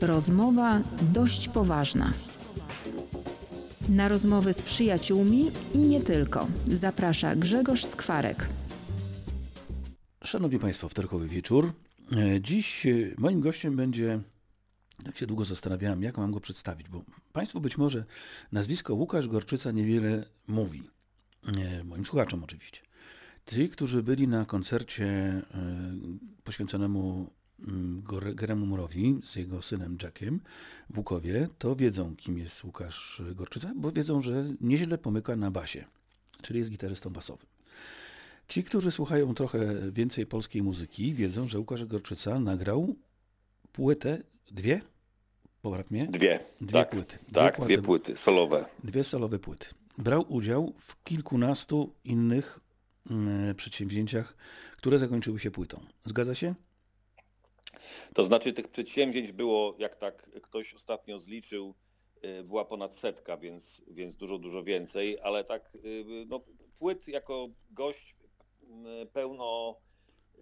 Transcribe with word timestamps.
Rozmowa 0.00 0.80
dość 1.12 1.48
poważna. 1.48 2.12
Na 3.88 4.08
rozmowy 4.08 4.52
z 4.52 4.62
przyjaciółmi 4.62 5.50
i 5.74 5.78
nie 5.78 6.00
tylko. 6.00 6.46
Zaprasza 6.66 7.36
Grzegorz 7.36 7.84
Skwarek. 7.84 8.48
Szanowni 10.24 10.58
Państwo, 10.58 10.88
wtorkowy 10.88 11.28
wieczór. 11.28 11.72
E, 12.12 12.40
Dziś 12.40 12.86
e, 12.86 12.90
moim 13.18 13.40
gościem 13.40 13.76
będzie, 13.76 14.20
tak 15.04 15.16
się 15.18 15.26
długo 15.26 15.44
zastanawiałem, 15.44 16.02
jak 16.02 16.18
mam 16.18 16.32
go 16.32 16.40
przedstawić, 16.40 16.88
bo 16.88 17.02
Państwu 17.32 17.60
być 17.60 17.78
może 17.78 18.04
nazwisko 18.52 18.94
Łukasz 18.94 19.28
Gorczyca 19.28 19.70
niewiele 19.70 20.24
mówi. 20.46 20.82
E, 21.46 21.84
Moim 21.84 22.06
słuchaczom 22.06 22.44
oczywiście. 22.44 22.80
Ci, 23.46 23.68
którzy 23.68 24.02
byli 24.02 24.28
na 24.28 24.44
koncercie 24.44 25.06
poświęconemu 26.44 27.30
Geremu 28.34 28.66
Murowi 28.66 29.20
z 29.22 29.36
jego 29.36 29.62
synem 29.62 29.96
Jackiem 30.02 30.40
w 30.90 30.98
Łukowie, 30.98 31.48
to 31.58 31.76
wiedzą, 31.76 32.16
kim 32.16 32.38
jest 32.38 32.64
Łukasz 32.64 33.22
Gorczyca, 33.34 33.72
bo 33.76 33.92
wiedzą, 33.92 34.22
że 34.22 34.44
nieźle 34.60 34.98
pomyka 34.98 35.36
na 35.36 35.50
basie, 35.50 35.84
czyli 36.42 36.58
jest 36.58 36.70
gitarzystą 36.70 37.10
basowym. 37.10 37.46
Ci, 38.48 38.64
którzy 38.64 38.90
słuchają 38.90 39.34
trochę 39.34 39.90
więcej 39.92 40.26
polskiej 40.26 40.62
muzyki, 40.62 41.14
wiedzą, 41.14 41.48
że 41.48 41.58
Łukasz 41.58 41.84
Gorczyca 41.84 42.40
nagrał 42.40 42.94
płytę, 43.72 44.22
dwie? 44.50 44.80
Popraw 45.62 45.90
mnie? 45.90 46.06
Dwie. 46.06 46.40
Dwie 46.60 46.72
tak, 46.72 46.90
płyty. 46.90 47.18
Dwie 47.22 47.34
Tak, 47.34 47.60
dwie 47.60 47.78
płyty 47.82 48.16
solowe. 48.16 48.64
Dwie 48.84 49.04
solowe 49.04 49.38
płyty. 49.38 49.66
Brał 49.98 50.32
udział 50.32 50.74
w 50.78 51.04
kilkunastu 51.04 51.94
innych 52.04 52.60
mm, 53.10 53.54
przedsięwzięciach, 53.54 54.36
które 54.76 54.98
zakończyły 54.98 55.38
się 55.38 55.50
płytą. 55.50 55.80
Zgadza 56.04 56.34
się? 56.34 56.54
To 58.14 58.24
znaczy 58.24 58.52
tych 58.52 58.68
przedsięwzięć 58.68 59.32
było, 59.32 59.76
jak 59.78 59.96
tak 59.96 60.30
ktoś 60.42 60.74
ostatnio 60.74 61.20
zliczył, 61.20 61.74
y, 62.24 62.44
była 62.44 62.64
ponad 62.64 62.96
setka, 62.96 63.36
więc, 63.36 63.82
więc 63.88 64.16
dużo, 64.16 64.38
dużo 64.38 64.62
więcej, 64.62 65.18
ale 65.20 65.44
tak 65.44 65.74
y, 65.84 66.04
no, 66.28 66.40
płyt 66.78 67.08
jako 67.08 67.48
gość 67.70 68.16
y, 69.02 69.06
pełno 69.06 69.80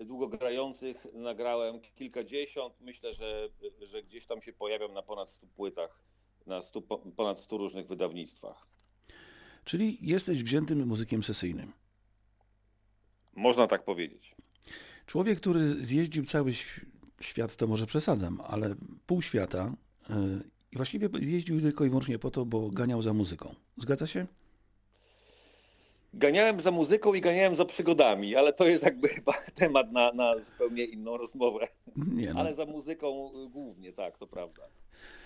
długogrających 0.01 1.07
nagrałem 1.13 1.81
kilkadziesiąt. 1.81 2.81
Myślę, 2.81 3.15
że, 3.15 3.49
że 3.81 4.03
gdzieś 4.03 4.27
tam 4.27 4.43
się 4.43 4.53
pojawiam 4.53 4.93
na 4.93 5.03
ponad 5.03 5.31
100 5.31 5.47
płytach, 5.47 6.03
na 6.47 6.63
100, 6.63 6.83
po- 6.83 6.99
ponad 6.99 7.41
100 7.41 7.57
różnych 7.57 7.89
wydawnictwach. 7.89 8.67
Czyli 9.65 9.99
jesteś 10.01 10.43
wziętym 10.43 10.87
muzykiem 10.87 11.23
sesyjnym. 11.23 11.73
Można 13.35 13.67
tak 13.67 13.85
powiedzieć. 13.85 14.35
Człowiek, 15.07 15.41
który 15.41 15.65
zjeździł 15.65 16.25
cały 16.25 16.53
świat, 17.23 17.57
to 17.57 17.67
może 17.67 17.87
przesadzam, 17.87 18.41
ale 18.47 18.75
pół 19.07 19.23
świata 19.23 19.73
yy, 20.09 20.17
i 20.73 20.77
właściwie 20.77 21.09
jeździł 21.21 21.61
tylko 21.61 21.85
i 21.85 21.89
wyłącznie 21.89 22.19
po 22.19 22.31
to, 22.31 22.45
bo 22.45 22.71
ganiał 22.71 23.03
za 23.03 23.13
muzyką. 23.13 23.55
Zgadza 23.77 24.07
się? 24.07 24.27
Ganiałem 26.15 26.61
za 26.61 26.71
muzyką 26.71 27.15
i 27.15 27.21
ganiałem 27.21 27.57
za 27.57 27.65
przygodami, 27.65 28.37
ale 28.37 28.53
to 28.53 28.65
jest 28.65 28.85
jakby 28.85 29.09
chyba 29.15 29.33
temat 29.55 29.93
na, 29.93 30.13
na 30.13 30.45
zupełnie 30.45 30.85
inną 30.85 31.17
rozmowę. 31.17 31.69
Nie, 31.97 32.35
no. 32.35 32.41
Ale 32.41 32.55
za 32.55 32.67
muzyką 32.67 33.31
y, 33.47 33.51
głównie, 33.51 33.93
tak, 33.93 34.19
to 34.19 34.27
prawda. 34.27 34.63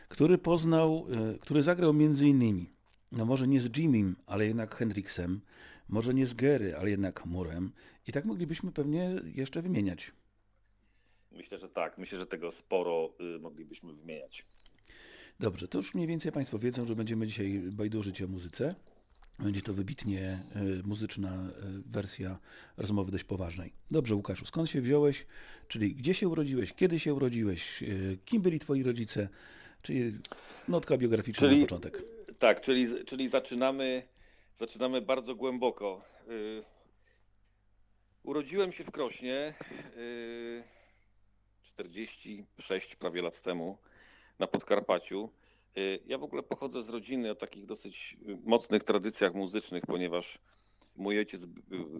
który 0.08 0.38
poznał, 0.38 1.06
e, 1.34 1.38
który 1.38 1.62
zagrał 1.62 1.92
między 1.92 2.28
innymi, 2.28 2.70
no 3.12 3.24
może 3.24 3.46
nie 3.48 3.60
z 3.60 3.76
Jimim, 3.76 4.16
ale 4.26 4.46
jednak 4.46 4.74
Hendrixem, 4.74 5.40
może 5.88 6.14
nie 6.14 6.26
z 6.26 6.34
Gary, 6.34 6.76
ale 6.76 6.90
jednak 6.90 7.26
Murem 7.26 7.72
i 8.06 8.12
tak 8.12 8.24
moglibyśmy 8.24 8.72
pewnie 8.72 9.10
jeszcze 9.34 9.62
wymieniać. 9.62 10.12
Myślę, 11.36 11.58
że 11.58 11.68
tak. 11.68 11.98
Myślę, 11.98 12.18
że 12.18 12.26
tego 12.26 12.52
sporo 12.52 13.12
y, 13.36 13.38
moglibyśmy 13.38 13.92
wymieniać. 13.92 14.46
Dobrze, 15.40 15.68
to 15.68 15.78
już 15.78 15.94
mniej 15.94 16.06
więcej 16.06 16.32
Państwo 16.32 16.58
wiedzą, 16.58 16.86
że 16.86 16.96
będziemy 16.96 17.26
dzisiaj 17.26 17.60
bajdurzyć 17.72 18.22
o 18.22 18.28
muzyce. 18.28 18.74
Będzie 19.38 19.62
to 19.62 19.74
wybitnie 19.74 20.20
e, 20.54 20.64
muzyczna 20.84 21.28
e, 21.28 21.52
wersja 21.86 22.38
rozmowy 22.76 23.12
dość 23.12 23.24
poważnej. 23.24 23.72
Dobrze, 23.90 24.14
Łukaszu, 24.14 24.46
skąd 24.46 24.70
się 24.70 24.80
wziąłeś? 24.80 25.26
Czyli 25.68 25.94
gdzie 25.94 26.14
się 26.14 26.28
urodziłeś? 26.28 26.72
Kiedy 26.72 26.98
się 26.98 27.14
urodziłeś? 27.14 27.84
Kim 28.24 28.42
byli 28.42 28.58
Twoi 28.58 28.82
rodzice? 28.82 29.28
Czyli 29.82 30.18
notka 30.68 30.98
biograficzna 30.98 31.48
Czyli- 31.48 31.60
na 31.60 31.66
początek. 31.66 32.02
Tak, 32.38 32.60
czyli, 32.60 32.86
czyli 33.04 33.28
zaczynamy, 33.28 34.02
zaczynamy 34.54 35.02
bardzo 35.02 35.34
głęboko. 35.34 36.04
Y, 36.28 36.64
Urodziłem 38.26 38.72
się 38.72 38.84
w 38.84 38.90
Krośnie 38.90 39.54
y, 39.96 40.62
46 41.76 42.96
prawie 42.96 43.22
lat 43.22 43.42
temu 43.42 43.78
na 44.38 44.46
Podkarpaciu. 44.46 45.30
Y, 45.76 46.00
Ja 46.06 46.18
w 46.18 46.24
ogóle 46.24 46.42
pochodzę 46.42 46.82
z 46.82 46.88
rodziny 46.88 47.30
o 47.30 47.34
takich 47.34 47.66
dosyć 47.66 48.16
y, 48.28 48.38
mocnych 48.44 48.84
tradycjach 48.84 49.34
muzycznych, 49.34 49.86
ponieważ 49.86 50.38
mój 50.96 51.18
ojciec 51.18 51.44
y, 51.44 51.48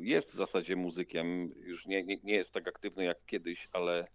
jest 0.01 0.33
w 0.33 0.35
zasadzie 0.35 0.77
muzykiem, 0.77 1.53
już 1.57 1.87
nie, 1.87 2.03
nie, 2.03 2.17
nie 2.23 2.35
jest 2.35 2.53
tak 2.53 2.69
aktywny 2.69 3.05
jak 3.05 3.27
kiedyś, 3.27 3.69
ale, 3.73 4.09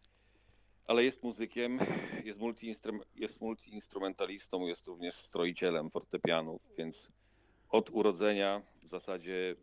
ale 0.87 1.03
jest 1.03 1.23
muzykiem, 1.23 1.79
jest, 2.23 2.39
multiinstrum, 2.39 3.01
jest 3.15 3.41
multiinstrumentalistą, 3.41 4.67
jest 4.67 4.87
również 4.87 5.13
stroicielem 5.13 5.89
fortepianów, 5.89 6.61
więc 6.77 7.11
od 7.69 7.89
urodzenia 7.89 8.61
w 8.83 8.87
zasadzie 8.87 9.55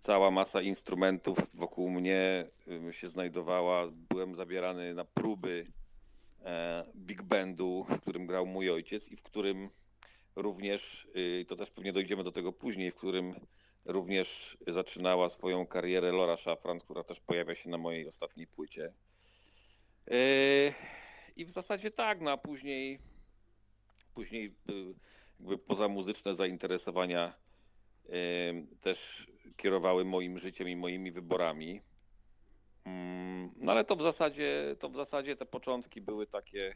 cała 0.00 0.30
masa 0.30 0.62
instrumentów 0.62 1.38
wokół 1.54 1.90
mnie 1.90 2.46
się 2.90 3.08
znajdowała. 3.08 3.88
Byłem 3.92 4.34
zabierany 4.34 4.94
na 4.94 5.04
próby 5.04 5.66
e, 6.44 6.84
big 6.96 7.22
bandu, 7.22 7.86
w 7.88 8.00
którym 8.00 8.26
grał 8.26 8.46
mój 8.46 8.70
ojciec 8.70 9.08
i 9.08 9.16
w 9.16 9.22
którym 9.22 9.70
również, 10.38 11.08
y, 11.16 11.44
to 11.48 11.56
też 11.56 11.70
pewnie 11.70 11.92
dojdziemy 11.92 12.24
do 12.24 12.32
tego 12.32 12.52
później, 12.52 12.90
w 12.90 12.94
którym 12.94 13.34
również 13.84 14.58
zaczynała 14.66 15.28
swoją 15.28 15.66
karierę 15.66 16.12
Laura 16.12 16.36
Szafran, 16.36 16.78
która 16.78 17.02
też 17.02 17.20
pojawia 17.20 17.54
się 17.54 17.70
na 17.70 17.78
mojej 17.78 18.08
ostatniej 18.08 18.46
płycie. 18.46 18.92
E, 20.10 20.14
I 21.36 21.44
w 21.44 21.50
zasadzie 21.50 21.90
tak, 21.90 22.20
no 22.20 22.30
a 22.30 22.36
później, 22.36 22.98
później 24.14 24.46
y, 24.46 24.94
jakby 25.40 25.58
pozamuzyczne 25.58 26.34
zainteresowania 26.34 27.34
em, 28.08 28.66
też 28.80 29.26
kierowały 29.62 30.04
moim 30.04 30.38
życiem 30.38 30.68
i 30.68 30.76
moimi 30.76 31.10
wyborami. 31.12 31.80
Mm, 32.84 33.50
No 33.56 33.72
ale 33.72 33.84
to 33.84 33.96
w 33.96 34.02
zasadzie, 34.02 34.76
to 34.78 34.88
w 34.88 34.96
zasadzie 34.96 35.36
te 35.36 35.46
początki 35.46 36.00
były 36.00 36.26
takie, 36.26 36.74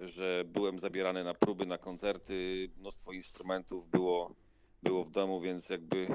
że 0.00 0.44
byłem 0.46 0.78
zabierany 0.78 1.24
na 1.24 1.34
próby, 1.34 1.66
na 1.66 1.78
koncerty, 1.78 2.68
mnóstwo 2.76 3.12
instrumentów 3.12 3.88
było, 3.90 4.34
było 4.82 5.04
w 5.04 5.10
domu, 5.10 5.40
więc 5.40 5.68
jakby 5.68 6.06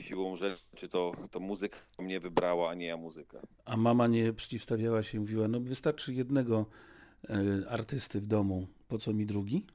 siłą 0.00 0.36
rzeczy 0.36 0.88
to, 0.88 1.12
to 1.30 1.40
muzyka 1.40 1.78
mnie 1.98 2.20
wybrała, 2.20 2.70
a 2.70 2.74
nie 2.74 2.86
ja 2.86 2.96
muzykę. 2.96 3.40
A 3.64 3.76
mama 3.76 4.06
nie 4.06 4.32
przeciwstawiała 4.32 5.02
się 5.02 5.18
i 5.18 5.20
mówiła, 5.20 5.48
no 5.48 5.60
wystarczy 5.60 6.14
jednego 6.14 6.66
e, 7.28 7.70
artysty 7.70 8.20
w 8.20 8.26
domu, 8.26 8.66
po 8.88 8.98
co 8.98 9.12
mi 9.12 9.26
drugi? 9.26 9.66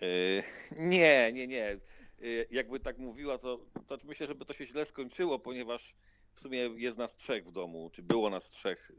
Yy, 0.00 0.42
Nie, 0.78 1.32
nie, 1.32 1.46
nie. 1.46 1.76
Yy, 2.20 2.46
Jakby 2.50 2.80
tak 2.80 2.98
mówiła, 2.98 3.38
to, 3.38 3.60
to 3.86 3.98
myślę, 4.04 4.26
żeby 4.26 4.44
to 4.44 4.52
się 4.52 4.66
źle 4.66 4.86
skończyło, 4.86 5.38
ponieważ 5.38 5.94
w 6.34 6.40
sumie 6.40 6.58
jest 6.58 6.98
nas 6.98 7.16
trzech 7.16 7.46
w 7.46 7.52
domu, 7.52 7.90
czy 7.92 8.02
było 8.02 8.30
nas 8.30 8.50
trzech 8.50 8.92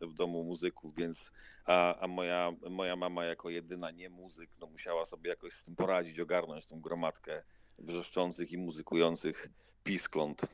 yy, 0.00 0.08
w 0.08 0.14
domu 0.14 0.44
muzyków, 0.44 0.94
więc 0.96 1.30
a, 1.64 2.00
a 2.00 2.06
moja, 2.06 2.52
moja 2.70 2.96
mama 2.96 3.24
jako 3.24 3.50
jedyna 3.50 3.90
nie 3.90 4.10
muzyk, 4.10 4.50
no 4.60 4.66
musiała 4.66 5.04
sobie 5.04 5.30
jakoś 5.30 5.52
z 5.52 5.64
tym 5.64 5.76
poradzić, 5.76 6.20
ogarnąć 6.20 6.66
tą 6.66 6.80
gromadkę 6.80 7.42
wrzeszczących 7.78 8.52
i 8.52 8.58
muzykujących 8.58 9.48
piskląt. 9.84 10.42
E, 10.42 10.48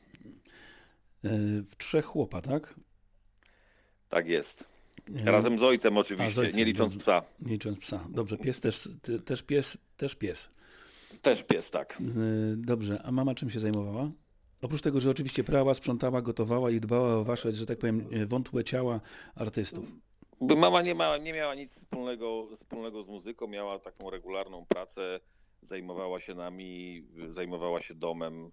W 1.63 1.77
trzech 1.79 2.05
chłopa, 2.05 2.41
tak? 2.41 2.75
Tak 4.09 4.29
jest. 4.29 4.65
Razem 5.25 5.59
z 5.59 5.63
ojcem 5.63 5.97
oczywiście, 5.99 6.33
z 6.35 6.39
ojcem, 6.39 6.57
nie 6.59 6.65
licząc 6.65 6.93
dobrze. 6.93 7.03
psa. 7.03 7.23
Nie 7.41 7.53
licząc 7.53 7.79
psa. 7.79 8.07
Dobrze, 8.11 8.39
pies 8.39 8.61
też, 8.61 8.89
też 9.25 9.43
pies, 9.43 9.79
też 9.97 10.15
pies. 10.15 10.49
Też 11.23 11.43
pies, 11.43 11.71
tak. 11.71 11.99
E, 12.01 12.57
Dobrze, 12.57 13.03
a 13.05 13.13
mama 13.13 13.35
czym 13.35 13.51
się 13.51 13.61
zajmowała? 13.61 14.11
Oprócz 14.63 14.81
tego, 14.81 15.01
że 15.01 15.11
oczywiście 15.11 15.45
prała, 15.45 15.75
sprzątała, 15.75 16.23
gotowała 16.23 16.71
i 16.71 16.81
dbała 16.81 17.15
o 17.15 17.25
wasze, 17.25 17.53
że 17.53 17.67
tak 17.67 17.79
powiem, 17.79 18.09
e, 18.13 18.27
wątłe 18.27 18.65
ciała 18.65 19.01
artystów. 19.35 19.93
Mama 20.41 20.83
nie, 20.83 20.95
ma, 20.95 21.17
nie 21.17 21.33
miała 21.33 21.55
nic 21.55 21.73
wspólnego, 21.73 22.49
wspólnego 22.55 23.03
z 23.03 23.07
muzyką, 23.07 23.47
miała 23.47 23.79
taką 23.79 24.11
regularną 24.11 24.67
pracę, 24.69 25.21
zajmowała 25.63 26.21
się 26.21 26.35
nami, 26.35 27.03
zajmowała 27.29 27.83
się 27.83 27.95
domem. 27.95 28.51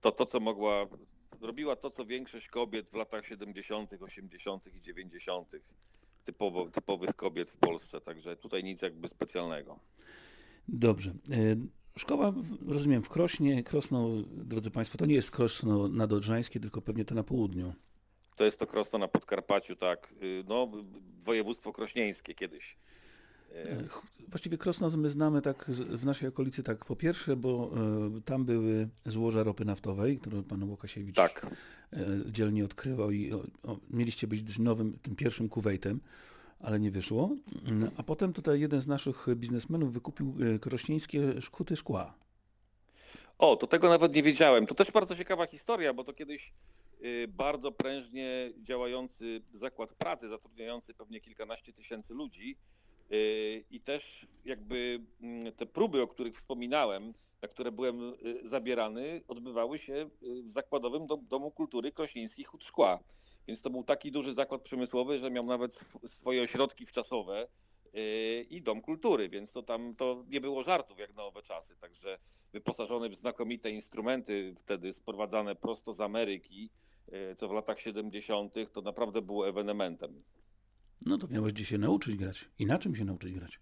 To, 0.00 0.12
to 0.12 0.26
co 0.26 0.40
mogła, 0.40 0.86
robiła 1.40 1.76
to, 1.76 1.90
co 1.90 2.06
większość 2.06 2.48
kobiet 2.48 2.90
w 2.90 2.94
latach 2.94 3.26
70., 3.26 3.92
80. 4.00 4.74
i 4.74 4.80
90. 4.80 5.52
Typowo, 6.24 6.70
typowych 6.70 7.16
kobiet 7.16 7.50
w 7.50 7.56
Polsce, 7.56 8.00
także 8.00 8.36
tutaj 8.36 8.64
nic 8.64 8.82
jakby 8.82 9.08
specjalnego. 9.08 9.78
Dobrze. 10.68 11.10
E, 11.10 11.56
Szkoła, 11.98 12.32
rozumiem, 12.66 13.02
w 13.02 13.08
Krośnie, 13.08 13.62
Krosno, 13.62 14.08
drodzy 14.26 14.70
Państwo, 14.70 14.98
to 14.98 15.06
nie 15.06 15.14
jest 15.14 15.30
Krosno 15.30 15.88
nadodrzańskie, 15.88 16.60
tylko 16.60 16.82
pewnie 16.82 17.04
to 17.04 17.14
na 17.14 17.22
południu. 17.22 17.74
To 18.36 18.44
jest 18.44 18.58
to 18.58 18.66
Krosno 18.66 18.98
na 18.98 19.08
Podkarpaciu, 19.08 19.76
tak. 19.76 20.14
Y, 20.22 20.44
No, 20.48 20.68
województwo 21.24 21.72
krośnieńskie 21.72 22.34
kiedyś. 22.34 22.76
E, 23.54 23.84
Właściwie 24.28 24.58
Krosno 24.58 24.90
my 24.96 25.10
znamy 25.10 25.42
tak 25.42 25.64
w 25.70 26.04
naszej 26.04 26.28
okolicy 26.28 26.62
tak 26.62 26.84
po 26.84 26.96
pierwsze, 26.96 27.36
bo 27.36 27.70
e, 28.16 28.20
tam 28.20 28.44
były 28.44 28.88
złoża 29.06 29.42
ropy 29.42 29.64
naftowej, 29.64 30.18
które 30.18 30.42
pan 30.42 30.62
Łukasiewicz 30.62 31.16
Tak. 31.16 31.46
dzielnie 32.26 32.64
odkrywał 32.64 33.10
i 33.10 33.32
o, 33.32 33.44
o, 33.62 33.78
mieliście 33.90 34.26
być 34.26 34.58
nowym, 34.58 34.98
tym 35.02 35.16
pierwszym 35.16 35.48
Kuwejtem, 35.48 36.00
ale 36.60 36.80
nie 36.80 36.90
wyszło. 36.90 37.30
Mm, 37.66 37.90
A 37.96 38.02
potem 38.02 38.32
tutaj 38.32 38.60
jeden 38.60 38.80
z 38.80 38.86
naszych 38.86 39.26
biznesmenów 39.36 39.92
wykupił 39.92 40.34
e, 40.54 40.58
krośnieńskie 40.58 41.40
szkuty 41.40 41.76
szkła. 41.76 42.14
O, 43.38 43.56
to 43.56 43.66
tego 43.66 43.88
nawet 43.88 44.14
nie 44.14 44.22
wiedziałem. 44.22 44.66
To 44.66 44.74
też 44.74 44.90
bardzo 44.90 45.16
ciekawa 45.16 45.46
historia, 45.46 45.94
bo 45.94 46.04
to 46.04 46.12
kiedyś 46.12 46.52
y, 47.04 47.28
bardzo 47.28 47.72
prężnie 47.72 48.52
działający 48.62 49.42
zakład 49.52 49.92
pracy, 49.94 50.28
zatrudniający 50.28 50.94
pewnie 50.94 51.20
kilkanaście 51.20 51.72
tysięcy 51.72 52.14
ludzi 52.14 52.56
y, 53.12 53.64
i 53.70 53.80
też 53.80 54.26
jakby 54.44 55.00
mm, 55.22 55.52
te 55.52 55.66
próby, 55.66 56.02
o 56.02 56.08
których 56.08 56.36
wspominałem, 56.36 57.14
na 57.42 57.48
które 57.48 57.72
byłem 57.72 58.02
y, 58.02 58.48
zabierany, 58.48 59.22
odbywały 59.28 59.78
się 59.78 60.10
w 60.22 60.52
zakładowym 60.52 61.06
dom, 61.06 61.26
Domu 61.28 61.50
Kultury 61.50 61.92
Krośnieńskich 61.92 62.48
Hut 62.48 62.64
Szkła. 62.64 62.98
Więc 63.48 63.62
to 63.62 63.70
był 63.70 63.84
taki 63.84 64.12
duży 64.12 64.34
zakład 64.34 64.62
przemysłowy, 64.62 65.18
że 65.18 65.30
miał 65.30 65.44
nawet 65.46 65.74
sw- 65.74 66.08
swoje 66.08 66.42
ośrodki 66.42 66.86
wczasowe 66.86 67.46
y, 67.94 68.46
i 68.50 68.62
dom 68.62 68.80
kultury, 68.80 69.28
więc 69.28 69.52
to 69.52 69.62
tam 69.62 69.94
to 69.96 70.24
nie 70.28 70.40
było 70.40 70.62
żartów 70.62 70.98
jak 70.98 71.14
na 71.14 71.22
owe 71.24 71.42
czasy. 71.42 71.76
Także 71.76 72.18
wyposażony 72.52 73.08
w 73.08 73.14
znakomite 73.14 73.70
instrumenty 73.70 74.54
wtedy 74.58 74.92
sprowadzane 74.92 75.56
prosto 75.56 75.92
z 75.92 76.00
Ameryki, 76.00 76.70
e, 77.12 77.34
co 77.34 77.48
w 77.48 77.52
latach 77.52 77.80
70. 77.80 78.54
to 78.72 78.80
naprawdę 78.80 79.22
było 79.22 79.48
ewenementem. 79.48 80.22
No 81.06 81.18
to 81.18 81.28
miałeś 81.28 81.52
gdzie 81.52 81.64
się 81.64 81.78
nauczyć 81.78 82.16
grać. 82.16 82.48
I 82.58 82.66
na 82.66 82.78
czym 82.78 82.94
się 82.96 83.04
nauczyć 83.04 83.32
grać? 83.32 83.60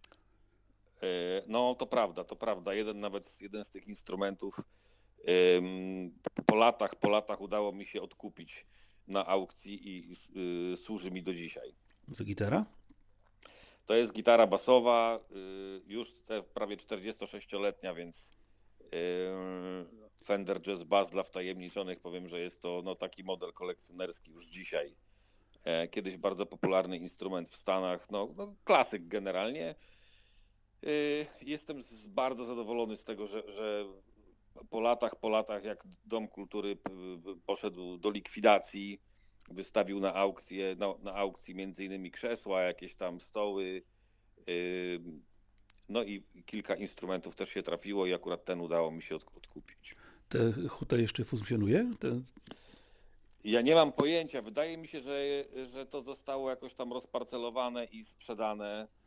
E, 1.03 1.07
No 1.47 1.75
to 1.75 1.87
prawda, 1.87 2.25
to 2.25 2.37
prawda. 2.37 2.75
Jeden 2.75 3.01
nawet 3.01 3.41
jeden 3.41 3.65
z 3.65 3.71
tych 3.71 3.89
instrumentów 3.89 4.57
po 6.47 6.55
latach, 6.57 6.95
po 6.95 7.09
latach 7.09 7.41
udało 7.41 7.73
mi 7.73 7.87
się 7.87 8.03
odkupić 8.03 8.67
na 9.09 9.27
aukcji 9.27 9.89
i 9.89 10.13
y, 10.73 10.77
służy 10.77 11.11
mi 11.11 11.23
do 11.23 11.35
dzisiaj. 11.35 11.75
To 12.17 12.25
gitara? 12.25 12.67
To 13.87 13.95
jest 13.95 14.13
gitara 14.13 14.47
basowa, 14.47 15.21
y, 15.31 15.83
już 15.87 16.15
te 16.27 16.43
prawie 16.43 16.77
46-letnia, 16.77 17.95
więc 17.95 18.33
y, 18.81 18.87
Fender 20.25 20.61
Jazz 20.63 20.83
Bass 20.83 21.11
dla 21.11 21.23
wtajemniczonych 21.23 22.01
powiem, 22.01 22.29
że 22.29 22.41
jest 22.41 22.61
to 22.61 22.83
no, 22.85 22.95
taki 22.95 23.25
model 23.25 23.53
kolekcjonerski 23.53 24.31
już 24.31 24.47
dzisiaj. 24.47 24.95
E, 25.65 25.89
Kiedyś 25.89 26.17
bardzo 26.17 26.47
popularny 26.47 26.99
instrument 26.99 27.49
w 27.49 27.57
Stanach, 27.57 28.11
no, 28.11 28.29
no 28.37 28.55
klasyk 28.65 29.09
generalnie. 29.09 29.75
Y, 30.87 31.27
Jestem 31.43 31.83
bardzo 32.09 32.45
zadowolony 32.45 32.97
z 32.97 33.05
tego, 33.05 33.27
że, 33.27 33.43
że 33.51 33.85
po 34.71 34.81
latach, 34.81 35.17
po 35.17 35.29
latach 35.29 35.65
jak 35.65 35.85
Dom 36.05 36.29
Kultury 36.29 36.77
p- 36.77 36.91
p- 37.25 37.35
poszedł 37.47 37.99
do 37.99 38.11
likwidacji, 38.11 39.01
wystawił 39.51 40.01
na 40.01 40.15
aukcję, 40.15 40.77
na, 40.79 40.95
na 41.03 41.15
aukcji 41.15 41.55
między 41.55 41.85
innymi 41.85 42.11
krzesła, 42.11 42.63
jakieś 42.63 42.95
tam 42.95 43.21
stoły, 43.21 43.83
ym, 44.97 45.23
no 45.89 46.03
i 46.03 46.23
kilka 46.47 46.75
instrumentów 46.75 47.37
też 47.37 47.49
się 47.49 47.63
trafiło 47.63 48.07
i 48.07 48.15
akurat 48.15 48.45
ten 48.45 48.61
udało 48.61 48.91
mi 48.91 49.03
się 49.03 49.17
od, 49.17 49.25
odkupić. 49.37 49.97
Te 50.29 50.53
huta 50.69 50.97
jeszcze 50.97 51.25
funkcjonuje? 51.25 51.91
Te, 52.01 52.21
Ja 53.45 53.61
nie 53.61 53.75
mam 53.75 53.93
pojęcia, 53.93 54.43
wydaje 54.43 54.77
mi 54.77 54.89
się, 54.89 55.01
że, 55.01 55.45
że 55.73 55.87
to 55.87 56.03
zostało 56.03 56.51
jakoś 56.51 56.75
tam 56.75 56.93
rozparcelowane 56.93 57.85
i 57.85 58.05
sprzedane 58.05 58.85
y, 58.85 59.02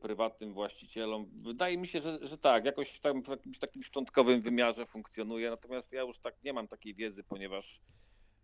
prywatnym 0.00 0.52
właścicielom. 0.52 1.30
Wydaje 1.42 1.78
mi 1.78 1.86
się, 1.88 2.00
że, 2.00 2.18
że 2.22 2.38
tak, 2.38 2.64
jakoś 2.64 3.00
tam 3.00 3.22
w 3.22 3.28
jakimś 3.28 3.58
takim 3.58 3.82
szczątkowym 3.82 4.40
wymiarze 4.40 4.86
funkcjonuje, 4.86 5.50
natomiast 5.50 5.92
ja 5.92 6.02
już 6.02 6.18
tak 6.18 6.34
nie 6.44 6.52
mam 6.52 6.68
takiej 6.68 6.94
wiedzy, 6.94 7.24
ponieważ 7.24 7.80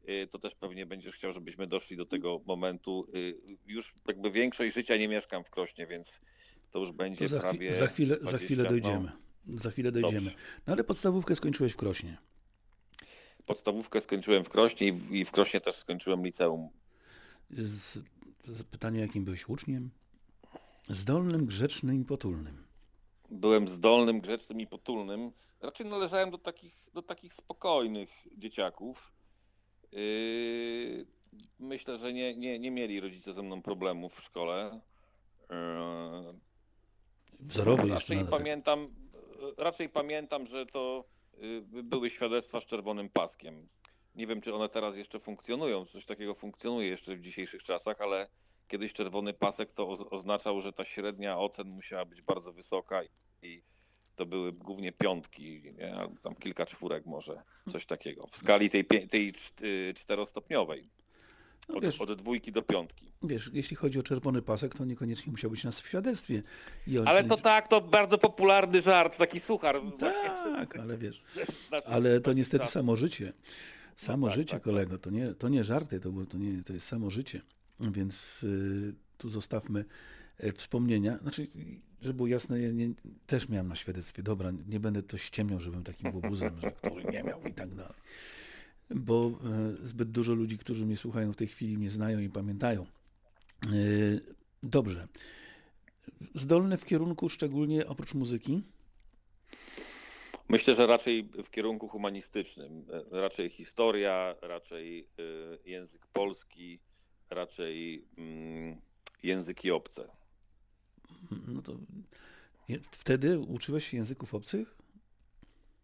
y, 0.09 0.29
to 0.31 0.39
też 0.39 0.55
pewnie 0.55 0.87
będziesz 0.87 1.15
chciał, 1.15 1.33
żebyśmy 1.33 1.67
doszli 1.67 1.97
do 1.97 2.07
tego 2.07 2.41
momentu. 2.47 3.07
Y, 3.15 3.35
Już 3.67 3.95
jakby 4.09 4.31
większość 4.31 4.75
życia 4.75 4.97
nie 4.97 5.09
mieszkam 5.09 5.45
w 5.45 5.51
Krośnie, 5.51 5.87
więc 5.87 6.21
to 6.71 6.79
już 6.79 6.93
będzie 6.93 7.25
to 7.25 7.29
za, 7.29 7.41
prawie 7.41 7.75
za, 7.75 7.87
chwilę, 7.87 8.15
za 8.15 8.21
20, 8.21 8.39
chwilę 8.47 8.63
no. 8.65 8.71
dojdziemy. 8.71 9.13
Za 9.49 9.71
chwilę 9.71 9.93
dojdziemy. 9.93 10.15
Dobrze. 10.21 10.35
No 10.67 10.73
ale 10.73 10.85
podstawówkę 10.85 11.37
skończyłeś 11.37 11.73
w 11.73 11.77
Krośnie. 11.77 12.17
Podstawówkę 13.47 14.01
skończyłem 14.01 14.45
w 14.45 14.49
Krośnie 14.49 14.87
i 14.87 14.93
w- 14.93 15.13
i 15.15 15.25
w 15.25 15.31
Krośnie 15.31 15.61
też 15.61 15.75
skończyłem 15.77 16.25
liceum. 16.25 16.69
Z, 17.51 17.99
z 18.45 18.63
pytanie, 18.63 19.01
jakim 19.01 19.25
byłeś 19.25 19.49
uczniem? 19.49 19.91
Zdolnym, 20.89 21.47
grzecznym 21.47 22.01
i 22.03 22.05
potulnym. 22.05 22.65
byłem 23.31 23.69
zdolnym, 23.69 24.21
grzecznym 24.21 24.61
i 24.61 24.67
potulnym. 24.67 25.33
Raczej 25.61 25.87
należałem 25.87 26.31
do 26.31 26.39
takich, 26.39 26.91
do 26.95 27.03
takich 27.03 27.35
spokojnych 27.35 28.11
dzieciaków. 28.37 29.13
Yy, 29.93 31.07
myślę, 31.59 31.99
że 31.99 32.13
nie, 32.13 32.37
nie, 32.37 32.59
nie 32.59 32.71
mieli 32.71 33.01
rodzice 33.01 33.33
ze 33.33 33.43
mną 33.43 33.63
problemów 33.63 34.15
w 34.15 34.23
szkole. 34.23 34.81
Yy, 35.51 35.57
Wzorowy 37.41 37.83
jeszcze 37.83 37.95
raczej 37.95 38.17
nadal. 38.17 38.39
pamiętam, 38.39 38.89
raczej 39.57 39.89
pamiętam, 39.89 40.47
że 40.47 40.67
to 40.67 41.05
yy, 41.39 41.83
były 41.83 42.11
świadectwa 42.11 42.61
z 42.61 42.67
czerwonym 42.67 43.09
paskiem. 43.09 43.69
Nie 44.15 44.27
wiem, 44.27 44.41
czy 44.41 44.55
one 44.55 44.69
teraz 44.69 44.97
jeszcze 44.97 45.21
funkcjonują, 45.21 45.85
coś 45.87 46.07
takiego 46.07 46.35
funkcjonuje 46.35 46.89
jeszcze 46.89 47.17
w 47.17 47.21
dzisiejszych 47.21 47.63
czasach, 47.63 48.01
ale 48.01 48.29
kiedyś 48.69 48.93
czerwony 48.93 49.33
pasek 49.35 49.73
to 49.73 49.89
oz- 49.89 50.07
oznaczał, 50.11 50.61
że 50.61 50.73
ta 50.73 50.85
średnia 50.85 51.39
ocen 51.39 51.69
musiała 51.69 52.05
być 52.05 52.23
bardzo 52.23 52.53
wysoka 52.53 53.01
i 53.43 53.63
to 54.17 54.27
były 54.27 54.53
głównie 54.53 54.93
piątki, 54.93 55.63
nie? 55.79 55.97
tam 56.23 56.35
kilka 56.35 56.67
czwórek 56.67 57.07
może, 57.07 57.43
coś 57.73 57.87
takiego. 57.87 58.27
W 58.27 58.37
skali 58.37 58.71
tej, 58.71 58.85
tej 58.85 59.35
y, 59.63 59.95
czterostopniowej, 59.97 60.89
No, 61.69 61.75
od, 61.77 61.83
wiesz, 61.85 62.01
od 62.01 62.13
dwójki 62.13 62.53
do 62.53 62.63
piątki. 62.63 63.13
wiesz, 63.23 63.51
jeśli 63.53 63.77
chodzi 63.77 63.99
o 63.99 64.03
czerwony 64.03 64.43
pasek, 64.43 64.75
to 64.75 64.85
niekoniecznie 64.85 65.31
musiał 65.31 65.51
być 65.51 65.65
nas 65.65 65.81
w 65.81 65.89
świadectwie. 65.89 66.43
Ale 67.07 67.25
to 67.25 67.37
tak, 67.37 67.69
to 67.69 67.81
bardzo 67.81 68.19
popularny 68.19 68.81
żart, 68.81 69.17
taki 69.19 69.41
suchar. 69.41 69.81
Tak, 69.99 70.79
ale 70.79 70.99
wiesz, 70.99 71.21
ale 71.87 72.21
to 72.21 72.33
niestety 72.33 72.67
samo 72.67 72.97
życie. 72.97 73.33
Samo 73.97 74.27
tak, 74.27 74.37
życie, 74.37 74.53
tak, 74.53 74.63
kolego, 74.63 74.99
to 74.99 75.11
nie, 75.11 75.35
to 75.35 75.49
nie 75.49 75.65
żarty, 75.65 76.01
to, 76.01 76.11
było, 76.13 76.27
to, 76.27 76.39
nie, 76.39 76.63
to 76.63 76.73
jest 76.73 76.87
samo 76.87 77.11
życie. 77.11 77.41
Więc 77.91 78.43
y, 78.45 78.95
tu 79.19 79.29
zostawmy 79.29 79.85
e, 80.39 80.53
wspomnienia. 80.53 81.19
Znaczy, 81.19 81.47
żeby 82.01 82.15
było 82.15 82.29
jasne, 82.29 82.61
ja 82.61 82.71
nie, 82.71 82.91
też 83.27 83.49
miałem 83.49 83.69
na 83.69 83.77
świadectwie. 83.77 84.23
Dobra, 84.23 84.53
nie 84.69 84.81
będę 84.81 85.03
to 85.03 85.17
ściemniał, 85.17 85.61
żebym 85.61 85.85
takim 85.85 86.15
łobuzem, 86.15 86.59
że 86.59 86.73
który 86.73 87.05
nie 87.05 87.23
miał 87.23 87.43
i 87.43 87.55
tak 87.55 87.75
dalej. 87.75 87.95
Bo 88.91 89.27
e, 89.27 89.87
zbyt 89.87 90.11
dużo 90.11 90.35
ludzi, 90.35 90.59
którzy 90.59 90.87
mnie 90.87 90.97
słuchają 90.97 91.33
w 91.33 91.37
tej 91.37 91.49
chwili, 91.49 91.79
mnie 91.79 91.91
znają 91.91 92.19
i 92.19 92.29
pamiętają. 92.29 92.87
E, 93.67 93.69
Dobrze. 94.63 95.09
Zdolny 96.35 96.77
w 96.77 96.85
kierunku 96.85 97.29
szczególnie 97.29 97.87
oprócz 97.87 98.15
muzyki? 98.15 98.63
Myślę, 100.49 100.75
że 100.75 100.87
raczej 100.87 101.29
w 101.45 101.51
kierunku 101.51 101.89
humanistycznym. 101.89 102.87
Raczej 103.11 103.51
historia, 103.51 104.35
raczej 104.43 105.09
y, 105.19 105.59
język 105.65 106.07
polski, 106.07 106.79
raczej 107.35 108.05
mm, 108.19 108.77
języki 109.23 109.71
obce. 109.71 110.09
No 111.49 111.63
to 111.63 111.73
wtedy 112.91 113.39
uczyłeś 113.39 113.87
się 113.89 113.97
języków 113.97 114.35
obcych? 114.35 114.77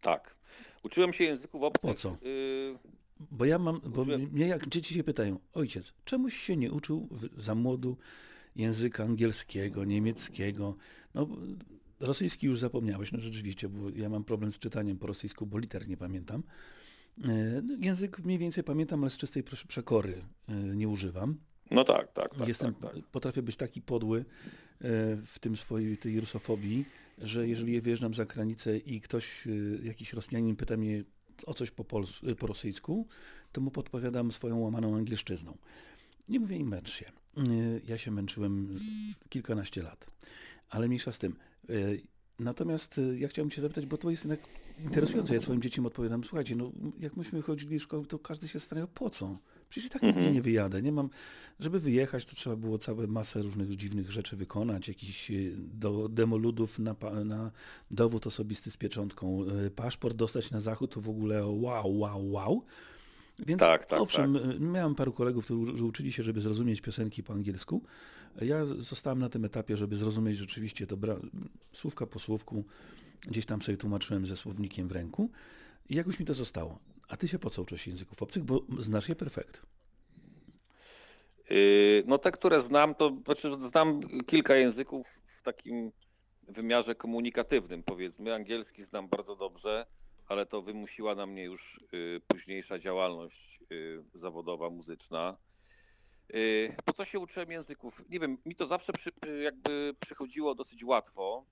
Tak. 0.01 0.35
Uczyłem 0.83 1.13
się 1.13 1.23
języków 1.23 1.63
obcych. 1.63 1.81
Po 1.81 1.93
co? 1.93 2.17
y, 2.25 2.77
Bo 3.31 3.45
ja 3.45 3.59
mam, 3.59 3.81
bo 3.85 4.01
Uczyłem- 4.01 4.21
mnie 4.31 4.47
jak 4.47 4.67
dzieci 4.69 4.93
się 4.93 5.03
pytają, 5.03 5.39
ojciec, 5.53 5.93
czemuś 6.05 6.37
się 6.37 6.57
nie 6.57 6.71
uczył 6.71 7.07
w- 7.11 7.41
za 7.41 7.55
młodu 7.55 7.97
języka 8.55 9.03
angielskiego, 9.03 9.85
niemieckiego? 9.85 10.75
No, 11.13 11.27
rosyjski 11.99 12.47
już 12.47 12.59
zapomniałeś, 12.59 13.11
no 13.11 13.19
rzeczywiście, 13.19 13.69
bo 13.69 13.89
ja 13.89 14.09
mam 14.09 14.23
problem 14.23 14.51
z 14.51 14.59
czytaniem 14.59 14.97
po 14.97 15.07
rosyjsku, 15.07 15.45
bo 15.45 15.57
liter 15.57 15.87
nie 15.87 15.97
pamiętam. 15.97 16.43
E, 17.23 17.61
no, 17.61 17.75
Język 17.79 18.19
mniej 18.19 18.37
więcej 18.37 18.63
pamiętam, 18.63 19.01
ale 19.03 19.09
z 19.09 19.17
czystej 19.17 19.43
prze- 19.43 19.67
przekory 19.67 20.21
e, 20.47 20.53
nie 20.55 20.87
używam. 20.89 21.37
No 21.71 21.83
tak, 21.83 22.13
tak, 22.13 22.35
tak. 22.35 22.47
Jestem, 22.47 22.73
tak, 22.73 22.93
tak. 22.95 23.03
Potrafię 23.07 23.41
być 23.41 23.55
taki 23.55 23.81
podły 23.81 24.19
e, 24.19 24.23
w 25.25 25.35
tym 25.41 25.57
swojej 25.57 25.97
tej 25.97 26.19
rusofobii, 26.19 26.85
że 27.17 27.47
jeżeli 27.47 27.81
wyjeżdżam 27.81 28.13
za 28.13 28.25
granicę 28.25 28.77
i 28.77 29.01
ktoś, 29.01 29.47
jakiś 29.83 30.13
Rosjanin 30.13 30.55
pyta 30.55 30.77
mnie 30.77 31.03
o 31.45 31.53
coś 31.53 31.71
po, 31.71 31.83
pols- 31.83 32.35
po 32.35 32.47
rosyjsku, 32.47 33.07
to 33.51 33.61
mu 33.61 33.71
podpowiadam 33.71 34.31
swoją 34.31 34.59
łamaną 34.59 34.95
angielszczyzną. 34.95 35.57
Nie 36.29 36.39
mówię 36.39 36.57
im 36.57 36.67
męcz 36.67 36.89
się. 36.91 37.05
Ja 37.87 37.97
się 37.97 38.11
męczyłem 38.11 38.79
kilkanaście 39.29 39.83
lat, 39.83 40.07
ale 40.69 40.87
mniejsza 40.87 41.11
z 41.11 41.19
tym. 41.19 41.35
Natomiast 42.39 42.97
e, 42.97 43.19
ja 43.19 43.27
chciałbym 43.27 43.49
cię 43.51 43.61
zapytać, 43.61 43.85
bo 43.85 43.97
to 43.97 44.09
jest 44.09 44.23
jednak 44.25 44.39
interesujące. 44.83 45.35
Ja 45.35 45.41
swoim 45.41 45.61
dzieciom 45.61 45.85
odpowiadam, 45.85 46.23
słuchajcie, 46.23 46.55
no 46.55 46.71
jak 46.99 47.17
myśmy 47.17 47.41
chodzili 47.41 47.77
do 47.77 47.83
szkoły, 47.83 48.05
to 48.05 48.19
każdy 48.19 48.47
się 48.47 48.59
zastanawiał, 48.59 48.87
po 48.93 49.09
co? 49.09 49.37
Przecież 49.69 49.87
i 49.87 49.89
tak 49.89 50.01
nigdzie 50.01 50.17
Mhm. 50.17 50.35
nie 50.35 50.41
wyjadę. 50.41 50.81
Nie 50.81 50.91
mam, 50.91 51.09
żeby 51.59 51.79
wyjechać, 51.79 52.25
to 52.25 52.35
trzeba 52.35 52.55
było 52.55 52.77
całe 52.77 53.07
masę 53.07 53.41
różnych 53.41 53.75
dziwnych 53.75 54.11
rzeczy 54.11 54.35
wykonać, 54.35 54.87
jakiś 54.87 55.31
y, 55.31 55.55
do 55.57 56.09
demoludów 56.09 56.79
na, 56.79 56.95
na 57.25 57.51
dowód 57.91 58.27
osobisty 58.27 58.71
z 58.71 58.77
pieczątką, 58.77 59.43
y, 59.65 59.71
paszport 59.71 60.15
dostać 60.17 60.51
na 60.51 60.59
zachód, 60.59 60.93
to 60.93 61.01
w 61.01 61.09
ogóle 61.09 61.45
wow, 61.45 61.99
wow, 61.99 62.31
wow. 62.31 62.63
Więc 63.47 63.59
Tak, 63.59 63.85
tak, 63.85 64.01
owszem, 64.01 64.35
y, 64.35 64.59
miałem 64.59 64.95
paru 64.95 65.13
kolegów, 65.13 65.45
którzy 65.45 65.85
uczyli 65.85 66.11
się, 66.11 66.23
żeby 66.23 66.41
zrozumieć 66.41 66.81
piosenki 66.81 67.23
po 67.23 67.33
angielsku. 67.33 67.83
Ja 68.41 68.65
zostałem 68.65 69.19
na 69.19 69.29
tym 69.29 69.45
etapie, 69.45 69.77
żeby 69.77 69.95
zrozumieć 69.95 70.37
rzeczywiście 70.37 70.87
to 70.87 70.97
słówka 71.73 72.05
po 72.05 72.19
słówku, 72.19 72.65
gdzieś 73.21 73.45
tam 73.45 73.61
sobie 73.61 73.77
tłumaczyłem 73.77 74.25
ze 74.25 74.35
słownikiem 74.35 74.87
w 74.87 74.91
ręku 74.91 75.29
i 75.89 75.95
jakoś 75.95 76.19
mi 76.19 76.25
to 76.25 76.33
zostało. 76.33 76.79
A 77.07 77.17
ty 77.17 77.27
się 77.27 77.39
po 77.39 77.49
co 77.49 77.61
uczysz 77.61 77.87
języków 77.87 78.23
obcych, 78.23 78.43
bo 78.43 78.61
znasz 78.79 79.09
je 79.09 79.15
perfekt. 79.15 79.65
Yy, 81.49 82.03
No 82.07 82.17
te, 82.17 82.31
które 82.31 82.61
znam, 82.61 82.95
to 82.95 83.17
znaczy 83.25 83.55
znam 83.55 83.99
kilka 84.27 84.55
języków 84.55 85.07
w 85.25 85.41
takim 85.41 85.91
wymiarze 86.47 86.95
komunikatywnym, 86.95 87.83
powiedzmy. 87.83 88.33
Angielski 88.33 88.85
znam 88.85 89.07
bardzo 89.07 89.35
dobrze, 89.35 89.85
ale 90.27 90.45
to 90.45 90.61
wymusiła 90.61 91.15
na 91.15 91.25
mnie 91.25 91.43
już 91.43 91.79
yy, 91.91 92.21
późniejsza 92.27 92.79
działalność 92.79 93.59
yy, 93.69 94.03
zawodowa, 94.13 94.69
muzyczna. 94.69 95.37
Yy, 96.33 96.75
Po 96.85 96.93
co 96.93 97.05
się 97.05 97.19
uczyłem 97.19 97.51
języków? 97.51 98.01
Nie 98.09 98.19
wiem, 98.19 98.37
mi 98.45 98.55
to 98.55 98.67
zawsze 98.67 98.93
przy, 98.93 99.11
jakby 99.43 99.95
przychodziło 99.99 100.55
dosyć 100.55 100.83
łatwo. 100.83 101.45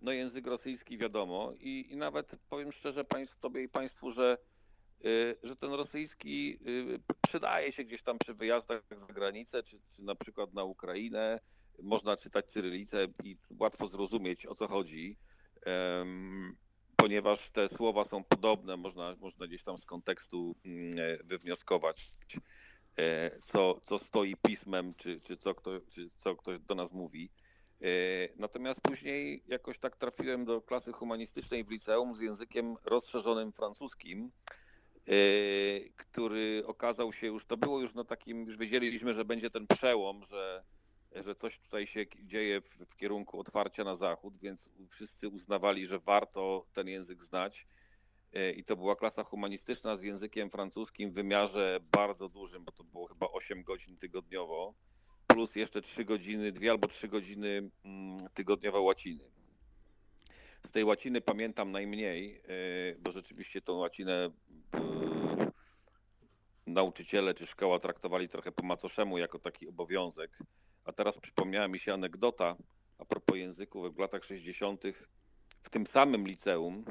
No 0.00 0.12
język 0.12 0.46
rosyjski 0.46 0.98
wiadomo 0.98 1.52
i, 1.60 1.86
i 1.92 1.96
nawet 1.96 2.36
powiem 2.48 2.72
szczerze 2.72 3.04
państwu, 3.04 3.40
tobie 3.40 3.62
i 3.62 3.68
państwu, 3.68 4.10
że 4.10 4.38
y, 5.04 5.36
że 5.42 5.56
ten 5.56 5.72
rosyjski 5.72 6.58
y, 6.68 7.00
przydaje 7.26 7.72
się 7.72 7.84
gdzieś 7.84 8.02
tam 8.02 8.18
przy 8.18 8.34
wyjazdach 8.34 8.82
za 8.90 9.06
granicę, 9.06 9.62
czy, 9.62 9.80
czy 9.96 10.02
na 10.02 10.14
przykład 10.14 10.54
na 10.54 10.64
Ukrainę. 10.64 11.40
Można 11.82 12.16
czytać 12.16 12.46
cyrylicę 12.46 13.06
i 13.24 13.36
łatwo 13.58 13.88
zrozumieć 13.88 14.46
o 14.46 14.54
co 14.54 14.68
chodzi, 14.68 15.18
ponieważ 16.96 17.50
te 17.50 17.68
słowa 17.68 18.04
są 18.04 18.24
podobne, 18.24 18.76
można, 18.76 19.16
można 19.16 19.46
gdzieś 19.46 19.62
tam 19.62 19.78
z 19.78 19.86
kontekstu 19.86 20.56
mm, 20.64 20.98
e, 20.98 21.24
wywnioskować, 21.24 22.10
co, 23.42 23.80
co 23.84 23.98
stoi 23.98 24.36
pismem, 24.46 24.94
czy, 24.94 25.20
czy, 25.20 25.36
co 25.36 25.54
kto, 25.54 25.70
czy 25.94 26.10
co 26.16 26.36
ktoś 26.36 26.58
do 26.58 26.74
nas 26.74 26.92
mówi. 26.92 27.30
E, 27.82 27.86
Natomiast 28.36 28.80
później 28.80 29.42
jakoś 29.46 29.78
tak 29.78 29.96
trafiłem 29.96 30.44
do 30.44 30.62
klasy 30.62 30.92
humanistycznej 30.92 31.64
w 31.64 31.70
liceum 31.70 32.14
z 32.14 32.20
językiem 32.20 32.76
rozszerzonym 32.84 33.52
francuskim, 33.52 34.30
yy, 35.06 35.92
który 35.96 36.62
okazał 36.66 37.12
się 37.12 37.26
już, 37.26 37.46
to 37.46 37.56
było 37.56 37.80
już 37.80 37.94
na 37.94 38.04
takim, 38.04 38.46
już 38.46 38.56
wiedzieliśmy, 38.56 39.14
że 39.14 39.24
będzie 39.24 39.50
ten 39.50 39.66
przełom, 39.66 40.24
że, 40.24 40.64
że 41.12 41.34
coś 41.34 41.58
tutaj 41.58 41.86
się 41.86 42.04
dzieje 42.22 42.60
w, 42.60 42.68
w 42.86 42.96
kierunku 42.96 43.40
otwarcia 43.40 43.84
na 43.84 43.94
zachód, 43.94 44.38
więc 44.38 44.70
wszyscy 44.90 45.28
uznawali, 45.28 45.86
że 45.86 45.98
warto 45.98 46.66
ten 46.72 46.88
język 46.88 47.24
znać. 47.24 47.66
Yy, 48.36 48.52
I 48.52 48.64
to 48.64 48.76
była 48.76 48.96
klasa 48.96 49.24
humanistyczna 49.24 49.96
z 49.96 50.02
językiem 50.02 50.50
francuskim 50.50 51.10
w 51.10 51.14
wymiarze 51.14 51.80
bardzo 51.92 52.28
dużym, 52.28 52.64
bo 52.64 52.72
to 52.72 52.84
było 52.84 53.06
chyba 53.06 53.28
8 53.28 53.62
godzin 53.62 53.96
tygodniowo, 53.96 54.74
plus 55.26 55.56
jeszcze 55.56 55.82
3 55.82 56.04
godziny, 56.04 56.52
2 56.52 56.70
albo 56.70 56.88
3 56.88 57.08
godziny 57.08 57.70
mm, 57.84 58.28
tygodniowo 58.34 58.82
łaciny. 58.82 59.24
Z 60.66 60.72
tej 60.72 60.84
łaciny 60.84 61.20
pamiętam 61.20 61.72
najmniej, 61.72 62.32
yy, 62.32 62.96
bo 63.00 63.12
rzeczywiście 63.12 63.60
tą 63.60 63.72
łacinę 63.72 64.30
yy, 64.74 65.50
nauczyciele 66.66 67.34
czy 67.34 67.46
szkoła 67.46 67.78
traktowali 67.78 68.28
trochę 68.28 68.52
po 68.52 68.66
macoszemu 68.66 69.18
jako 69.18 69.38
taki 69.38 69.68
obowiązek. 69.68 70.38
A 70.84 70.92
teraz 70.92 71.18
przypomniała 71.18 71.68
mi 71.68 71.78
się 71.78 71.94
anegdota 71.94 72.56
a 72.98 73.04
propos 73.04 73.36
języków 73.36 73.94
w 73.94 73.98
latach 73.98 74.24
60. 74.24 74.82
w 75.62 75.70
tym 75.70 75.86
samym 75.86 76.26
liceum 76.26 76.84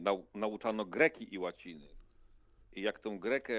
nau, 0.00 0.26
nauczano 0.34 0.84
greki 0.84 1.34
i 1.34 1.38
łaciny. 1.38 1.88
I 2.72 2.82
jak 2.82 2.98
tą 2.98 3.18
grekę 3.18 3.54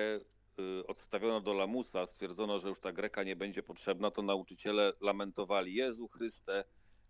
y, 0.60 0.88
odstawiono 0.88 1.42
do 1.42 1.54
lamusa, 1.54 2.08
stwierdzono, 2.08 2.60
że 2.60 2.70
już 2.70 2.80
ta 2.80 2.92
greka 2.92 3.24
nie 3.24 3.36
będzie 3.36 3.63
potrzebna, 3.63 4.12
to 4.12 4.22
nauczyciele 4.22 4.94
lamentowali, 5.02 5.74
Jezu 5.74 6.08
Chryste, 6.08 6.63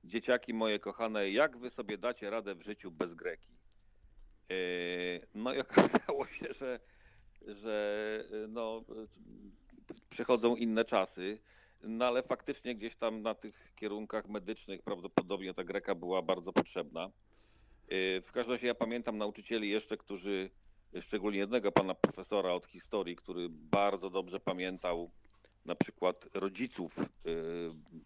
dzieciaki 0.03 0.53
moje 0.53 0.79
kochane, 0.79 1.29
jak 1.29 1.57
wy 1.57 1.69
sobie 1.69 1.97
dacie 1.97 2.29
radę 2.29 2.55
w 2.55 2.63
życiu 2.63 2.91
bez 2.91 3.13
greki? 3.13 3.53
Yy, 4.49 5.27
No 5.33 5.53
i 5.53 5.59
okazało 5.69 6.27
się, 6.27 6.53
że, 6.53 6.79
że 7.41 8.23
no, 8.47 8.83
przychodzą 10.09 10.55
inne 10.55 10.85
czasy, 10.85 11.39
no 11.83 12.05
ale 12.05 12.23
faktycznie 12.23 12.75
gdzieś 12.75 12.95
tam 12.95 13.21
na 13.21 13.35
tych 13.35 13.73
kierunkach 13.75 14.27
medycznych 14.29 14.81
prawdopodobnie 14.81 15.53
ta 15.53 15.63
greka 15.63 15.95
była 15.95 16.21
bardzo 16.21 16.53
potrzebna. 16.53 17.11
Yy, 17.89 18.21
W 18.21 18.31
każdym 18.31 18.51
razie 18.53 18.67
ja 18.67 18.75
pamiętam 18.75 19.17
nauczycieli 19.17 19.69
jeszcze, 19.69 19.97
którzy, 19.97 20.49
szczególnie 21.01 21.39
jednego 21.39 21.71
pana 21.71 21.95
profesora 21.95 22.53
od 22.53 22.65
historii, 22.65 23.15
który 23.15 23.47
bardzo 23.49 24.09
dobrze 24.09 24.39
pamiętał 24.39 25.11
na 25.65 25.75
przykład 25.75 26.29
rodziców 26.33 26.99
y, 26.99 27.05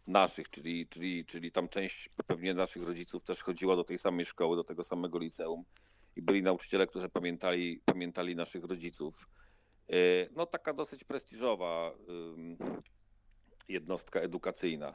naszych, 0.07 0.49
czyli, 0.49 0.87
czyli, 0.87 1.25
czyli 1.25 1.51
tam 1.51 1.69
część 1.69 2.09
pewnie 2.27 2.53
naszych 2.53 2.83
rodziców 2.83 3.23
też 3.23 3.43
chodziła 3.43 3.75
do 3.75 3.83
tej 3.83 3.97
samej 3.97 4.25
szkoły, 4.25 4.55
do 4.55 4.63
tego 4.63 4.83
samego 4.83 5.19
liceum 5.19 5.63
i 6.15 6.21
byli 6.21 6.43
nauczyciele, 6.43 6.87
którzy 6.87 7.09
pamiętali, 7.09 7.81
pamiętali 7.85 8.35
naszych 8.35 8.63
rodziców. 8.63 9.29
Y, 9.93 10.29
No 10.35 10.45
taka 10.45 10.73
dosyć 10.73 11.03
prestiżowa 11.03 11.91
jednostka 13.67 14.19
edukacyjna. 14.21 14.93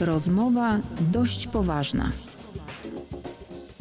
Rozmowa 0.00 0.80
dość 1.12 1.46
poważna. 1.46 2.12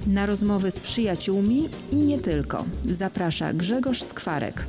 Na 0.08 0.26
rozmowy 0.26 0.72
z 0.72 0.80
przyjaciółmi 0.80 1.64
i 1.92 1.96
nie 1.96 2.20
tylko. 2.20 2.66
Zaprasza 2.84 3.54
Grzegorz 3.54 4.04
Skwarek. 4.04 4.66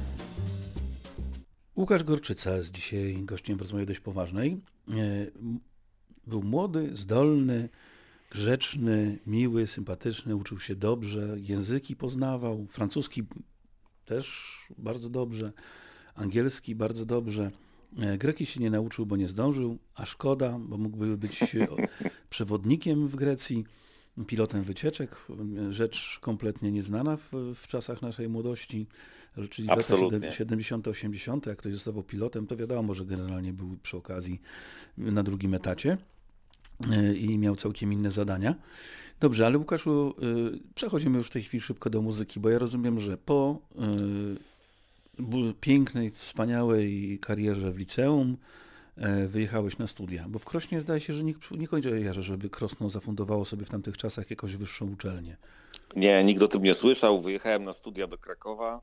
Łukasz 1.76 2.04
Gorczyca 2.04 2.56
jest 2.56 2.72
dzisiaj 2.72 3.18
gościem 3.22 3.56
w 3.58 3.60
rozmowie 3.60 3.86
dość 3.86 4.00
poważnej. 4.00 4.60
E, 4.90 4.94
Był 6.26 6.42
młody, 6.42 6.96
zdolny, 6.96 7.68
grzeczny, 8.30 9.18
miły, 9.26 9.66
sympatyczny, 9.66 10.36
uczył 10.36 10.60
się 10.60 10.76
dobrze, 10.76 11.36
języki 11.38 11.96
poznawał, 11.96 12.66
francuski 12.70 13.22
też 14.04 14.56
bardzo 14.78 15.08
dobrze, 15.08 15.52
angielski 16.14 16.74
bardzo 16.74 17.06
dobrze. 17.06 17.50
E, 17.96 18.18
Greki 18.18 18.46
się 18.46 18.60
nie 18.60 18.70
nauczył, 18.70 19.06
bo 19.06 19.16
nie 19.16 19.28
zdążył, 19.28 19.78
a 19.94 20.06
szkoda, 20.06 20.58
bo 20.58 20.78
mógłby 20.78 21.16
być 21.16 21.54
e, 21.54 21.68
przewodnikiem 22.30 23.08
w 23.08 23.16
Grecji, 23.16 23.64
pilotem 24.26 24.62
wycieczek, 24.62 25.26
e, 25.68 25.72
rzecz 25.72 26.18
kompletnie 26.20 26.72
nieznana 26.72 27.16
w, 27.16 27.30
w 27.54 27.66
czasach 27.66 28.02
naszej 28.02 28.28
młodości, 28.28 28.86
czyli 29.50 29.68
lata 29.68 29.80
Absolutnie. 29.80 30.32
70., 30.32 30.88
80., 30.88 31.46
jak 31.46 31.58
ktoś 31.58 31.74
zostawał 31.74 32.02
pilotem, 32.02 32.46
to 32.46 32.56
wiadomo, 32.56 32.94
że 32.94 33.04
generalnie 33.04 33.52
był 33.52 33.76
przy 33.82 33.96
okazji 33.96 34.40
na 34.98 35.22
drugim 35.22 35.54
etacie 35.54 35.98
i 37.20 37.38
miał 37.38 37.56
całkiem 37.56 37.92
inne 37.92 38.10
zadania. 38.10 38.54
Dobrze, 39.20 39.46
ale 39.46 39.58
Łukaszu, 39.58 40.14
przechodzimy 40.74 41.18
już 41.18 41.26
w 41.26 41.30
tej 41.30 41.42
chwili 41.42 41.60
szybko 41.60 41.90
do 41.90 42.02
muzyki, 42.02 42.40
bo 42.40 42.50
ja 42.50 42.58
rozumiem, 42.58 43.00
że 43.00 43.16
po 43.16 43.60
pięknej, 45.60 46.10
wspaniałej 46.10 47.18
karierze 47.18 47.72
w 47.72 47.78
liceum 47.78 48.36
e, 48.96 49.26
wyjechałeś 49.26 49.78
na 49.78 49.86
studia, 49.86 50.24
bo 50.28 50.38
w 50.38 50.44
Krośnie 50.44 50.80
zdaje 50.80 51.00
się, 51.00 51.12
że 51.12 51.24
nikt 51.24 51.50
nie 51.50 51.68
kojarzy, 51.68 52.22
żeby 52.22 52.50
Krosno 52.50 52.88
zafundowało 52.88 53.44
sobie 53.44 53.64
w 53.64 53.70
tamtych 53.70 53.96
czasach 53.96 54.30
jakąś 54.30 54.56
wyższą 54.56 54.92
uczelnię. 54.92 55.36
Nie, 55.96 56.24
nikt 56.24 56.42
o 56.42 56.48
tym 56.48 56.62
nie 56.62 56.74
słyszał. 56.74 57.22
Wyjechałem 57.22 57.64
na 57.64 57.72
studia 57.72 58.06
do 58.06 58.18
Krakowa 58.18 58.80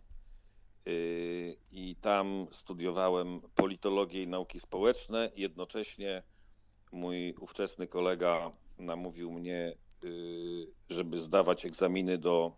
yy, 0.86 1.58
i 1.72 1.96
tam 2.02 2.48
studiowałem 2.52 3.42
politologię 3.56 4.24
i 4.24 4.28
nauki 4.28 4.60
społeczne. 4.60 5.32
Jednocześnie 5.36 6.24
mój 6.92 7.34
ówczesny 7.40 7.88
kolega 7.88 8.52
namówił 8.78 9.32
mnie, 9.32 9.76
yy, 10.04 10.68
żeby 10.90 11.20
zdawać 11.20 11.66
egzaminy 11.66 12.18
do, 12.18 12.56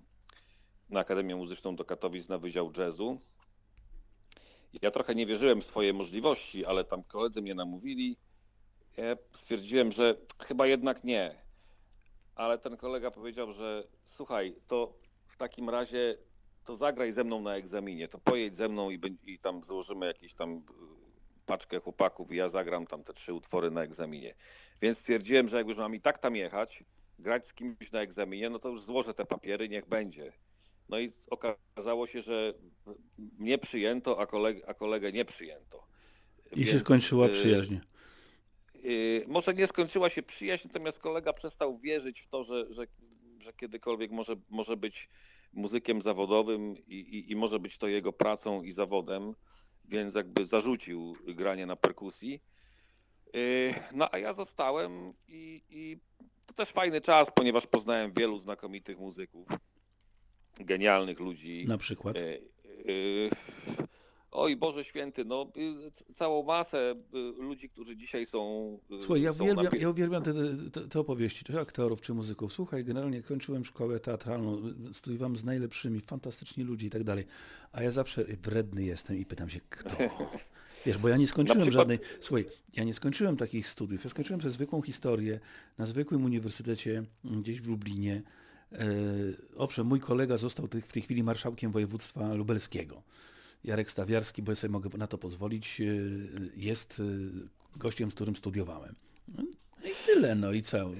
na 0.89 0.99
Akademię 0.99 1.35
Muzyczną 1.35 1.75
do 1.75 1.85
Katowic 1.85 2.29
na 2.29 2.37
Wydział 2.37 2.71
Jazzu. 2.77 3.21
Ja 4.81 4.91
trochę 4.91 5.15
nie 5.15 5.25
wierzyłem 5.25 5.61
w 5.61 5.65
swoje 5.65 5.93
możliwości, 5.93 6.65
ale 6.65 6.83
tam 6.83 7.03
koledzy 7.03 7.41
mnie 7.41 7.55
namówili. 7.55 8.17
Ja 8.97 9.17
stwierdziłem, 9.33 9.91
że 9.91 10.15
chyba 10.39 10.67
jednak 10.67 11.03
nie 11.03 11.47
ale 12.37 12.57
ten 12.57 12.77
kolega 12.77 13.11
powiedział, 13.11 13.53
że 13.53 13.83
słuchaj, 14.05 14.55
to 14.67 14.93
w 15.27 15.37
takim 15.37 15.69
razie 15.69 16.17
to 16.65 16.75
zagraj 16.75 17.11
ze 17.11 17.23
mną 17.23 17.41
na 17.41 17.55
egzaminie, 17.55 18.07
to 18.07 18.17
pojedź 18.17 18.55
ze 18.55 18.69
mną 18.69 18.89
i, 18.89 18.99
i 19.23 19.39
tam 19.39 19.63
złożymy 19.63 20.05
jakieś 20.05 20.33
tam 20.33 20.57
y, 20.57 20.61
paczkę 21.45 21.79
chłopaków 21.79 22.31
i 22.31 22.35
ja 22.35 22.49
zagram 22.49 22.87
tam 22.87 23.03
te 23.03 23.13
trzy 23.13 23.33
utwory 23.33 23.71
na 23.71 23.83
egzaminie. 23.83 24.35
Więc 24.81 24.97
stwierdziłem, 24.97 25.47
że 25.47 25.57
jak 25.57 25.67
już 25.67 25.77
mam 25.77 25.95
i 25.95 26.01
tak 26.01 26.19
tam 26.19 26.35
jechać, 26.35 26.83
grać 27.19 27.47
z 27.47 27.53
kimś 27.53 27.91
na 27.91 28.01
egzaminie, 28.01 28.49
no 28.49 28.59
to 28.59 28.69
już 28.69 28.81
złożę 28.81 29.13
te 29.13 29.25
papiery, 29.25 29.69
niech 29.69 29.87
będzie. 29.87 30.33
No 30.89 30.99
i 30.99 31.11
okazało 31.29 32.07
się, 32.07 32.21
że 32.21 32.53
mnie 33.17 33.57
przyjęto, 33.57 34.19
a, 34.19 34.25
koleg- 34.25 34.61
a 34.67 34.73
kolegę 34.73 35.11
nie 35.11 35.25
przyjęto. 35.25 35.87
I 36.55 36.65
się 36.65 36.71
Więc, 36.71 36.83
skończyła 36.83 37.27
y, 37.27 37.29
przyjaźń. 37.29 37.75
Yy, 38.73 39.25
może 39.27 39.53
nie 39.53 39.67
skończyła 39.67 40.09
się 40.09 40.23
przyjaźń, 40.23 40.67
natomiast 40.67 40.99
kolega 40.99 41.33
przestał 41.33 41.77
wierzyć 41.77 42.21
w 42.21 42.27
to, 42.27 42.43
że, 42.43 42.73
że, 42.73 42.87
że 43.39 43.53
kiedykolwiek 43.53 44.11
może, 44.11 44.35
może 44.49 44.77
być 44.77 45.09
muzykiem 45.53 46.01
zawodowym 46.01 46.75
i, 46.87 46.95
i, 46.95 47.31
i 47.31 47.35
może 47.35 47.59
być 47.59 47.77
to 47.77 47.87
jego 47.87 48.13
pracą 48.13 48.63
i 48.63 48.71
zawodem, 48.71 49.33
więc 49.85 50.15
jakby 50.15 50.45
zarzucił 50.45 51.15
granie 51.27 51.65
na 51.65 51.75
perkusji. 51.75 52.41
Yy, 53.33 53.73
No 53.91 54.09
a 54.11 54.17
ja 54.17 54.33
zostałem 54.33 55.13
i, 55.27 55.61
i 55.69 55.97
to 56.45 56.53
też 56.53 56.69
fajny 56.69 57.01
czas, 57.01 57.31
ponieważ 57.35 57.67
poznałem 57.67 58.13
wielu 58.13 58.37
znakomitych 58.39 58.99
muzyków, 58.99 59.47
genialnych 60.59 61.19
ludzi. 61.19 61.65
Na 61.67 61.77
przykład. 61.77 62.17
E, 62.17 62.21
e, 62.21 62.39
Oj 64.31 64.55
Boże 64.55 64.83
Święty, 64.83 65.25
no 65.25 65.51
y, 65.57 66.13
całą 66.13 66.43
masę 66.43 66.95
y, 67.13 67.43
ludzi, 67.43 67.69
którzy 67.69 67.97
dzisiaj 67.97 68.25
są. 68.25 68.71
y, 68.91 69.01
Słuchaj, 69.01 69.21
ja 69.21 69.33
są 69.33 69.43
uwielbiam, 69.43 69.73
ja 69.79 69.89
uwielbiam 69.89 70.23
te, 70.23 70.33
te, 70.71 70.87
te 70.87 70.99
opowieści, 70.99 71.45
czy 71.45 71.59
aktorów, 71.59 72.01
czy 72.01 72.13
muzyków. 72.13 72.53
Słuchaj, 72.53 72.83
generalnie 72.83 73.21
kończyłem 73.21 73.65
szkołę 73.65 73.99
teatralną, 73.99 74.61
studiowałem 74.93 75.35
z 75.35 75.43
najlepszymi, 75.43 75.99
fantastyczni 75.99 76.63
ludzie 76.63 76.87
i 76.87 76.89
tak 76.89 77.03
dalej, 77.03 77.25
a 77.71 77.83
ja 77.83 77.91
zawsze 77.91 78.23
wredny 78.23 78.83
jestem 78.83 79.17
i 79.17 79.25
pytam 79.25 79.49
się, 79.49 79.59
kto? 79.69 79.89
Wiesz, 80.85 80.97
bo 80.97 81.09
ja 81.09 81.17
nie 81.17 81.27
skończyłem 81.27 81.61
przykład- 81.61 81.81
żadnej, 81.81 81.99
słuchaj, 82.19 82.45
ja 82.73 82.83
nie 82.83 82.93
skończyłem 82.93 83.37
takich 83.37 83.67
studiów, 83.67 84.03
ja 84.03 84.09
skończyłem 84.09 84.41
sobie 84.41 84.51
zwykłą 84.51 84.81
historię 84.81 85.39
na 85.77 85.85
zwykłym 85.85 86.25
uniwersytecie 86.25 87.03
gdzieś 87.23 87.61
w 87.61 87.67
Lublinie. 87.67 88.23
E, 88.71 88.85
owszem, 89.57 89.87
mój 89.87 89.99
kolega 89.99 90.37
został 90.37 90.67
w 90.67 90.91
tej 90.93 91.01
chwili 91.01 91.23
marszałkiem 91.23 91.71
województwa 91.71 92.33
lubelskiego. 92.33 93.03
Jarek 93.63 93.91
Stawiarski, 93.91 94.41
bo 94.41 94.51
ja 94.51 94.55
sobie 94.55 94.71
mogę 94.71 94.89
na 94.97 95.07
to 95.07 95.17
pozwolić, 95.17 95.81
e, 95.81 95.85
jest 96.55 96.99
e, 96.99 97.03
gościem, 97.79 98.11
z 98.11 98.15
którym 98.15 98.35
studiowałem. 98.35 98.95
No 99.27 99.43
i 99.89 100.05
tyle, 100.05 100.35
no 100.35 100.51
i 100.51 100.61
co? 100.61 100.91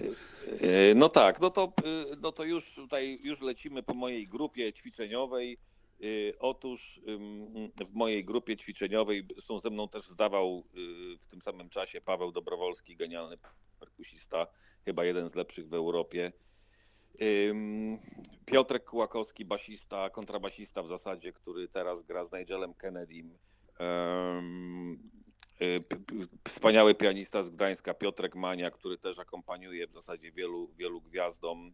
No 0.95 1.09
tak, 1.09 1.41
no 1.41 1.49
to, 1.49 1.73
no 2.21 2.31
to 2.31 2.43
już 2.43 2.75
tutaj 2.75 3.19
już 3.23 3.41
lecimy 3.41 3.83
po 3.83 3.93
mojej 3.93 4.25
grupie 4.25 4.73
ćwiczeniowej. 4.73 5.57
Otóż 6.39 7.01
w 7.89 7.93
mojej 7.93 8.25
grupie 8.25 8.57
ćwiczeniowej 8.57 9.27
są 9.41 9.59
ze 9.59 9.69
mną 9.69 9.87
też 9.87 10.07
zdawał 10.07 10.63
w 11.21 11.27
tym 11.27 11.41
samym 11.41 11.69
czasie 11.69 12.01
Paweł 12.01 12.31
Dobrowolski, 12.31 12.95
genialny 12.95 13.37
perkusista, 13.79 14.47
chyba 14.85 15.05
jeden 15.05 15.29
z 15.29 15.35
lepszych 15.35 15.69
w 15.69 15.73
Europie. 15.73 16.31
Piotrek 18.45 18.85
Kułakowski, 18.85 19.45
basista, 19.45 20.09
kontrabasista 20.09 20.83
w 20.83 20.87
zasadzie, 20.87 21.33
który 21.33 21.67
teraz 21.67 22.01
gra 22.01 22.25
z 22.25 22.31
Nigelem 22.31 22.73
Kennedym. 22.73 23.37
Ym, 24.37 25.09
y, 25.61 25.83
Wspaniały 26.47 26.95
pianista 26.95 27.43
z 27.43 27.49
Gdańska, 27.49 27.93
Piotrek 27.93 28.35
Mania, 28.35 28.71
który 28.71 28.97
też 28.97 29.19
akompaniuje 29.19 29.87
w 29.87 29.93
zasadzie 29.93 30.31
wielu, 30.31 30.67
wielu 30.77 31.01
gwiazdom. 31.01 31.73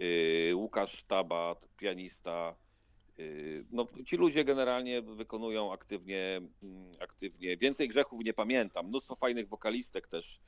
Y, 0.00 0.52
Łukasz 0.54 0.92
Sztaba, 0.92 1.56
pianista. 1.78 2.54
Y, 3.18 3.64
No, 3.70 3.86
ci 4.06 4.16
ludzie 4.16 4.44
generalnie 4.44 5.02
wykonują 5.02 5.72
aktywnie, 5.72 6.40
mm, 6.62 6.92
aktywnie. 7.00 7.56
Więcej 7.56 7.88
grzechów 7.88 8.24
nie 8.24 8.34
pamiętam. 8.34 8.86
Mnóstwo 8.86 9.16
fajnych 9.16 9.48
wokalistek 9.48 10.08
też, 10.08 10.40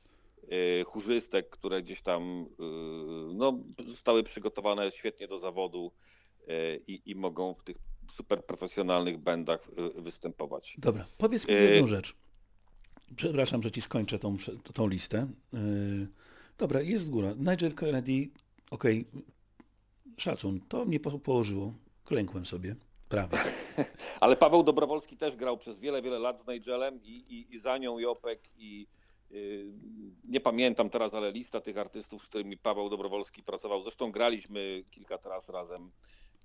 chórzystek, 0.85 1.49
które 1.49 1.83
gdzieś 1.83 2.01
tam 2.01 2.45
y, 2.45 3.33
no, 3.33 3.59
zostały 3.87 4.23
przygotowane 4.23 4.91
świetnie 4.91 5.27
do 5.27 5.39
zawodu 5.39 5.91
y, 6.41 6.81
i, 6.87 7.01
i 7.05 7.15
mogą 7.15 7.53
w 7.53 7.63
tych 7.63 7.77
super 8.11 8.45
profesjonalnych 8.45 9.17
bandach 9.17 9.69
y, 9.97 10.01
występować. 10.01 10.75
Dobra, 10.77 11.05
powiedz 11.17 11.47
mi 11.47 11.53
jedną 11.53 11.87
rzecz. 11.87 12.15
Przepraszam, 13.15 13.63
że 13.63 13.71
ci 13.71 13.81
skończę 13.81 14.19
tą, 14.19 14.37
tą 14.73 14.87
listę. 14.87 15.27
Dobra, 16.57 16.81
jest 16.81 17.05
z 17.05 17.09
góra. 17.09 17.33
Nigel 17.37 17.73
Kennedy, 17.73 18.29
okej, 18.71 19.05
szacun, 20.17 20.59
to 20.69 20.85
mnie 20.85 20.99
po- 20.99 21.19
położyło. 21.19 21.73
Klękłem 22.05 22.45
sobie, 22.45 22.75
prawie. 23.09 23.37
Ale 24.21 24.35
Paweł 24.35 24.63
Dobrowolski 24.63 25.17
też 25.17 25.35
grał 25.35 25.57
przez 25.57 25.79
wiele, 25.79 26.01
wiele 26.01 26.19
lat 26.19 26.39
z 26.39 26.47
Nigelem 26.47 27.03
i, 27.03 27.09
i, 27.09 27.55
i 27.55 27.59
za 27.59 27.77
nią 27.77 27.99
Jopek 27.99 28.39
i 28.57 28.87
y, 28.91 29.04
nie 30.27 30.41
pamiętam 30.41 30.89
teraz, 30.89 31.13
ale 31.13 31.31
lista 31.31 31.61
tych 31.61 31.77
artystów, 31.77 32.23
z 32.23 32.27
którymi 32.27 32.57
Paweł 32.57 32.89
Dobrowolski 32.89 33.43
pracował, 33.43 33.81
zresztą 33.81 34.11
graliśmy 34.11 34.83
kilka 34.91 35.17
teraz 35.17 35.49
razem. 35.49 35.91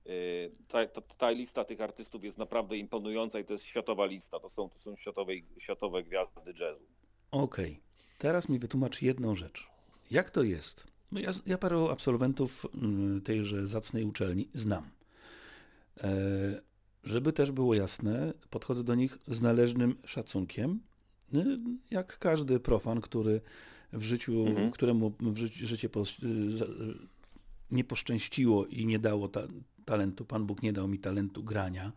Y, 0.07 0.51
Ta, 0.69 0.87
ta, 0.87 1.01
ta 1.01 1.31
lista 1.31 1.65
tych 1.65 1.81
artystów 1.81 2.25
jest 2.25 2.39
naprawdę 2.39 2.77
imponująca 2.77 3.41
i 3.41 3.45
to 3.45 3.53
jest 3.53 3.65
światowa 3.65 4.07
lista. 4.07 4.41
To 4.41 4.49
są, 4.49 4.69
to 4.69 4.79
są 4.79 4.97
światowe, 4.97 5.33
światowe 5.59 6.03
gwiazdy 6.03 6.53
jazzu. 6.61 6.85
Okej, 7.31 7.81
teraz 8.19 8.49
mi 8.49 8.59
wytłumacz 8.59 9.03
jedną 9.03 9.37
rzecz. 9.37 9.67
Jak 10.11 10.31
to 10.31 10.43
jest? 10.43 10.87
No 11.13 11.21
ja, 11.21 11.31
ja 11.47 11.59
paru 11.59 11.89
absolwentów 11.89 12.67
mm, 12.75 13.21
tejże 13.21 13.67
zacnej 13.67 14.05
uczelni 14.05 14.49
znam. 14.55 14.91
E, 16.01 16.11
żeby 17.05 17.33
też 17.33 17.53
było 17.53 17.75
jasne, 17.75 18.33
podchodzę 18.51 18.85
do 18.85 18.95
nich 18.95 19.19
z 19.27 19.41
należnym 19.41 19.99
szacunkiem, 20.05 20.81
jak 21.91 22.19
każdy 22.19 22.61
profan, 22.61 23.01
który 23.01 23.41
w 23.93 24.03
życiu, 24.03 24.47
Mhm. 24.47 24.71
któremu 24.71 25.13
w 25.21 25.37
życiu, 25.37 25.67
życie 25.67 25.89
pos, 25.89 26.23
y, 26.23 26.51
za- 26.59 26.67
nie 27.71 27.85
poszczęściło 27.85 28.67
i 28.67 28.87
nie 28.87 28.99
dało 28.99 29.29
ta, 29.29 29.43
talentu, 29.85 30.25
Pan 30.25 30.47
Bóg 30.47 30.63
nie 30.63 30.73
dał 30.73 30.89
mi 30.89 30.99
talentu 30.99 31.43
grania, 31.45 31.93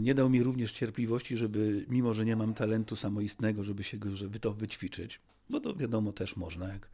Nie 0.00 0.14
dał 0.14 0.30
mi 0.30 0.42
również 0.42 0.72
cierpliwości, 0.72 1.36
żeby, 1.36 1.86
mimo 1.88 2.14
że 2.14 2.24
nie 2.24 2.36
mam 2.36 2.54
talentu 2.54 2.96
samoistnego, 2.96 3.64
żeby 3.64 3.84
się 3.84 3.98
żeby 4.14 4.38
to 4.38 4.52
wyćwiczyć. 4.52 5.20
No 5.50 5.60
to 5.60 5.74
wiadomo 5.74 6.12
też 6.12 6.36
można, 6.36 6.68
jak 6.68 6.88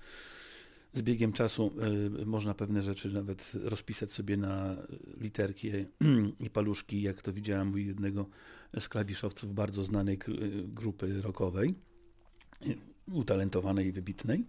z 0.92 1.02
biegiem 1.02 1.32
czasu 1.32 1.72
e, 2.20 2.24
można 2.24 2.54
pewne 2.54 2.82
rzeczy 2.82 3.12
nawet 3.12 3.52
rozpisać 3.54 4.12
sobie 4.12 4.36
na 4.36 4.76
literki 5.20 5.70
i 6.46 6.50
paluszki, 6.50 7.02
jak 7.02 7.22
to 7.22 7.32
widziałem 7.32 7.72
u 7.72 7.76
jednego 7.76 8.26
z 8.78 8.88
klawiszowców 8.88 9.54
bardzo 9.54 9.84
znanej 9.84 10.18
k- 10.18 10.32
grupy 10.64 11.22
rockowej, 11.22 11.74
e, 12.62 12.66
utalentowanej 13.12 13.86
i 13.86 13.92
wybitnej. 13.92 14.46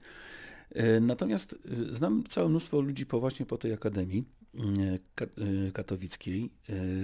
Natomiast 1.02 1.60
znam 1.92 2.24
całe 2.30 2.50
mnóstwo 2.50 2.82
ludzi 2.82 3.06
po 3.06 3.20
właśnie 3.20 3.46
po 3.46 3.58
tej 3.58 3.74
akademii 3.74 4.24
ka- 5.16 5.26
katowickiej. 5.74 6.50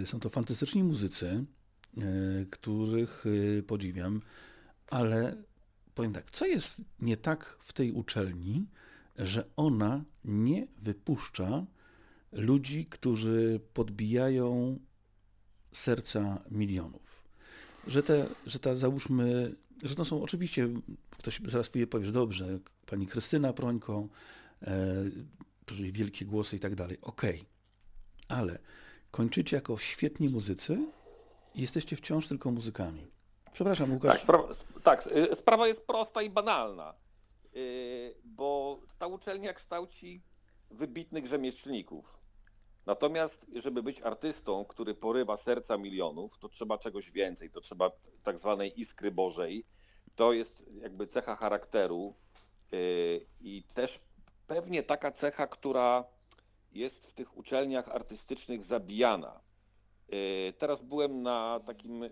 Są 0.05 0.19
to 0.19 0.29
fantastyczni 0.29 0.83
muzycy, 0.83 1.45
których 2.49 3.25
podziwiam, 3.67 4.21
ale 4.87 5.43
powiem 5.95 6.13
tak, 6.13 6.31
co 6.31 6.45
jest 6.45 6.81
nie 6.99 7.17
tak 7.17 7.57
w 7.61 7.73
tej 7.73 7.91
uczelni, 7.91 8.65
że 9.17 9.45
ona 9.55 10.03
nie 10.25 10.67
wypuszcza 10.77 11.65
ludzi, 12.31 12.85
którzy 12.85 13.59
podbijają 13.73 14.79
serca 15.71 16.43
milionów. 16.51 17.23
Że 17.87 18.03
te, 18.03 18.25
że 18.45 18.59
ta 18.59 18.75
załóżmy, 18.75 19.55
że 19.83 19.95
to 19.95 20.05
są 20.05 20.23
oczywiście, 20.23 20.69
ktoś 21.17 21.41
zaraz 21.45 21.69
powie, 21.69 21.87
powiesz, 21.87 22.11
dobrze, 22.11 22.59
pani 22.85 23.07
Krystyna 23.07 23.53
Prońko, 23.53 24.07
e, 24.61 25.03
wielkie 25.91 26.25
głosy 26.25 26.55
i 26.55 26.59
tak 26.59 26.75
dalej, 26.75 26.97
okej, 27.01 27.45
ale 28.27 28.59
kończycie 29.11 29.55
jako 29.55 29.77
świetni 29.77 30.29
muzycy 30.29 30.77
i 31.55 31.61
jesteście 31.61 31.95
wciąż 31.95 32.27
tylko 32.27 32.51
muzykami. 32.51 33.07
Przepraszam, 33.53 33.93
Łukasz. 33.93 34.11
Tak, 34.11 34.21
sprawa, 34.21 34.49
sp- 34.59 34.79
tak, 34.83 35.09
sprawa 35.33 35.67
jest 35.67 35.87
prosta 35.87 36.21
i 36.21 36.29
banalna, 36.29 36.93
bo 38.23 38.79
ta 38.97 39.07
uczelnia 39.07 39.53
kształci 39.53 40.21
wybitnych 40.71 41.27
rzemieślników. 41.27 42.25
Natomiast, 42.85 43.47
żeby 43.55 43.83
być 43.83 44.01
artystą, 44.01 44.65
który 44.65 44.95
porywa 44.95 45.37
serca 45.37 45.77
milionów, 45.77 46.37
to 46.37 46.49
trzeba 46.49 46.77
czegoś 46.77 47.11
więcej, 47.11 47.49
to 47.49 47.61
trzeba 47.61 47.91
tak 48.23 48.39
zwanej 48.39 48.79
iskry 48.79 49.11
bożej. 49.11 49.65
To 50.15 50.33
jest 50.33 50.65
jakby 50.81 51.07
cecha 51.07 51.35
charakteru 51.35 52.15
y, 52.73 53.25
i 53.41 53.63
też 53.73 53.99
pewnie 54.47 54.83
taka 54.83 55.11
cecha, 55.11 55.47
która 55.47 56.03
jest 56.71 57.07
w 57.07 57.13
tych 57.13 57.37
uczelniach 57.37 57.89
artystycznych 57.89 58.63
zabijana. 58.63 59.41
Y, 60.13 60.53
Teraz 60.57 60.81
byłem 60.81 61.21
na 61.21 61.59
takim 61.65 62.09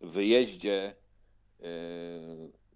wyjeździe 0.00 0.94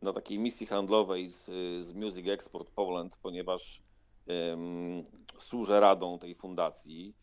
na 0.02 0.12
takiej 0.12 0.38
misji 0.38 0.66
handlowej 0.66 1.30
z, 1.30 1.44
z 1.86 1.94
Music 1.94 2.28
Export 2.28 2.70
Poland, 2.70 3.18
ponieważ 3.22 3.82
em, 4.26 5.04
służę 5.38 5.80
radą 5.80 6.18
tej 6.18 6.34
fundacji, 6.34 7.14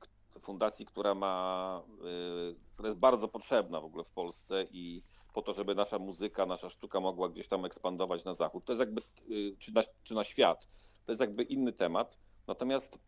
k- 0.00 0.40
fundacji, 0.40 0.86
która 0.86 1.14
ma, 1.14 1.82
e, 2.00 2.54
która 2.74 2.88
jest 2.88 2.98
bardzo 2.98 3.28
potrzebna 3.28 3.80
w 3.80 3.84
ogóle 3.84 4.04
w 4.04 4.10
Polsce 4.10 4.66
i 4.70 5.02
po 5.34 5.42
to, 5.42 5.54
żeby 5.54 5.74
nasza 5.74 5.98
muzyka, 5.98 6.46
nasza 6.46 6.70
sztuka 6.70 7.00
mogła 7.00 7.28
gdzieś 7.28 7.48
tam 7.48 7.64
ekspandować 7.64 8.24
na 8.24 8.34
zachód. 8.34 8.64
To 8.64 8.72
jest 8.72 8.80
jakby, 8.80 9.00
e, 9.00 9.56
czy 9.58 9.72
na, 9.74 9.82
czy 10.02 10.14
na 10.14 10.24
świat, 10.24 10.68
to 11.04 11.12
jest 11.12 11.20
jakby 11.20 11.42
inny 11.42 11.72
temat. 11.72 12.18
Natomiast 12.46 12.98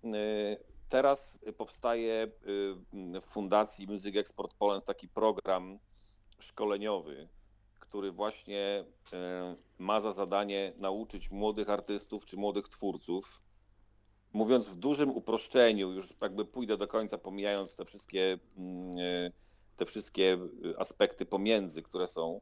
teraz 0.88 1.38
powstaje 1.56 2.30
w 3.20 3.24
Fundacji 3.26 3.86
Music 3.86 4.16
Export 4.16 4.54
Poland 4.54 4.84
taki 4.84 5.08
program 5.08 5.78
szkoleniowy, 6.40 7.28
który 7.88 8.12
właśnie 8.12 8.84
e, 9.12 9.56
ma 9.78 10.00
za 10.00 10.12
zadanie 10.12 10.72
nauczyć 10.76 11.30
młodych 11.30 11.70
artystów 11.70 12.24
czy 12.24 12.36
młodych 12.36 12.68
twórców, 12.68 13.40
mówiąc 14.32 14.66
w 14.66 14.76
dużym 14.76 15.10
uproszczeniu, 15.10 15.92
już 15.92 16.14
jakby 16.20 16.44
pójdę 16.44 16.76
do 16.76 16.88
końca, 16.88 17.18
pomijając 17.18 17.74
te 17.74 17.84
wszystkie, 17.84 18.38
mm, 18.56 18.98
e, 18.98 19.32
te 19.76 19.86
wszystkie 19.86 20.38
aspekty 20.78 21.26
pomiędzy, 21.26 21.82
które 21.82 22.06
są, 22.06 22.40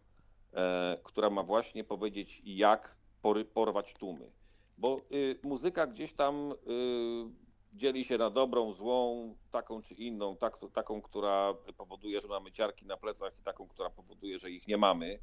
e, 0.54 0.98
która 1.04 1.30
ma 1.30 1.42
właśnie 1.42 1.84
powiedzieć, 1.84 2.42
jak 2.44 2.96
porwać 3.54 3.94
tłumy. 3.94 4.30
Bo 4.78 5.00
y, 5.12 5.38
muzyka 5.42 5.86
gdzieś 5.86 6.12
tam 6.12 6.52
y, 6.52 6.56
dzieli 7.72 8.04
się 8.04 8.18
na 8.18 8.30
dobrą, 8.30 8.72
złą, 8.72 9.34
taką 9.50 9.82
czy 9.82 9.94
inną, 9.94 10.36
tak, 10.36 10.58
taką, 10.74 11.02
która 11.02 11.54
powoduje, 11.76 12.20
że 12.20 12.28
mamy 12.28 12.52
ciarki 12.52 12.86
na 12.86 12.96
plecach 12.96 13.38
i 13.38 13.42
taką, 13.42 13.68
która 13.68 13.90
powoduje, 13.90 14.38
że 14.38 14.50
ich 14.50 14.66
nie 14.66 14.76
mamy. 14.76 15.18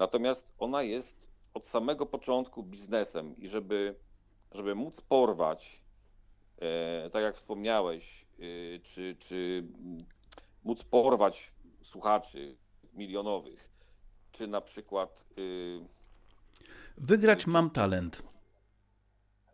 Natomiast 0.00 0.52
ona 0.58 0.82
jest 0.82 1.30
od 1.54 1.66
samego 1.66 2.06
początku 2.06 2.62
biznesem 2.62 3.36
i 3.36 3.48
żeby, 3.48 3.94
żeby 4.52 4.74
móc 4.74 5.00
porwać, 5.00 5.82
e, 6.58 7.10
tak 7.10 7.22
jak 7.22 7.36
wspomniałeś, 7.36 8.26
e, 8.38 8.78
czy, 8.78 9.16
czy 9.18 9.64
móc 10.64 10.84
porwać 10.84 11.52
słuchaczy 11.82 12.56
milionowych, 12.92 13.70
czy 14.32 14.46
na 14.46 14.60
przykład 14.60 15.24
y, 15.38 15.80
Wygrać 16.96 17.46
mam 17.46 17.70
talent. 17.70 18.22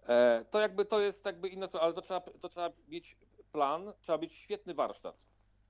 E, 0.08 0.44
To 0.50 0.60
jakby 0.60 0.84
to 0.84 1.00
jest 1.00 1.24
jakby 1.24 1.48
inna 1.48 1.66
sprawa, 1.66 1.84
ale 1.84 1.94
to 1.94 2.02
trzeba, 2.02 2.20
to 2.20 2.48
trzeba 2.48 2.70
mieć 2.88 3.16
plan, 3.52 3.92
trzeba 4.00 4.18
mieć 4.18 4.34
świetny 4.34 4.74
warsztat. 4.74 5.24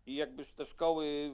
I 0.07 0.15
jakby 0.15 0.45
te 0.45 0.65
szkoły 0.65 1.33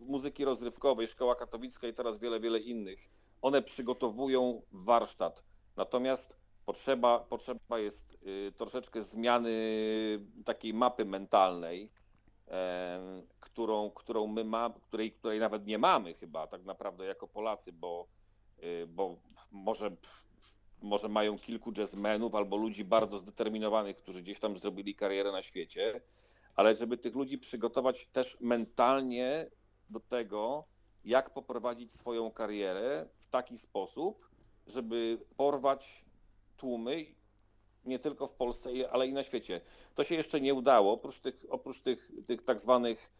muzyki 0.00 0.44
rozrywkowej, 0.44 1.08
szkoła 1.08 1.34
katowicka 1.34 1.88
i 1.88 1.94
teraz 1.94 2.18
wiele, 2.18 2.40
wiele 2.40 2.58
innych, 2.58 3.10
one 3.42 3.62
przygotowują 3.62 4.62
warsztat. 4.72 5.44
Natomiast 5.76 6.36
potrzeba, 6.66 7.18
potrzeba 7.18 7.78
jest 7.78 8.18
y, 8.48 8.52
troszeczkę 8.56 9.02
zmiany 9.02 9.52
takiej 10.44 10.74
mapy 10.74 11.04
mentalnej, 11.04 11.90
którą, 13.40 13.90
którą 13.90 14.26
my 14.26 14.44
ma, 14.44 14.74
której, 14.82 15.12
której 15.12 15.40
nawet 15.40 15.66
nie 15.66 15.78
mamy 15.78 16.14
chyba 16.14 16.46
tak 16.46 16.64
naprawdę 16.64 17.04
jako 17.04 17.28
Polacy, 17.28 17.72
bo, 17.72 18.06
y, 18.62 18.86
bo 18.86 19.16
może, 19.50 19.90
może 20.82 21.08
mają 21.08 21.38
kilku 21.38 21.72
jazzmenów 21.78 22.34
albo 22.34 22.56
ludzi 22.56 22.84
bardzo 22.84 23.18
zdeterminowanych, 23.18 23.96
którzy 23.96 24.22
gdzieś 24.22 24.40
tam 24.40 24.58
zrobili 24.58 24.94
karierę 24.94 25.32
na 25.32 25.42
świecie, 25.42 26.00
ale 26.56 26.76
żeby 26.76 26.96
tych 26.96 27.14
ludzi 27.14 27.38
przygotować 27.38 28.06
też 28.06 28.36
mentalnie 28.40 29.50
do 29.90 30.00
tego, 30.00 30.64
jak 31.04 31.30
poprowadzić 31.30 31.92
swoją 31.92 32.30
karierę 32.30 33.08
w 33.18 33.26
taki 33.26 33.58
sposób, 33.58 34.30
żeby 34.66 35.18
porwać 35.36 36.04
tłumy 36.56 37.06
nie 37.84 37.98
tylko 37.98 38.26
w 38.26 38.32
Polsce, 38.32 38.70
ale 38.90 39.06
i 39.06 39.12
na 39.12 39.22
świecie. 39.22 39.60
To 39.94 40.04
się 40.04 40.14
jeszcze 40.14 40.40
nie 40.40 40.54
udało. 40.54 40.92
Oprócz 40.92 41.20
tych, 41.20 41.46
oprócz 41.48 41.80
tych, 41.80 42.10
tych 42.26 42.42
tak 42.42 42.60
zwanych 42.60 43.12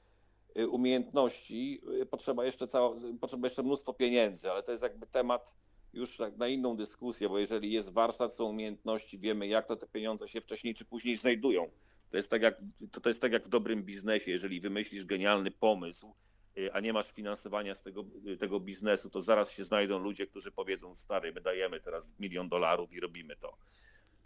y, 0.58 0.68
umiejętności 0.68 1.80
y, 2.02 2.06
potrzeba 2.06 2.44
jeszcze, 2.44 2.68
cała, 2.68 2.96
potrzeba 3.20 3.46
jeszcze 3.46 3.62
mnóstwo 3.62 3.94
pieniędzy, 3.94 4.50
ale 4.50 4.62
to 4.62 4.72
jest 4.72 4.82
jakby 4.82 5.06
temat 5.06 5.54
już 5.92 6.16
tak 6.16 6.36
na 6.36 6.48
inną 6.48 6.76
dyskusję, 6.76 7.28
bo 7.28 7.38
jeżeli 7.38 7.72
jest 7.72 7.92
warsztat, 7.92 8.34
są 8.34 8.44
umiejętności, 8.44 9.18
wiemy 9.18 9.46
jak 9.46 9.66
to 9.66 9.76
te 9.76 9.86
pieniądze 9.86 10.28
się 10.28 10.40
wcześniej 10.40 10.74
czy 10.74 10.84
później 10.84 11.16
znajdują. 11.16 11.70
To 12.10 12.16
jest 12.16 12.30
tak 12.30 12.42
jak, 12.42 12.56
to, 12.92 13.00
to 13.00 13.08
jest 13.10 13.22
tak 13.22 13.32
jak 13.32 13.44
w 13.44 13.48
dobrym 13.48 13.82
biznesie, 13.82 14.30
jeżeli 14.30 14.60
wymyślisz 14.60 15.04
genialny 15.04 15.50
pomysł, 15.50 16.14
y, 16.58 16.72
a 16.72 16.80
nie 16.80 16.92
masz 16.92 17.12
finansowania 17.12 17.74
z 17.74 17.82
tego, 17.82 18.04
y, 18.26 18.36
tego 18.36 18.60
biznesu, 18.60 19.10
to 19.10 19.22
zaraz 19.22 19.52
się 19.52 19.64
znajdą 19.64 19.98
ludzie, 19.98 20.26
którzy 20.26 20.52
powiedzą, 20.52 20.96
stary, 20.96 21.32
my 21.32 21.40
dajemy 21.40 21.80
teraz 21.80 22.08
milion 22.18 22.48
dolarów 22.48 22.92
i 22.92 23.00
robimy 23.00 23.36
to. 23.36 23.56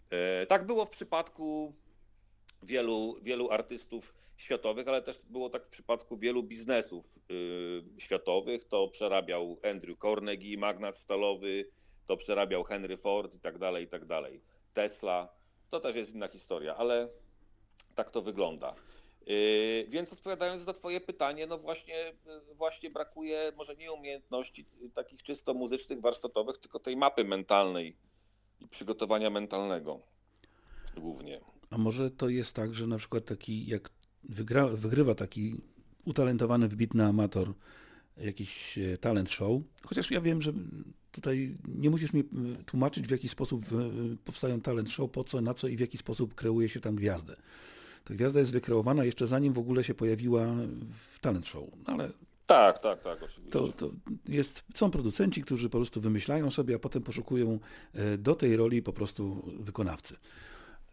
E, 0.09 0.45
Tak 0.45 0.65
było 0.65 0.85
w 0.85 0.89
przypadku 0.89 1.73
wielu, 2.63 3.15
wielu 3.21 3.51
artystów 3.51 4.13
światowych, 4.37 4.87
ale 4.87 5.01
też 5.01 5.19
było 5.29 5.49
tak 5.49 5.65
w 5.65 5.69
przypadku 5.69 6.17
wielu 6.17 6.43
biznesów 6.43 7.19
y, 7.31 8.01
światowych. 8.01 8.63
To 8.63 8.87
przerabiał 8.87 9.59
Andrew 9.71 9.97
Carnegie, 9.99 10.57
magnat 10.57 10.97
stalowy, 10.97 11.65
to 12.07 12.17
przerabiał 12.17 12.63
Henry 12.63 12.97
Ford 12.97 13.35
i 13.35 13.39
tak 13.39 13.57
dalej, 13.57 13.85
i 13.85 13.87
tak 13.87 14.05
dalej. 14.05 14.41
Tesla, 14.73 15.29
to 15.69 15.79
też 15.79 15.95
jest 15.95 16.13
inna 16.13 16.27
historia, 16.27 16.75
ale 16.75 17.09
tak 17.95 18.11
to 18.11 18.21
wygląda. 18.21 18.75
Yy, 19.25 19.85
Więc 19.89 20.13
odpowiadając 20.13 20.65
na 20.65 20.73
Twoje 20.73 21.01
pytanie, 21.01 21.47
no 21.47 21.57
właśnie, 21.57 22.13
yy, 22.49 22.55
właśnie 22.55 22.89
brakuje 22.89 23.51
może 23.57 23.75
nie 23.75 23.91
umiejętności 23.91 24.65
yy, 24.81 24.89
takich 24.89 25.23
czysto 25.23 25.53
muzycznych, 25.53 26.01
warsztatowych, 26.01 26.57
tylko 26.57 26.79
tej 26.79 26.97
mapy 26.97 27.23
mentalnej 27.23 27.97
i 28.59 28.67
przygotowania 28.67 29.29
mentalnego 29.29 29.99
głównie. 30.97 31.41
A 31.69 31.77
może 31.77 32.09
to 32.11 32.29
jest 32.29 32.55
tak, 32.55 32.73
że 32.73 32.87
na 32.87 32.97
przykład 32.97 33.25
taki, 33.25 33.67
jak 33.67 33.89
wygra, 34.23 34.67
wygrywa 34.67 35.15
taki 35.15 35.55
utalentowany, 36.05 36.67
wybitny 36.67 37.05
amator 37.05 37.53
jakiś 38.17 38.77
e, 38.77 38.97
talent 38.97 39.31
show, 39.31 39.61
chociaż 39.85 40.11
ja 40.11 40.21
wiem, 40.21 40.41
że 40.41 40.53
tutaj 41.11 41.55
nie 41.67 41.89
musisz 41.89 42.13
mi 42.13 42.19
e, 42.19 42.23
tłumaczyć, 42.65 43.07
w 43.07 43.11
jaki 43.11 43.29
sposób 43.29 43.65
e, 43.65 44.15
powstają 44.25 44.61
talent 44.61 44.91
show, 44.91 45.11
po 45.11 45.23
co, 45.23 45.41
na 45.41 45.53
co 45.53 45.67
i 45.67 45.77
w 45.77 45.79
jaki 45.79 45.97
sposób 45.97 46.35
kreuje 46.35 46.69
się 46.69 46.79
tam 46.79 46.95
gwiazdę. 46.95 47.35
Ta 48.05 48.13
gwiazda 48.13 48.39
jest 48.39 48.51
wykreowana 48.51 49.03
jeszcze 49.05 49.27
zanim 49.27 49.53
w 49.53 49.59
ogóle 49.59 49.83
się 49.83 49.93
pojawiła 49.93 50.45
w 51.13 51.19
talent 51.19 51.47
show, 51.47 51.63
no 51.87 51.93
ale 51.93 52.09
Tak, 52.45 52.79
tak, 52.79 53.01
tak, 53.01 53.23
oczywiście. 53.23 53.51
to, 53.51 53.67
to 53.67 53.91
jest, 54.27 54.63
są 54.75 54.91
producenci, 54.91 55.41
którzy 55.41 55.69
po 55.69 55.77
prostu 55.77 56.01
wymyślają 56.01 56.51
sobie, 56.51 56.75
a 56.75 56.79
potem 56.79 57.03
poszukują 57.03 57.59
e, 57.93 58.17
do 58.17 58.35
tej 58.35 58.55
roli 58.55 58.81
po 58.81 58.93
prostu 58.93 59.43
wykonawcy. 59.59 60.15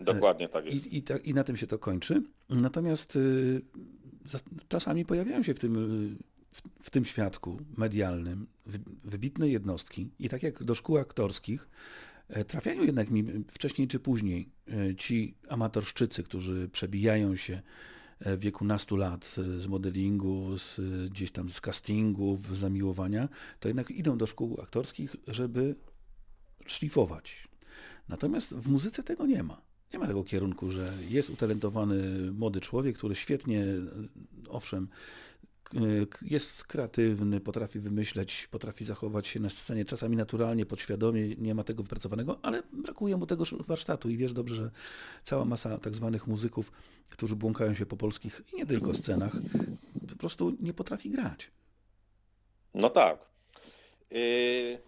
Dokładnie 0.00 0.48
tak 0.48 0.66
jest. 0.66 0.86
I, 0.92 0.96
i, 0.96 1.02
ta, 1.02 1.16
I 1.16 1.34
na 1.34 1.44
tym 1.44 1.56
się 1.56 1.66
to 1.66 1.78
kończy. 1.78 2.22
Natomiast 2.48 3.16
y, 3.16 3.62
zas- 4.26 4.44
czasami 4.68 5.04
pojawiają 5.04 5.42
się 5.42 5.54
w 5.54 5.58
tym, 5.58 5.74
w, 6.52 6.62
w 6.82 6.90
tym 6.90 7.04
świadku 7.04 7.58
medialnym 7.76 8.46
wy, 8.66 8.78
wybitne 9.04 9.48
jednostki 9.48 10.10
i 10.18 10.28
tak 10.28 10.42
jak 10.42 10.64
do 10.64 10.74
szkół 10.74 10.98
aktorskich 10.98 11.68
e, 11.68 12.11
trafiają 12.46 12.82
jednak 12.82 13.10
mi 13.10 13.24
wcześniej 13.48 13.88
czy 13.88 14.00
później 14.00 14.48
e, 14.68 14.94
ci 14.94 15.34
amatorszczycy, 15.48 16.22
którzy 16.22 16.68
przebijają 16.68 17.36
się 17.36 17.62
e, 18.20 18.36
w 18.36 18.40
wieku 18.40 18.64
nastu 18.64 18.96
lat 18.96 19.36
e, 19.38 19.60
z 19.60 19.66
modelingu, 19.66 20.58
z, 20.58 20.78
e, 20.78 20.82
gdzieś 21.08 21.30
tam 21.30 21.50
z 21.50 21.60
castingów, 21.60 22.56
zamiłowania, 22.56 23.28
to 23.60 23.68
jednak 23.68 23.90
idą 23.90 24.18
do 24.18 24.26
szkół 24.26 24.60
aktorskich, 24.62 25.16
żeby 25.28 25.74
szlifować. 26.66 27.48
Natomiast 28.08 28.54
w 28.54 28.68
muzyce 28.68 29.02
tego 29.02 29.26
nie 29.26 29.42
ma. 29.42 29.62
Nie 29.92 29.98
ma 29.98 30.06
tego 30.06 30.24
kierunku, 30.24 30.70
że 30.70 30.98
jest 31.08 31.30
utalentowany 31.30 32.32
młody 32.32 32.60
człowiek, 32.60 32.98
który 32.98 33.14
świetnie, 33.14 33.64
e, 33.64 33.78
owszem, 34.48 34.88
jest 36.22 36.64
kreatywny, 36.64 37.40
potrafi 37.40 37.78
wymyśleć, 37.78 38.48
potrafi 38.50 38.84
zachować 38.84 39.26
się 39.26 39.40
na 39.40 39.50
scenie 39.50 39.84
czasami 39.84 40.16
naturalnie, 40.16 40.66
podświadomie, 40.66 41.28
nie 41.28 41.54
ma 41.54 41.64
tego 41.64 41.82
wypracowanego, 41.82 42.38
ale 42.42 42.62
brakuje 42.72 43.16
mu 43.16 43.26
tego 43.26 43.42
sz- 43.42 43.66
warsztatu 43.66 44.10
i 44.10 44.16
wiesz 44.16 44.32
dobrze, 44.32 44.54
że 44.54 44.70
cała 45.22 45.44
masa 45.44 45.78
tak 45.78 45.94
zwanych 45.94 46.26
muzyków, 46.26 46.72
którzy 47.10 47.36
błąkają 47.36 47.74
się 47.74 47.86
po 47.86 47.96
polskich 47.96 48.42
i 48.52 48.56
nie 48.56 48.66
tylko 48.66 48.94
scenach, 48.94 49.32
po 50.10 50.16
prostu 50.16 50.56
nie 50.60 50.74
potrafi 50.74 51.10
grać. 51.10 51.50
No 52.74 52.90
tak. 52.90 53.18
Yy, 54.10 54.78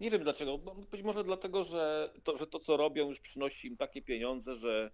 nie 0.00 0.10
wiem 0.10 0.22
dlaczego. 0.22 0.58
Być 0.90 1.02
może 1.02 1.24
dlatego, 1.24 1.64
że 1.64 2.10
to, 2.24 2.36
że 2.36 2.46
to 2.46 2.58
co 2.58 2.76
robią 2.76 3.08
już 3.08 3.20
przynosi 3.20 3.68
im 3.68 3.76
takie 3.76 4.02
pieniądze, 4.02 4.56
że, 4.56 4.90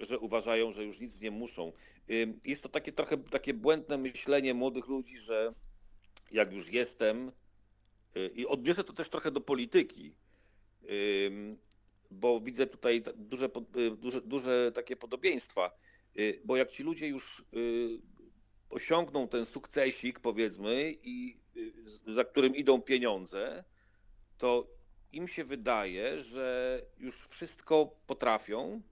że 0.00 0.18
uważają, 0.18 0.72
że 0.72 0.84
już 0.84 1.00
nic 1.00 1.20
nie 1.20 1.30
muszą. 1.30 1.72
Jest 2.44 2.62
to 2.62 2.68
takie 2.68 2.92
trochę 2.92 3.18
takie 3.18 3.54
błędne 3.54 3.98
myślenie 3.98 4.54
młodych 4.54 4.86
ludzi, 4.88 5.18
że 5.18 5.54
jak 6.30 6.52
już 6.52 6.72
jestem 6.72 7.32
yy, 8.14 8.28
i 8.34 8.46
odniosę 8.46 8.84
to 8.84 8.92
też 8.92 9.08
trochę 9.08 9.30
do 9.30 9.40
polityki, 9.40 10.14
bo 12.10 12.40
widzę 12.40 12.66
tutaj 12.66 13.02
ta- 13.02 13.12
duże, 13.12 13.50
yy, 13.74 13.90
duże, 13.90 14.20
duże 14.20 14.72
takie 14.74 14.96
podobieństwa, 14.96 15.70
yy, 16.14 16.40
bo 16.44 16.56
jak 16.56 16.70
ci 16.70 16.82
ludzie 16.82 17.08
już 17.08 17.44
osiągną 18.70 19.28
ten 19.28 19.44
sukcesik, 19.44 20.20
powiedzmy, 20.20 20.94
i 21.02 21.40
y, 21.56 22.12
za 22.14 22.24
którym 22.24 22.56
idą 22.56 22.82
pieniądze, 22.82 23.64
to 24.38 24.66
im 25.12 25.28
się 25.28 25.44
wydaje, 25.44 26.20
że 26.20 26.80
już 26.98 27.26
wszystko 27.28 27.96
potrafią 28.06 28.82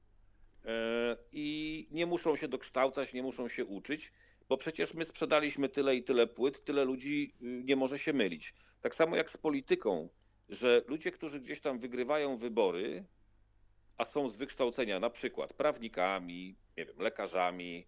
i 1.33 1.88
nie 1.90 2.07
muszą 2.07 2.37
się 2.37 2.48
dokształcać, 2.48 3.12
nie 3.12 3.22
muszą 3.22 3.48
się 3.48 3.64
uczyć, 3.64 4.12
bo 4.48 4.57
przecież 4.57 4.94
my 4.94 5.05
sprzedaliśmy 5.05 5.68
tyle 5.68 5.96
i 5.96 6.03
tyle 6.03 6.27
płyt, 6.27 6.64
tyle 6.64 6.85
ludzi 6.85 7.35
y, 7.42 7.62
nie 7.64 7.77
może 7.77 7.98
się 7.98 8.12
mylić. 8.12 8.55
Tak 8.81 8.94
samo 8.94 9.16
jak 9.16 9.31
z 9.31 9.37
polityką, 9.37 10.09
że 10.48 10.83
ludzie, 10.87 11.12
którzy 11.12 11.40
gdzieś 11.40 11.61
tam 11.61 11.79
wygrywają 11.79 12.37
wybory, 12.37 13.05
a 13.96 14.05
są 14.05 14.29
z 14.29 14.37
wykształcenia 14.37 15.00
na 15.00 15.11
przykład 15.11 15.53
prawnikami, 15.53 16.57
nie 16.77 16.87
wiem, 16.87 16.98
lekarzami, 16.98 17.87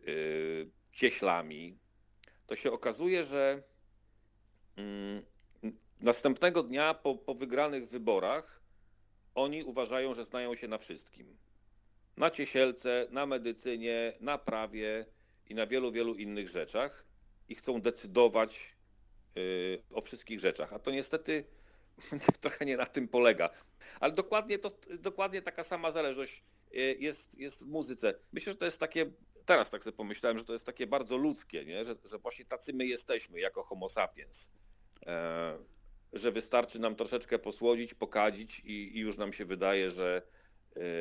yy, 0.00 0.70
cieślami, 0.92 1.78
to 2.46 2.56
się 2.56 2.72
okazuje, 2.72 3.24
że 3.24 3.62
mm, 4.76 5.22
n- 5.62 5.78
następnego 6.00 6.62
dnia 6.62 6.94
po, 6.94 7.14
po 7.14 7.34
wygranych 7.34 7.88
wyborach 7.88 8.62
oni 9.34 9.64
uważają, 9.64 10.14
że 10.14 10.24
znają 10.24 10.54
się 10.54 10.68
na 10.68 10.78
wszystkim. 10.78 11.36
Na 12.20 12.30
ciesielce, 12.30 13.06
na 13.10 13.26
medycynie, 13.26 14.12
na 14.20 14.38
prawie 14.38 15.06
i 15.46 15.54
na 15.54 15.66
wielu, 15.66 15.92
wielu 15.92 16.14
innych 16.14 16.48
rzeczach 16.48 17.04
i 17.48 17.54
chcą 17.54 17.80
decydować 17.80 18.76
yy, 19.34 19.82
o 19.92 20.00
wszystkich 20.00 20.40
rzeczach. 20.40 20.72
A 20.72 20.78
to 20.78 20.90
niestety 20.90 21.44
trochę 22.40 22.64
nie 22.64 22.76
na 22.76 22.86
tym 22.86 23.08
polega. 23.08 23.50
Ale 24.00 24.12
dokładnie, 24.12 24.58
to, 24.58 24.70
dokładnie 24.98 25.42
taka 25.42 25.64
sama 25.64 25.92
zależność 25.92 26.42
y, 26.74 26.96
jest, 26.98 27.38
jest 27.38 27.64
w 27.64 27.68
muzyce. 27.68 28.14
Myślę, 28.32 28.52
że 28.52 28.58
to 28.58 28.64
jest 28.64 28.80
takie, 28.80 29.10
teraz 29.44 29.70
tak 29.70 29.84
sobie 29.84 29.96
pomyślałem, 29.96 30.38
że 30.38 30.44
to 30.44 30.52
jest 30.52 30.66
takie 30.66 30.86
bardzo 30.86 31.16
ludzkie, 31.16 31.64
nie? 31.64 31.84
Że, 31.84 31.94
że 32.04 32.18
właśnie 32.18 32.44
tacy 32.44 32.72
my 32.72 32.86
jesteśmy 32.86 33.40
jako 33.40 33.62
homo 33.62 33.88
sapiens. 33.88 34.50
E, 35.06 35.58
że 36.12 36.32
wystarczy 36.32 36.78
nam 36.78 36.96
troszeczkę 36.96 37.38
posłodzić, 37.38 37.94
pokadzić 37.94 38.60
i, 38.60 38.96
i 38.96 39.00
już 39.00 39.16
nam 39.16 39.32
się 39.32 39.44
wydaje, 39.44 39.90
że, 39.90 40.22
y, 40.26 40.39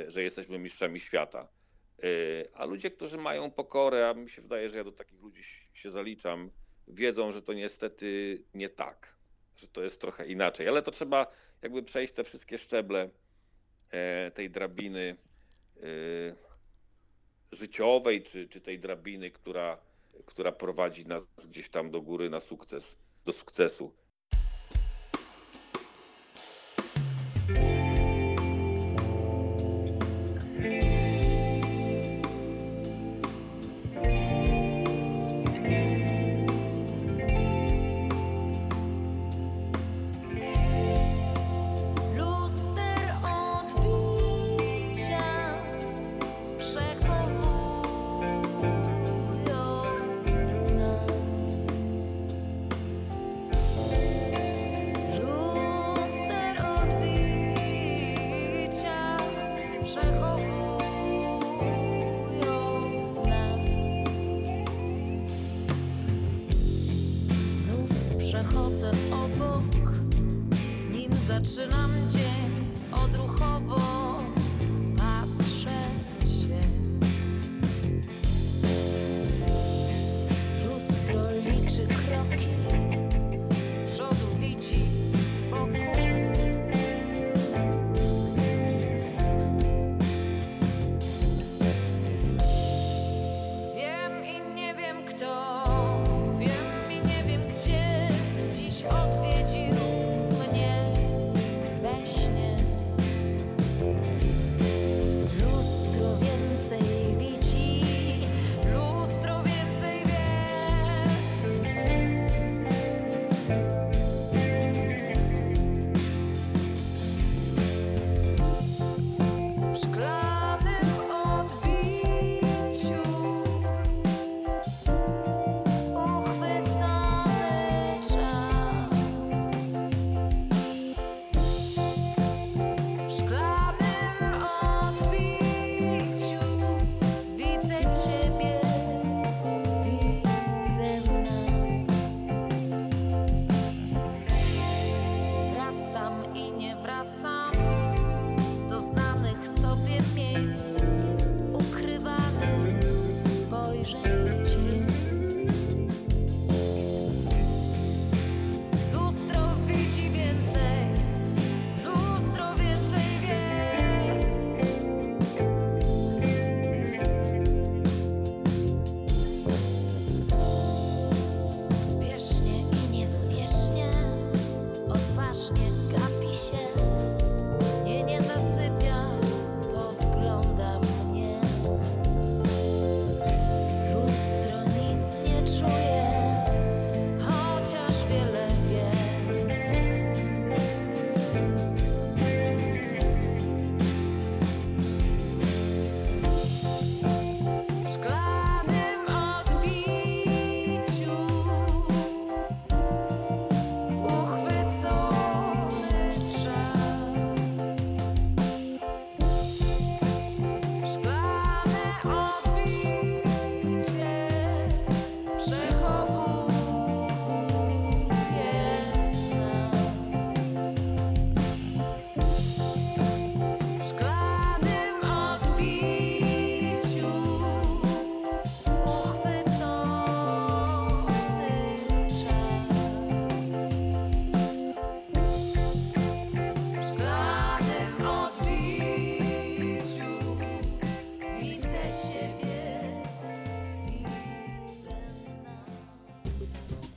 że 0.07 0.23
jesteśmy 0.23 0.59
mistrzami 0.59 0.99
świata. 0.99 1.47
Y, 2.03 2.49
A 2.53 2.65
ludzie, 2.65 2.91
którzy 2.91 3.17
mają 3.17 3.51
pokorę, 3.51 4.09
a 4.09 4.13
mi 4.13 4.29
się 4.29 4.41
wydaje, 4.41 4.69
że 4.69 4.77
ja 4.77 4.83
do 4.83 4.91
takich 4.91 5.21
ludzi 5.21 5.43
się 5.73 5.91
zaliczam, 5.91 6.51
wiedzą, 6.87 7.31
że 7.31 7.41
to 7.41 7.53
niestety 7.53 8.43
nie 8.53 8.69
tak, 8.69 9.17
że 9.55 9.67
to 9.67 9.83
jest 9.83 10.01
trochę 10.01 10.27
inaczej, 10.27 10.67
ale 10.67 10.81
to 10.81 10.91
trzeba 10.91 11.31
jakby 11.61 11.83
przejść 11.83 12.13
te 12.13 12.23
wszystkie 12.23 12.57
szczeble 12.57 13.09
e, 13.89 14.31
tej 14.31 14.49
drabiny 14.49 15.17
e, 15.77 15.81
życiowej, 17.51 18.23
czy, 18.23 18.47
czy 18.47 18.61
tej 18.61 18.79
drabiny, 18.79 19.31
która, 19.31 19.81
która 20.25 20.51
prowadzi 20.51 21.05
nas 21.05 21.27
gdzieś 21.47 21.69
tam 21.69 21.91
do 21.91 22.01
góry 22.01 22.29
na 22.29 22.39
sukces, 22.39 22.97
do 23.25 23.33
sukcesu. 23.33 23.95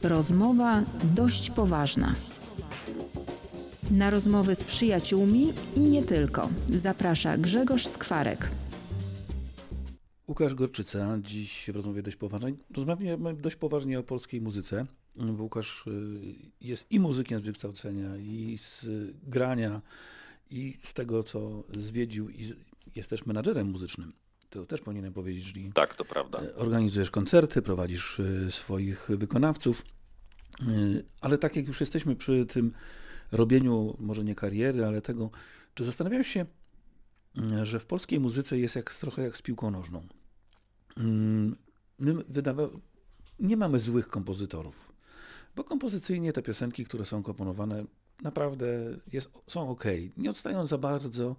Rozmowa 0.03 0.85
dość 1.15 1.51
poważna. 1.51 2.15
Na 3.91 4.11
rozmowy 4.11 4.55
z 4.55 4.65
przyjaciółmi 4.65 5.49
i 5.77 5.81
nie 5.81 6.03
tylko. 6.03 6.49
Zaprasza 6.69 7.39
Grzegorz 7.39 7.87
Skwarek. 7.87 8.51
Łukasz 10.29 10.55
Gorczyca, 10.55 11.19
dziś 11.21 11.71
w 11.73 11.77
rozmowie 11.77 12.03
dość 12.03 12.17
poważnej. 12.17 12.57
Rozmawiamy 12.77 13.35
dość 13.35 13.57
poważnie 13.57 13.99
o 13.99 14.03
polskiej 14.03 14.41
muzyce, 14.41 14.87
bo 15.17 15.43
Łukasz 15.43 15.87
y, 15.87 15.91
jest 16.61 16.87
i 16.91 17.01
muzykiem 17.01 17.41
z 17.41 17.43
wykształcenia, 17.43 18.17
i 18.17 18.59
z 18.59 18.87
grania, 19.23 19.83
i 20.51 20.77
z 20.81 20.95
tego, 20.95 21.23
co 21.23 21.65
zwiedził, 21.77 22.31
i 22.31 22.53
jest 22.97 23.11
też 23.11 23.27
menadżerem 23.27 23.71
muzycznym. 23.71 24.13
To 24.53 24.67
też 24.67 24.81
powinienem 24.81 25.13
powiedzieć, 25.13 25.53
czyli 25.53 25.73
Tak, 25.73 25.95
to 25.95 26.05
prawda. 26.05 26.39
E, 26.39 26.55
Organizujesz 26.55 27.11
koncerty, 27.11 27.63
prowadzisz 27.63 28.21
e, 28.21 28.51
swoich 28.51 29.09
wykonawców, 29.09 29.85
E, 30.61 30.65
ale 31.21 31.39
tak 31.39 31.57
jak 31.57 31.67
już 31.67 31.81
jesteśmy 31.81 32.17
przy 32.17 32.47
tym 32.47 32.73
robieniu, 33.33 33.97
może 33.99 34.25
nie 34.25 34.35
kariery, 34.35 34.85
ale 34.85 35.03
tego, 35.03 35.31
czy 35.75 35.85
zastanawiałeś 35.85 36.29
się, 36.29 36.47
e, 37.53 37.67
że 37.67 37.81
w 37.81 37.87
polskiej 37.87 38.21
muzyce 38.21 38.59
jest 38.59 38.77
jak, 38.77 38.95
trochę 38.95 39.23
jak 39.23 39.37
z 39.37 39.43
piłką 39.43 39.71
nożną? 39.71 40.07
Mm, 40.97 41.57
My 41.99 42.15
wydawa... 42.15 42.69
nie 43.39 43.57
mamy 43.57 43.79
złych 43.79 44.09
kompozytorów, 44.09 44.93
bo 45.57 45.65
kompozycyjnie 45.65 46.33
te 46.33 46.43
piosenki, 46.43 46.85
które 46.85 47.05
są 47.05 47.23
komponowane, 47.23 47.85
naprawdę 48.23 48.67
jest, 49.13 49.31
są 49.47 49.71
ok, 49.71 49.85
nie 50.17 50.31
odstają 50.31 50.67
za 50.67 50.79
bardzo 50.79 51.37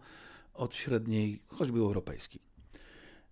od 0.53 0.75
średniej, 0.75 1.41
choćby 1.47 1.79
europejskiej. 1.79 2.41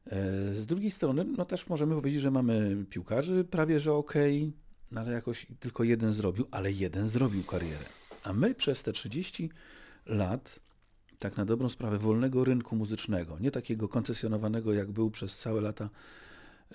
E, 0.05 0.55
Z 0.55 0.65
drugiej 0.65 0.91
strony, 0.91 1.25
no 1.37 1.45
też 1.45 1.67
możemy 1.67 1.95
powiedzieć, 1.95 2.21
że 2.21 2.31
mamy 2.31 2.85
piłkarzy 2.89 3.43
prawie 3.43 3.79
że 3.79 3.93
okej, 3.93 4.53
no 4.91 5.01
ale 5.01 5.11
jakoś 5.11 5.47
tylko 5.59 5.83
jeden 5.83 6.13
zrobił, 6.13 6.45
ale 6.51 6.71
jeden 6.71 7.07
zrobił 7.07 7.43
karierę. 7.43 7.85
A 8.23 8.33
my 8.33 8.55
przez 8.55 8.83
te 8.83 8.91
30 8.91 9.49
lat, 10.05 10.59
tak 11.19 11.37
na 11.37 11.45
dobrą 11.45 11.69
sprawę, 11.69 11.97
wolnego 11.97 12.43
rynku 12.43 12.75
muzycznego, 12.75 13.39
nie 13.39 13.51
takiego 13.51 13.87
koncesjonowanego, 13.87 14.73
jak 14.73 14.91
był 14.91 15.11
przez 15.11 15.37
całe 15.37 15.61
lata 15.61 15.89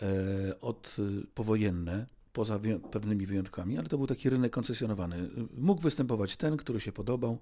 e, 0.03 0.61
od 0.61 0.97
e, 0.99 1.27
powojenne, 1.35 2.07
poza 2.33 2.61
pewnymi 2.91 3.27
wyjątkami, 3.27 3.79
ale 3.79 3.89
to 3.89 3.99
był 3.99 4.07
taki 4.07 4.31
rynek 4.31 4.53
koncesjonowany. 4.53 5.29
Mógł 5.59 5.83
występować 5.83 6.37
ten, 6.37 6.57
który 6.57 6.81
się 6.81 6.93
podobał, 6.93 7.39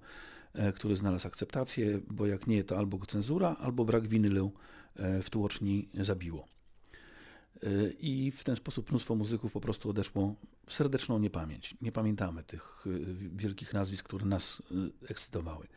który 0.75 0.95
znalazł 0.95 1.27
akceptację, 1.27 1.99
bo 2.11 2.25
jak 2.25 2.47
nie, 2.47 2.63
to 2.63 2.77
albo 2.77 3.05
cenzura, 3.05 3.55
albo 3.59 3.85
brak 3.85 4.07
winylu 4.07 4.51
e, 4.95 5.21
w 5.21 5.29
tłoczni 5.29 5.89
zabiło. 5.93 6.47
E, 7.63 7.91
I 7.99 8.31
w 8.31 8.43
ten 8.43 8.55
sposób 8.55 8.89
mnóstwo 8.89 9.15
muzyków 9.15 9.51
po 9.51 9.61
prostu 9.61 9.89
odeszło 9.89 10.35
w 10.65 10.73
serdeczną 10.73 11.19
niepamięć. 11.19 11.75
Nie 11.81 11.91
pamiętamy 11.91 12.43
tych 12.43 12.85
e, 12.87 12.89
wielkich 13.35 13.73
nazwisk, 13.73 14.05
które 14.05 14.25
nas 14.25 14.61
e, 15.05 15.09
ekscytowały. 15.09 15.67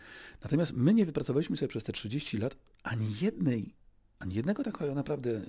Natomiast 0.43 0.72
my 0.72 0.95
nie 0.95 1.07
wypracowaliśmy 1.07 1.57
sobie 1.57 1.68
przez 1.68 1.85
te 1.85 1.93
30 1.93 2.39
lat 2.39 2.57
ani 2.83 3.07
jednej, 3.20 3.74
ani 4.18 4.35
jednego 4.35 4.62
takiego 4.62 4.95
naprawdę 4.95 5.41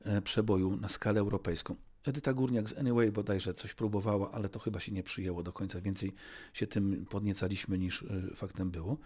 e, 0.00 0.22
przeboju 0.22 0.76
na 0.76 0.88
skalę 0.88 1.20
europejską. 1.20 1.76
Edyta 2.04 2.32
Górniak 2.32 2.68
z 2.68 2.78
Anyway 2.78 3.12
bodajże 3.12 3.52
coś 3.52 3.74
próbowała, 3.74 4.32
ale 4.32 4.48
to 4.48 4.58
chyba 4.58 4.80
się 4.80 4.92
nie 4.92 5.02
przyjęło 5.02 5.42
do 5.42 5.52
końca. 5.52 5.80
Więcej 5.80 6.12
się 6.52 6.66
tym 6.66 7.06
podniecaliśmy 7.10 7.78
niż 7.78 8.02
e, 8.02 8.06
faktem 8.36 8.70
było. 8.70 8.98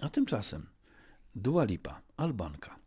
A 0.00 0.08
tymczasem 0.08 0.66
Dua 1.34 1.64
Lipa, 1.64 2.02
Albanka, 2.16 2.80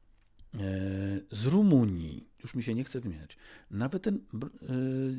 z 1.32 1.46
Rumunii, 1.46 2.28
już 2.44 2.56
mi 2.56 2.64
się 2.64 2.76
nie 2.76 2.84
chce 2.84 3.00
wymieniać, 3.00 3.38
nawet 3.72 4.04
ten 4.04 4.16
e, 4.16 4.48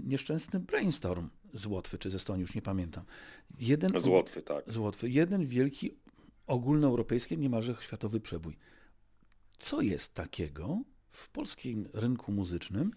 nieszczęsny 0.04 0.60
brainstorm 0.60 1.30
z 1.54 1.66
Łotwy 1.66 1.98
czy 1.98 2.10
ze 2.10 2.16
Estonii, 2.16 2.40
już 2.40 2.54
nie 2.54 2.62
pamiętam. 2.62 3.04
Jeden, 3.60 4.00
Z 4.00 4.06
Łotwy, 4.06 4.42
tak. 4.42 4.64
z 4.72 4.76
Łotwy. 4.76 5.10
Jeden 5.10 5.46
wielki 5.46 5.90
ogólnoeuropejski, 6.46 7.38
niemalże 7.38 7.74
światowy 7.80 8.20
przebój. 8.20 8.56
Co 9.58 9.80
jest 9.80 10.14
takiego 10.14 10.78
w 11.10 11.28
polskim 11.28 11.88
rynku 11.92 12.32
muzycznym, 12.32 12.90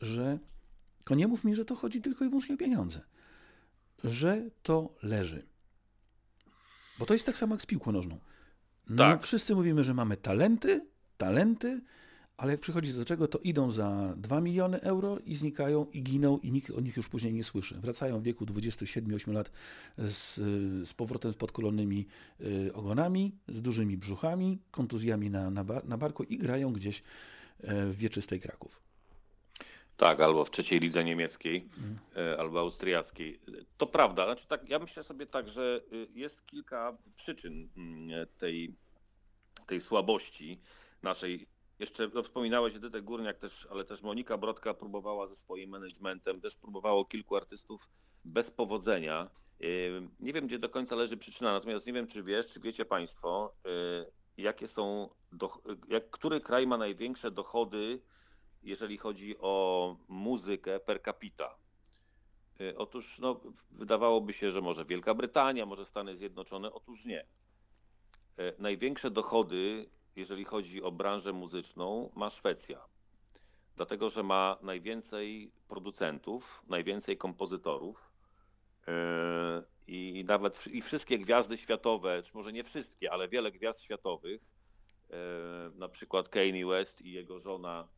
że 0.00 0.38
tylko 1.08 1.18
nie 1.18 1.26
mów 1.26 1.44
mi, 1.44 1.54
że 1.54 1.64
to 1.64 1.74
chodzi 1.74 2.00
tylko 2.00 2.24
i 2.24 2.28
wyłącznie 2.28 2.54
o 2.54 2.58
pieniądze, 2.58 3.00
że 4.04 4.50
to 4.62 4.94
leży. 5.02 5.46
Bo 6.98 7.06
to 7.06 7.14
jest 7.14 7.26
tak 7.26 7.38
samo 7.38 7.54
jak 7.54 7.62
z 7.62 7.66
piłką 7.66 7.92
nożną. 7.92 8.18
No, 8.88 8.96
Tak. 8.96 9.22
Wszyscy 9.22 9.54
mówimy, 9.54 9.84
że 9.84 9.94
mamy 9.94 10.16
talenty, 10.16 10.86
talenty, 11.16 11.80
ale 12.36 12.52
jak 12.52 12.60
przychodzi 12.60 12.92
do 12.92 13.04
czego, 13.04 13.28
to 13.28 13.38
idą 13.38 13.70
za 13.70 14.14
2 14.16 14.40
miliony 14.40 14.80
euro 14.80 15.18
i 15.18 15.34
znikają 15.34 15.86
i 15.92 16.02
giną 16.02 16.38
i 16.38 16.52
nikt 16.52 16.70
o 16.70 16.80
nich 16.80 16.96
już 16.96 17.08
później 17.08 17.32
nie 17.32 17.44
słyszy. 17.44 17.74
Wracają 17.80 18.20
w 18.20 18.22
wieku 18.22 18.44
27-8 18.44 19.32
lat 19.32 19.50
z, 19.98 20.34
z 20.88 20.94
powrotem 20.94 21.32
z 21.32 21.36
podkulonymi 21.36 22.06
y, 22.40 22.72
ogonami, 22.74 23.34
z 23.48 23.62
dużymi 23.62 23.96
brzuchami, 23.96 24.58
kontuzjami 24.70 25.30
na, 25.30 25.50
na, 25.50 25.64
bar, 25.64 25.88
na 25.88 25.98
barku 25.98 26.22
i 26.24 26.38
grają 26.38 26.72
gdzieś 26.72 27.02
e, 27.60 27.86
w 27.86 27.96
wieczystej 27.96 28.40
Kraków. 28.40 28.87
Tak, 29.98 30.20
albo 30.20 30.44
w 30.44 30.50
trzeciej 30.50 30.80
lidze 30.80 31.04
niemieckiej, 31.04 31.68
e, 32.16 32.40
albo 32.40 32.60
austriackiej. 32.60 33.40
To 33.76 33.86
prawda, 33.86 34.24
znaczy 34.24 34.46
tak, 34.46 34.68
ja 34.68 34.78
myślę 34.78 35.02
sobie 35.02 35.26
tak, 35.26 35.48
że 35.48 35.80
y, 35.92 36.08
jest 36.14 36.46
kilka 36.46 36.96
przyczyn 37.16 37.68
mm, 37.76 38.26
tej, 38.38 38.74
tej 39.66 39.80
słabości 39.80 40.60
naszej. 41.02 41.46
Jeszcze 41.78 42.10
no, 42.14 42.22
wspominałeś 42.22 42.74
Edytę 42.76 43.02
Górniak 43.02 43.38
też, 43.38 43.68
ale 43.70 43.84
też 43.84 44.02
Monika 44.02 44.38
Brodka 44.38 44.74
próbowała 44.74 45.26
ze 45.26 45.36
swoim 45.36 45.70
managementem, 45.70 46.40
też 46.40 46.56
próbowało 46.56 47.04
kilku 47.04 47.36
artystów 47.36 47.88
bez 48.24 48.50
powodzenia. 48.50 49.30
Y, 49.62 50.08
Nie 50.20 50.32
wiem, 50.32 50.46
gdzie 50.46 50.58
do 50.58 50.68
końca 50.68 50.96
leży 50.96 51.16
przyczyna, 51.16 51.52
natomiast 51.52 51.86
nie 51.86 51.92
wiem, 51.92 52.06
czy 52.06 52.22
wiesz, 52.22 52.48
czy 52.48 52.60
wiecie 52.60 52.84
Państwo, 52.84 53.54
y, 53.66 54.42
jakie 54.42 54.68
są, 54.68 55.08
jak, 55.88 56.10
który 56.10 56.40
kraj 56.40 56.66
ma 56.66 56.78
największe 56.78 57.30
dochody 57.30 58.00
jeżeli 58.62 58.98
chodzi 58.98 59.36
o 59.38 59.96
muzykę 60.08 60.80
per 60.80 61.02
capita. 61.02 61.56
Y, 62.60 62.78
Otóż 62.78 63.18
no, 63.18 63.40
wydawałoby 63.70 64.32
się, 64.32 64.50
że 64.50 64.60
może 64.60 64.84
Wielka 64.84 65.14
Brytania, 65.14 65.66
może 65.66 65.86
Stany 65.86 66.16
Zjednoczone, 66.16 66.72
otóż 66.72 67.04
nie. 67.04 67.20
Y, 67.20 68.54
Największe 68.58 69.10
dochody, 69.10 69.90
jeżeli 70.16 70.44
chodzi 70.44 70.82
o 70.82 70.92
branżę 70.92 71.32
muzyczną, 71.32 72.10
ma 72.16 72.30
Szwecja. 72.30 72.84
Dlatego, 73.76 74.10
że 74.10 74.22
ma 74.22 74.56
najwięcej 74.62 75.52
producentów, 75.68 76.62
najwięcej 76.68 77.16
kompozytorów 77.16 78.12
y, 78.88 78.92
i 79.86 80.24
nawet 80.28 80.66
i 80.66 80.82
wszystkie 80.82 81.18
gwiazdy 81.18 81.58
światowe, 81.58 82.22
czy 82.22 82.30
może 82.34 82.52
nie 82.52 82.64
wszystkie, 82.64 83.12
ale 83.12 83.28
wiele 83.28 83.52
gwiazd 83.52 83.82
światowych, 83.82 84.58
na 85.74 85.88
przykład 85.88 86.28
Kanye 86.28 86.66
West 86.66 87.02
i 87.02 87.12
jego 87.12 87.40
żona 87.40 87.88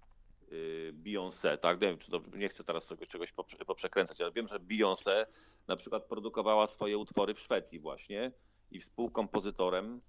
Beyoncé, 0.93 1.59
tak? 1.59 1.81
Nie 1.81 1.89
wiem, 1.89 1.99
czy 1.99 2.11
to, 2.11 2.21
nie 2.35 2.49
chcę 2.49 2.65
teraz 2.65 2.85
sobie 2.85 3.07
czegoś 3.07 3.33
poprze- 3.33 3.65
poprzekręcać, 3.65 4.21
ale 4.21 4.33
wiem, 4.33 4.49
że 4.49 4.61
Beyoncé 4.61 5.27
na 5.69 5.77
przykład 5.77 6.05
produkowała 6.05 6.67
swoje 6.67 6.99
utwory 6.99 7.35
w 7.35 7.41
Szwecji 7.41 7.81
właśnie 7.81 8.33
i 8.71 8.81
współkompozytorem, 8.81 10.01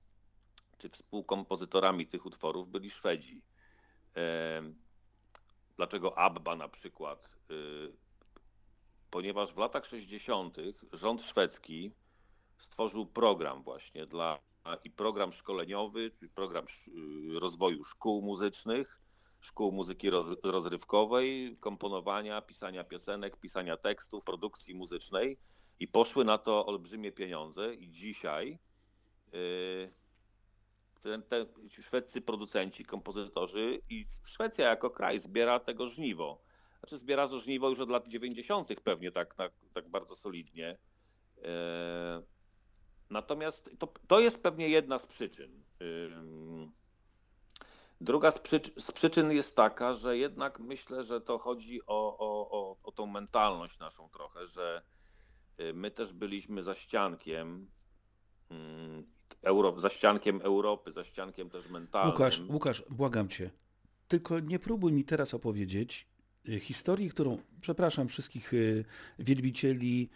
czy 0.77 0.89
współkompozytorami 0.89 2.07
tych 2.07 2.25
utworów 2.25 2.69
byli 2.69 2.89
Szwedzi. 2.89 3.41
Dlaczego 5.77 6.17
ABBA 6.17 6.55
na 6.55 6.69
przykład? 6.69 7.35
Y, 7.51 7.93
Ponieważ 9.11 9.53
w 9.53 9.57
latach 9.57 9.85
60. 9.85 10.57
rząd 10.93 11.23
szwedzki 11.23 11.91
stworzył 12.57 13.05
program 13.05 13.63
właśnie 13.63 14.05
dla 14.05 14.39
i 14.83 14.91
program 14.91 15.33
szkoleniowy, 15.33 16.11
program 16.35 16.65
y, 17.35 17.39
rozwoju 17.39 17.83
szkół 17.83 18.21
muzycznych, 18.21 19.01
szkół 19.41 19.71
muzyki 19.71 20.09
roz, 20.09 20.27
rozrywkowej, 20.43 21.57
komponowania, 21.59 22.41
pisania 22.41 22.83
piosenek, 22.83 23.37
pisania 23.37 23.77
tekstów, 23.77 24.23
produkcji 24.23 24.75
muzycznej 24.75 25.37
i 25.79 25.87
poszły 25.87 26.25
na 26.25 26.37
to 26.37 26.65
olbrzymie 26.65 27.11
pieniądze 27.11 27.75
i 27.75 27.91
dzisiaj 27.91 28.59
yy, 29.33 29.93
ten, 31.01 31.23
te 31.23 31.45
szwedzcy 31.81 32.21
producenci, 32.21 32.85
kompozytorzy 32.85 33.81
i 33.89 34.05
Szwecja 34.23 34.69
jako 34.69 34.89
kraj 34.89 35.19
zbiera 35.19 35.59
tego 35.59 35.87
żniwo. 35.87 36.41
Znaczy 36.79 36.97
zbiera 36.97 37.27
to 37.27 37.39
żniwo 37.39 37.69
już 37.69 37.79
od 37.79 37.89
lat 37.89 38.07
90. 38.07 38.81
pewnie 38.83 39.11
tak, 39.11 39.35
tak, 39.35 39.51
tak 39.73 39.89
bardzo 39.89 40.15
solidnie. 40.15 40.77
Yy, 41.37 41.43
Natomiast 43.11 43.69
to, 43.79 43.93
to 44.07 44.19
jest 44.19 44.43
pewnie 44.43 44.69
jedna 44.69 44.99
z 44.99 45.05
przyczyn. 45.05 45.63
Ym, 45.81 46.71
Druga 48.01 48.31
z, 48.31 48.39
przycz- 48.39 48.81
z 48.81 48.91
przyczyn 48.91 49.31
jest 49.31 49.55
taka, 49.55 49.93
że 49.93 50.17
jednak 50.17 50.59
myślę, 50.59 51.03
że 51.03 51.21
to 51.21 51.37
chodzi 51.37 51.81
o, 51.85 52.17
o, 52.17 52.49
o, 52.51 52.77
o 52.83 52.91
tą 52.91 53.05
mentalność 53.05 53.79
naszą 53.79 54.09
trochę, 54.09 54.45
że 54.47 54.81
y, 55.59 55.73
my 55.73 55.91
też 55.91 56.13
byliśmy 56.13 56.63
za 56.63 56.75
ściankiem, 56.75 57.67
mm, 58.49 59.03
Euro, 59.41 59.81
za 59.81 59.89
ściankiem 59.89 60.41
Europy, 60.41 60.91
za 60.91 61.03
ściankiem 61.03 61.49
też 61.49 61.69
mentalnym. 61.69 62.11
Łukasz, 62.13 62.41
Łukasz, 62.49 62.83
błagam 62.89 63.29
cię, 63.29 63.51
tylko 64.07 64.39
nie 64.39 64.59
próbuj 64.59 64.91
mi 64.91 65.03
teraz 65.03 65.33
opowiedzieć 65.33 66.07
y, 66.49 66.59
historii, 66.59 67.09
którą, 67.09 67.37
przepraszam 67.61 68.07
wszystkich 68.07 68.53
y, 68.53 68.85
wielbicieli 69.19 70.09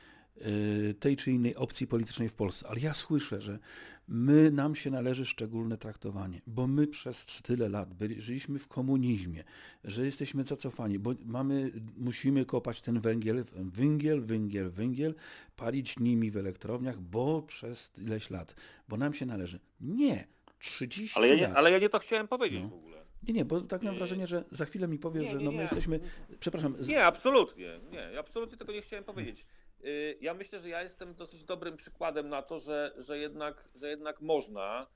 tej 1.00 1.16
czy 1.16 1.32
innej 1.32 1.56
opcji 1.56 1.88
politycznej 1.88 2.30
w 2.30 2.34
Polsce, 2.34 2.68
ale 2.68 2.80
ja 2.80 2.94
słyszę, 2.94 3.42
że 3.42 3.60
my, 4.08 4.52
nam 4.52 4.76
się 4.76 4.92
należy 4.92 5.26
szczególne 5.26 5.78
traktowanie, 5.78 6.42
bo 6.48 6.68
my 6.68 6.88
przez 6.88 7.26
tyle 7.26 7.70
lat 7.70 7.94
byli, 7.94 8.22
żyliśmy 8.22 8.60
w 8.60 8.68
komunizmie, 8.68 9.44
że 9.84 10.06
jesteśmy 10.06 10.44
zacofani, 10.44 11.00
bo 11.00 11.14
mamy, 11.26 11.72
musimy 11.98 12.46
kopać 12.46 12.82
ten 12.82 13.00
węgiel, 13.00 13.44
węgiel, 13.56 14.22
węgiel, 14.22 14.70
węgiel, 14.70 15.16
palić 15.56 16.00
nimi 16.00 16.32
w 16.32 16.38
elektrowniach, 16.38 17.00
bo 17.00 17.42
przez 17.42 17.92
ileś 17.98 18.30
lat, 18.30 18.56
bo 18.88 18.98
nam 18.98 19.14
się 19.14 19.26
należy. 19.26 19.60
Nie, 19.82 20.28
30 20.60 21.18
ale, 21.18 21.28
ja 21.28 21.34
lat. 21.34 21.42
nie, 21.42 21.58
ale 21.58 21.72
ja 21.72 21.80
nie 21.80 21.90
to 21.90 22.00
chciałem 22.00 22.28
powiedzieć 22.28 22.62
No. 22.62 22.70
w 22.70 22.74
ogóle. 22.74 23.06
Nie, 23.28 23.34
nie, 23.34 23.46
bo 23.46 23.62
tak 23.62 23.84
mam 23.84 23.94
Nie. 23.94 23.98
wrażenie, 23.98 24.28
że 24.28 24.44
za 24.52 24.66
chwilę 24.66 24.88
mi 24.88 25.00
powiesz, 25.00 25.24
Nie, 25.26 25.32
że 25.32 25.38
nie, 25.38 25.46
no 25.46 25.52
my 25.52 25.62
jesteśmy, 25.62 26.00
przepraszam, 26.40 26.76
z... 26.80 26.88
Nie, 26.88 27.04
absolutnie. 27.06 27.80
Nie, 27.92 28.20
absolutnie 28.20 28.58
tego 28.58 28.74
nie 28.74 28.82
chciałem 28.82 29.04
powiedzieć. 29.06 29.46
Y, 29.86 30.18
Ja 30.22 30.34
myślę, 30.34 30.60
że 30.60 30.70
ja 30.70 30.84
jestem 30.84 31.16
dosyć 31.16 31.44
dobrym 31.44 31.78
przykładem 31.78 32.30
na 32.30 32.42
to, 32.42 32.60
że, 32.60 32.94
że, 32.98 33.18
jednak, 33.18 33.70
że 33.76 33.90
jednak 33.90 34.22
można 34.22 34.88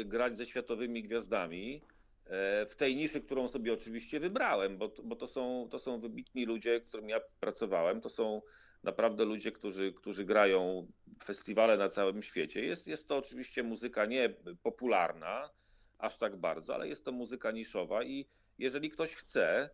y, 0.00 0.04
grać 0.04 0.36
ze 0.36 0.46
światowymi 0.46 1.02
gwiazdami 1.02 1.82
e, 2.26 2.66
w 2.66 2.74
tej 2.76 2.96
niszy, 2.96 3.20
którą 3.20 3.48
sobie 3.48 3.72
oczywiście 3.72 4.20
wybrałem, 4.20 4.78
bo, 4.78 4.92
bo 5.04 5.16
to, 5.16 5.26
są, 5.26 5.68
to 5.70 5.78
są 5.78 6.00
wybitni 6.00 6.46
ludzie, 6.46 6.80
z 6.80 6.88
którymi 6.88 7.10
ja 7.10 7.20
pracowałem, 7.40 8.00
to 8.00 8.10
są 8.10 8.42
naprawdę 8.82 9.24
ludzie, 9.24 9.52
którzy, 9.52 9.92
którzy 9.92 10.24
grają 10.24 10.86
festiwale 11.24 11.76
na 11.76 11.88
całym 11.88 12.22
świecie. 12.22 12.64
Jest, 12.64 12.86
jest 12.86 13.08
to 13.08 13.16
oczywiście 13.16 13.62
muzyka 13.62 14.06
nie 14.06 14.34
popularna 14.62 15.50
aż 15.98 16.18
tak 16.18 16.36
bardzo, 16.36 16.74
ale 16.74 16.88
jest 16.88 17.04
to 17.04 17.12
muzyka 17.12 17.50
niszowa 17.50 18.04
i 18.04 18.26
jeżeli 18.58 18.90
ktoś 18.90 19.14
chce, 19.14 19.70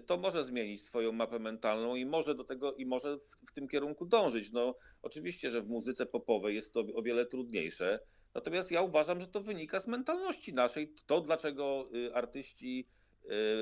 to 0.00 0.16
może 0.16 0.44
zmienić 0.44 0.84
swoją 0.84 1.12
mapę 1.12 1.38
mentalną 1.38 1.94
i 1.94 2.06
może 2.06 2.34
do 2.34 2.44
tego 2.44 2.74
i 2.74 2.86
może 2.86 3.16
w, 3.16 3.50
w 3.50 3.52
tym 3.52 3.68
kierunku 3.68 4.06
dążyć. 4.06 4.52
No 4.52 4.74
oczywiście, 5.02 5.50
że 5.50 5.62
w 5.62 5.68
muzyce 5.68 6.06
popowej 6.06 6.54
jest 6.54 6.72
to 6.72 6.80
o 6.94 7.02
wiele 7.02 7.26
trudniejsze. 7.26 8.00
Natomiast 8.34 8.70
ja 8.70 8.82
uważam, 8.82 9.20
że 9.20 9.26
to 9.26 9.40
wynika 9.40 9.80
z 9.80 9.86
mentalności 9.86 10.54
naszej. 10.54 10.94
To 11.06 11.20
dlaczego 11.20 11.88
y, 11.94 12.14
artyści 12.14 12.88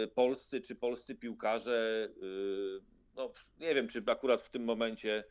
y, 0.04 0.08
polscy 0.14 0.60
czy 0.60 0.74
polscy 0.74 1.14
piłkarze, 1.14 2.08
y, 2.22 2.80
no 3.16 3.32
nie 3.60 3.74
wiem, 3.74 3.88
czy 3.88 4.02
akurat 4.06 4.42
w 4.42 4.50
tym 4.50 4.64
momencie 4.64 5.24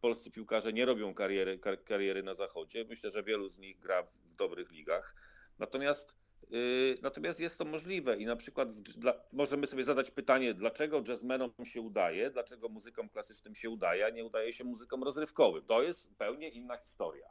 polscy 0.00 0.30
piłkarze 0.30 0.72
nie 0.72 0.84
robią 0.84 1.14
kariery, 1.14 1.58
kar, 1.58 1.84
kariery 1.84 2.22
na 2.22 2.34
zachodzie. 2.34 2.84
Myślę, 2.84 3.10
że 3.10 3.22
wielu 3.22 3.48
z 3.48 3.58
nich 3.58 3.78
gra 3.78 4.02
w 4.02 4.34
dobrych 4.36 4.70
ligach. 4.70 5.14
Natomiast 5.58 6.14
Natomiast 7.02 7.40
jest 7.40 7.58
to 7.58 7.64
możliwe 7.64 8.16
i 8.16 8.26
na 8.26 8.36
przykład 8.36 8.80
dla, 8.80 9.14
możemy 9.32 9.66
sobie 9.66 9.84
zadać 9.84 10.10
pytanie, 10.10 10.54
dlaczego 10.54 11.02
jazzmenom 11.08 11.52
się 11.64 11.80
udaje, 11.80 12.30
dlaczego 12.30 12.68
muzykom 12.68 13.08
klasycznym 13.08 13.54
się 13.54 13.70
udaje, 13.70 14.06
a 14.06 14.10
nie 14.10 14.24
udaje 14.24 14.52
się 14.52 14.64
muzykom 14.64 15.04
rozrywkowym. 15.04 15.64
To 15.64 15.82
jest 15.82 16.02
zupełnie 16.02 16.48
inna 16.48 16.76
historia. 16.76 17.26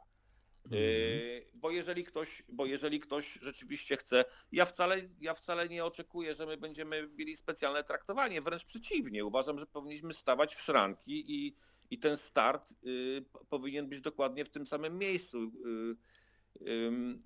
Yy, 0.70 1.46
bo, 1.54 1.70
jeżeli 1.70 2.04
ktoś, 2.04 2.42
bo 2.48 2.66
jeżeli 2.66 3.00
ktoś 3.00 3.38
rzeczywiście 3.42 3.96
chce, 3.96 4.24
ja 4.52 4.64
wcale, 4.64 5.08
ja 5.20 5.34
wcale 5.34 5.68
nie 5.68 5.84
oczekuję, 5.84 6.34
że 6.34 6.46
my 6.46 6.56
będziemy 6.56 7.08
mieli 7.08 7.36
specjalne 7.36 7.84
traktowanie, 7.84 8.42
wręcz 8.42 8.64
przeciwnie. 8.64 9.24
Uważam, 9.24 9.58
że 9.58 9.66
powinniśmy 9.66 10.12
stawać 10.12 10.54
w 10.54 10.60
szranki 10.60 11.24
i, 11.34 11.56
i 11.90 11.98
ten 11.98 12.16
start 12.16 12.74
yy, 12.82 13.24
powinien 13.48 13.88
być 13.88 14.00
dokładnie 14.00 14.44
w 14.44 14.50
tym 14.50 14.66
samym 14.66 14.98
miejscu. 14.98 15.38
Yy, 16.60 17.18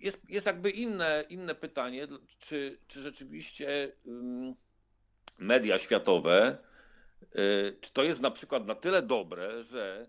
jest, 0.00 0.30
jest 0.30 0.46
jakby 0.46 0.70
inne, 0.70 1.24
inne 1.28 1.54
pytanie, 1.54 2.08
czy, 2.38 2.78
czy 2.88 3.00
rzeczywiście 3.02 3.92
media 5.38 5.78
światowe, 5.78 6.58
y, 7.22 7.76
czy 7.80 7.92
to 7.92 8.02
jest 8.02 8.20
na 8.20 8.30
przykład 8.30 8.66
na 8.66 8.74
tyle 8.74 9.02
dobre, 9.02 9.62
że 9.62 10.06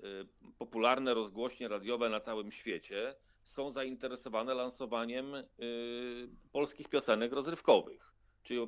y, 0.00 0.04
popularne 0.58 1.14
rozgłośnie 1.14 1.68
radiowe 1.68 2.08
na 2.08 2.20
całym 2.20 2.52
świecie 2.52 3.14
są 3.44 3.70
zainteresowane 3.70 4.54
lansowaniem 4.54 5.34
y, 5.34 5.44
polskich 6.52 6.88
piosenek 6.88 7.32
rozrywkowych, 7.32 8.12
czyli 8.42 8.60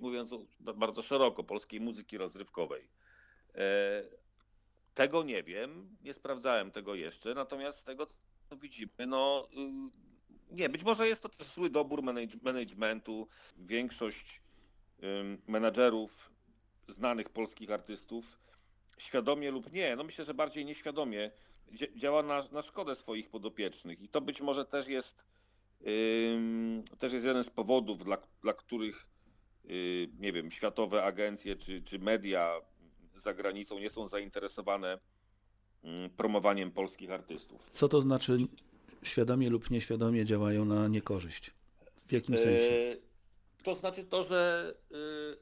mówiąc 0.00 0.32
o- 0.32 0.46
bardzo 0.74 1.02
szeroko, 1.02 1.44
polskiej 1.44 1.80
muzyki 1.80 2.18
rozrywkowej. 2.18 2.88
E, 3.54 4.02
Tego 4.94 5.22
nie 5.22 5.42
wiem, 5.42 5.96
nie 6.02 6.14
sprawdzałem 6.14 6.70
tego 6.70 6.94
jeszcze, 6.94 7.34
natomiast 7.34 7.78
z 7.78 7.84
tego 7.84 8.06
widzimy, 8.60 9.06
no 9.06 9.48
nie, 10.52 10.68
być 10.68 10.82
może 10.82 11.08
jest 11.08 11.22
to 11.22 11.28
też 11.28 11.46
zły 11.46 11.70
dobór 11.70 12.02
manage- 12.02 12.42
managementu. 12.42 13.28
Większość 13.58 14.40
ym, 15.02 15.42
menadżerów 15.46 16.30
znanych 16.88 17.28
polskich 17.28 17.70
artystów 17.70 18.38
świadomie 18.98 19.50
lub 19.50 19.72
nie, 19.72 19.96
no 19.96 20.04
myślę, 20.04 20.24
że 20.24 20.34
bardziej 20.34 20.64
nieświadomie 20.64 21.30
dzia- 21.72 21.98
działa 21.98 22.22
na, 22.22 22.48
na 22.52 22.62
szkodę 22.62 22.94
swoich 22.94 23.30
podopiecznych 23.30 24.00
i 24.00 24.08
to 24.08 24.20
być 24.20 24.40
może 24.40 24.64
też 24.64 24.88
jest 24.88 25.24
ym, 25.86 26.82
też 26.98 27.12
jest 27.12 27.26
jeden 27.26 27.44
z 27.44 27.50
powodów, 27.50 28.04
dla, 28.04 28.18
dla 28.42 28.52
których 28.52 29.06
y, 29.64 30.08
nie 30.18 30.32
wiem, 30.32 30.50
światowe 30.50 31.04
agencje 31.04 31.56
czy, 31.56 31.82
czy 31.82 31.98
media 31.98 32.60
za 33.14 33.34
granicą 33.34 33.78
nie 33.78 33.90
są 33.90 34.08
zainteresowane 34.08 34.98
promowaniem 36.16 36.70
polskich 36.72 37.10
artystów. 37.10 37.70
Co 37.70 37.88
to 37.88 38.00
znaczy 38.00 38.36
świadomie 39.02 39.50
lub 39.50 39.70
nieświadomie 39.70 40.24
działają 40.24 40.64
na 40.64 40.88
niekorzyść? 40.88 41.50
W 42.06 42.12
jakim 42.12 42.38
sensie? 42.38 42.72
E, 42.72 42.96
To 43.64 43.74
znaczy 43.74 44.04
to, 44.04 44.22
że, 44.22 44.74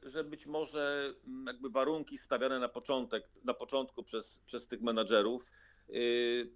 y, 0.05 0.09
że 0.09 0.23
być 0.23 0.45
może 0.45 1.13
mm, 1.27 1.47
jakby 1.47 1.69
warunki 1.69 2.17
stawiane 2.17 2.59
na 2.59 2.69
początek, 2.69 3.29
na 3.43 3.53
początku 3.53 4.03
przez, 4.03 4.39
przez 4.45 4.67
tych 4.67 4.81
menadżerów, 4.81 5.45
y, 5.89 6.51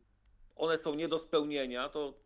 one 0.56 0.78
są 0.78 0.96
nie 0.96 1.08
do 1.08 1.20
spełnienia, 1.20 1.90
to 1.90 2.22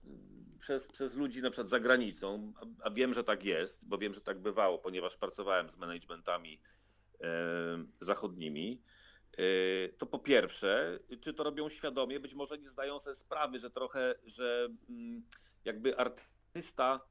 przez, 0.60 0.88
przez 0.88 1.16
ludzi 1.16 1.42
na 1.42 1.50
przykład 1.50 1.70
za 1.70 1.80
granicą, 1.80 2.54
a, 2.84 2.90
wiem, 2.90 3.14
że 3.14 3.24
tak 3.24 3.44
jest, 3.44 3.80
bo 3.86 3.98
wiem, 3.98 4.14
że 4.14 4.22
tak 4.22 4.40
bywało, 4.42 4.80
ponieważ 4.80 5.18
pracowałem 5.18 5.70
z 5.70 5.78
managementami 5.78 6.62
e, 7.22 7.28
zachodnimi. 8.00 8.82
E, 9.40 9.90
To 9.98 10.06
po 10.06 10.20
pierwsze, 10.20 11.00
czy 11.22 11.34
to 11.34 11.44
robią 11.44 11.70
świadomie, 11.70 12.20
być 12.20 12.34
może 12.34 12.58
nie 12.58 12.70
zdają 12.70 13.00
sobie 13.00 13.16
sprawy, 13.16 13.60
że 13.60 13.70
trochę, 13.70 14.16
że 14.26 14.70
mm, 14.90 15.24
jakby 15.66 15.98
artysta 15.98 17.02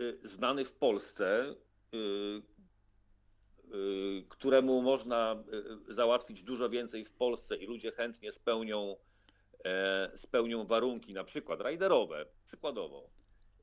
y, 0.00 0.20
znany 0.24 0.64
w 0.64 0.72
Polsce, 0.72 1.54
y, 1.94 1.96
y, 3.74 4.26
któremu 4.28 4.82
można 4.82 5.44
y, 5.88 5.94
załatwić 5.94 6.42
dużo 6.42 6.70
więcej 6.70 7.04
w 7.04 7.12
Polsce 7.12 7.56
i 7.56 7.66
ludzie 7.66 7.92
chętnie 7.92 8.32
spełnią, 8.32 8.96
e, 9.64 10.12
spełnią 10.16 10.66
warunki, 10.66 11.14
na 11.14 11.24
przykład 11.24 11.60
rajderowe, 11.60 12.26
przykładowo, 12.44 13.10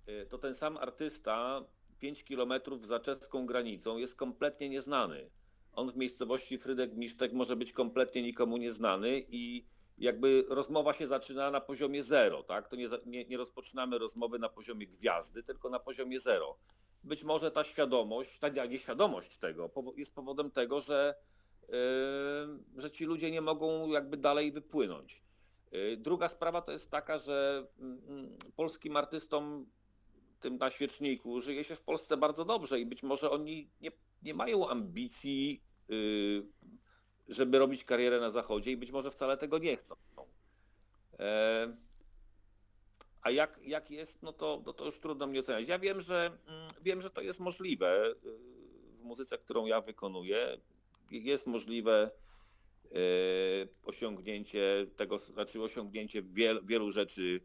y, 0.09 0.25
to 0.29 0.37
ten 0.37 0.55
sam 0.55 0.77
artysta 0.77 1.65
5 1.99 2.23
kilometrów 2.23 2.87
za 2.87 2.99
czeską 2.99 3.45
granicą 3.45 3.97
jest 3.97 4.15
kompletnie 4.15 4.69
nieznany. 4.69 5.29
On 5.77 5.91
w 5.91 5.95
miejscowości 5.97 6.57
Frydek 6.57 6.93
Misztek 6.95 7.33
może 7.33 7.55
być 7.55 7.73
kompletnie 7.73 8.23
nikomu 8.23 8.57
nieznany 8.57 9.25
i 9.29 9.65
jakby 9.97 10.45
rozmowa 10.49 10.93
się 10.93 11.07
zaczyna 11.07 11.51
na 11.51 11.61
poziomie 11.61 12.03
zero, 12.03 12.43
tak? 12.43 12.67
To 12.67 12.75
nie, 12.75 12.87
nie, 13.05 13.25
nie 13.25 13.37
rozpoczynamy 13.37 13.97
rozmowy 13.97 14.39
na 14.39 14.49
poziomie 14.49 14.87
gwiazdy, 14.87 15.43
tylko 15.43 15.69
na 15.69 15.79
poziomie 15.79 16.19
zero. 16.19 16.57
Być 17.03 17.23
może 17.23 17.51
ta 17.51 17.63
świadomość, 17.63 18.39
ta 18.39 18.49
nie- 18.49 18.67
nieświadomość 18.67 19.37
tego 19.37 19.71
jest 19.97 20.15
powodem 20.15 20.51
tego, 20.51 20.81
że, 20.81 21.15
yy, 21.61 21.75
że 22.77 22.91
ci 22.91 23.05
ludzie 23.05 23.31
nie 23.31 23.41
mogą 23.41 23.91
jakby 23.91 24.17
dalej 24.17 24.51
wypłynąć. 24.51 25.23
Yy, 25.71 25.97
Druga 25.97 26.29
sprawa 26.29 26.61
to 26.61 26.71
jest 26.71 26.91
taka, 26.91 27.17
że 27.17 27.67
mm, 27.79 28.37
polskim 28.55 28.97
artystom 28.97 29.65
tym 30.39 30.57
na 30.57 30.71
świeczniku 30.71 31.41
żyje 31.41 31.63
się 31.63 31.75
w 31.75 31.81
Polsce 31.81 32.17
bardzo 32.17 32.45
dobrze 32.45 32.79
i 32.79 32.85
być 32.85 33.03
może 33.03 33.31
oni 33.31 33.69
nie, 33.81 33.91
nie 34.23 34.33
mają 34.33 34.69
ambicji, 34.69 35.51
yy, 35.51 35.66
żeby 37.29 37.59
robić 37.59 37.83
karierę 37.83 38.19
na 38.19 38.29
zachodzie 38.29 38.71
i 38.71 38.77
być 38.77 38.91
może 38.91 39.11
wcale 39.11 39.37
tego 39.37 39.57
nie 39.57 39.77
chcą. 39.77 39.95
E, 41.19 41.77
A 43.21 43.31
jak, 43.31 43.59
jak 43.63 43.91
jest, 43.91 44.23
no 44.23 44.33
to, 44.33 44.63
no 44.65 44.73
to 44.73 44.85
już 44.85 44.99
trudno 44.99 45.27
mnie 45.27 45.39
oceniać. 45.39 45.67
Ja 45.67 45.79
wiem, 45.79 46.01
że 46.01 46.25
mm, 46.47 46.69
wiem, 46.81 47.01
że 47.01 47.09
to 47.09 47.21
jest 47.21 47.39
możliwe 47.39 48.11
y, 48.11 48.15
w 48.97 49.03
muzyce, 49.03 49.37
którą 49.37 49.65
ja 49.65 49.81
wykonuję. 49.81 50.57
Jest 51.11 51.47
możliwe 51.47 52.11
y, 52.85 53.67
osiągnięcie 53.83 54.87
tego, 54.95 55.17
znaczy 55.17 55.61
osiągnięcie 55.61 56.21
wiel, 56.21 56.61
wielu 56.65 56.91
rzeczy 56.91 57.41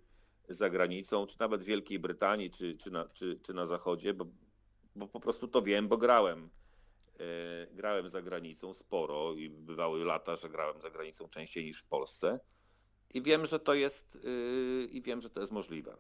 za 0.49 0.70
granicą, 0.70 1.26
czy 1.26 1.40
nawet 1.40 1.62
w 1.62 1.64
Wielkiej 1.64 1.99
Brytanii, 1.99 2.51
czy, 2.51 2.76
czy, 2.76 2.90
na, 2.90 3.09
czy, 3.09 3.40
czy 3.43 3.55
na 3.55 3.66
Zachodzie, 3.66 4.14
bo, 4.14 4.26
bo 4.97 5.09
po 5.09 5.20
prostu 5.20 5.49
to 5.49 5.62
wiem, 5.62 5.88
bo 5.88 5.97
grałem. 5.97 6.51
E, 7.23 7.66
Grałem 7.75 8.09
za 8.09 8.23
granicą 8.23 8.75
sporo 8.75 9.35
i 9.35 9.51
bywały 9.51 10.05
lata, 10.05 10.37
że 10.37 10.49
grałem 10.49 10.81
za 10.81 10.91
granicą 10.91 11.29
częściej 11.29 11.64
niż 11.64 11.81
w 11.81 11.87
Polsce. 11.87 12.41
I 13.14 13.23
wiem, 13.23 13.47
że 13.47 13.61
to 13.61 13.75
jest, 13.75 14.18
yy, 14.25 14.89
i 14.91 15.03
wiem, 15.03 15.20
że 15.20 15.31
to 15.31 15.41
jest 15.41 15.53
możliwe. 15.53 15.97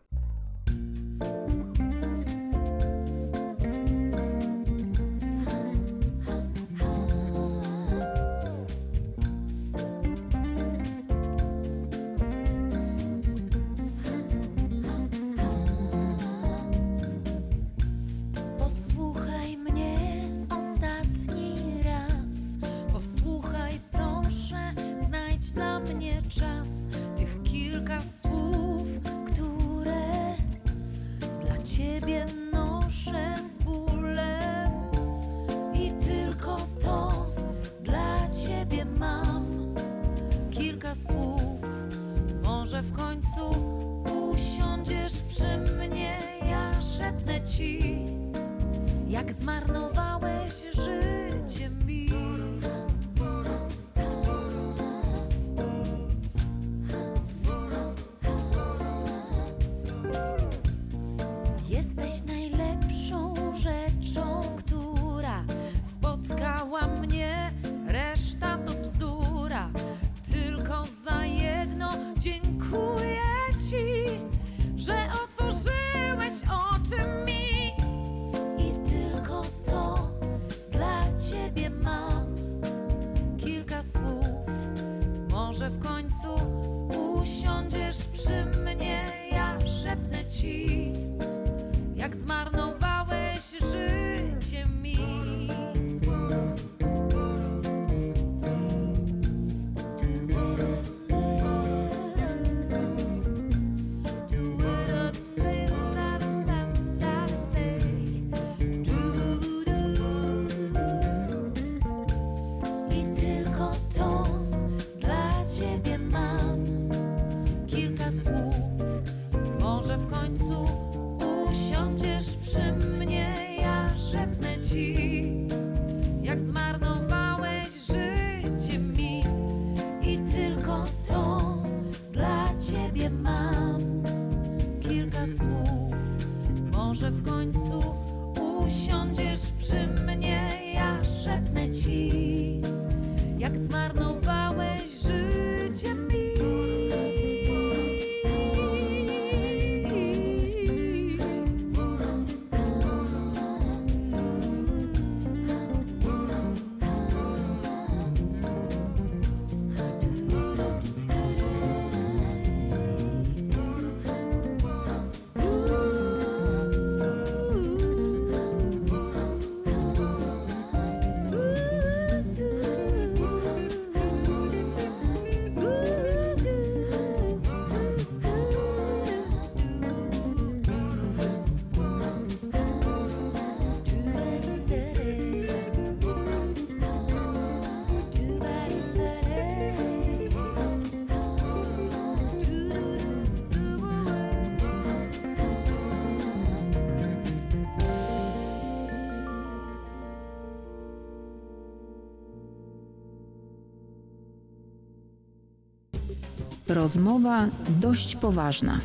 Rozmowa 206.74 207.48
dość 207.80 208.16
poważna. 208.16 208.80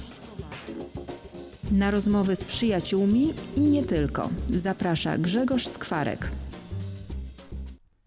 Na 1.71 1.91
rozmowy 1.91 2.35
z 2.35 2.43
przyjaciółmi 2.43 3.33
i 3.57 3.61
nie 3.61 3.83
tylko 3.83 4.29
zaprasza 4.49 5.17
Grzegorz 5.17 5.67
Skwarek. 5.67 6.31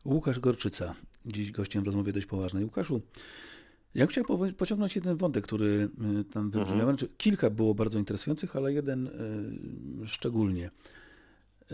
Łukasz 0.05 0.41
Gorczyca, 0.41 0.95
dziś 1.27 1.53
gościem 1.53 1.83
w 1.83 1.87
rozmowie 1.87 2.13
dość 2.13 2.27
poważnej. 2.27 2.65
Łukaszu, 2.65 3.01
ja 3.95 4.07
bym 4.07 4.09
chciał 4.09 4.25
pociągnąć 4.57 4.97
jeden 4.97 5.17
wątek, 5.17 5.45
który 5.45 5.89
y, 6.21 6.25
tam 6.25 6.51
wybrzmiał. 6.51 6.87
Znaczy, 6.87 7.09
kilka 7.17 7.51
było 7.51 7.75
bardzo 7.75 7.99
interesujących, 7.99 8.57
ale 8.57 8.73
jeden 8.73 9.07
y, 10.03 10.07
szczególnie. 10.07 10.71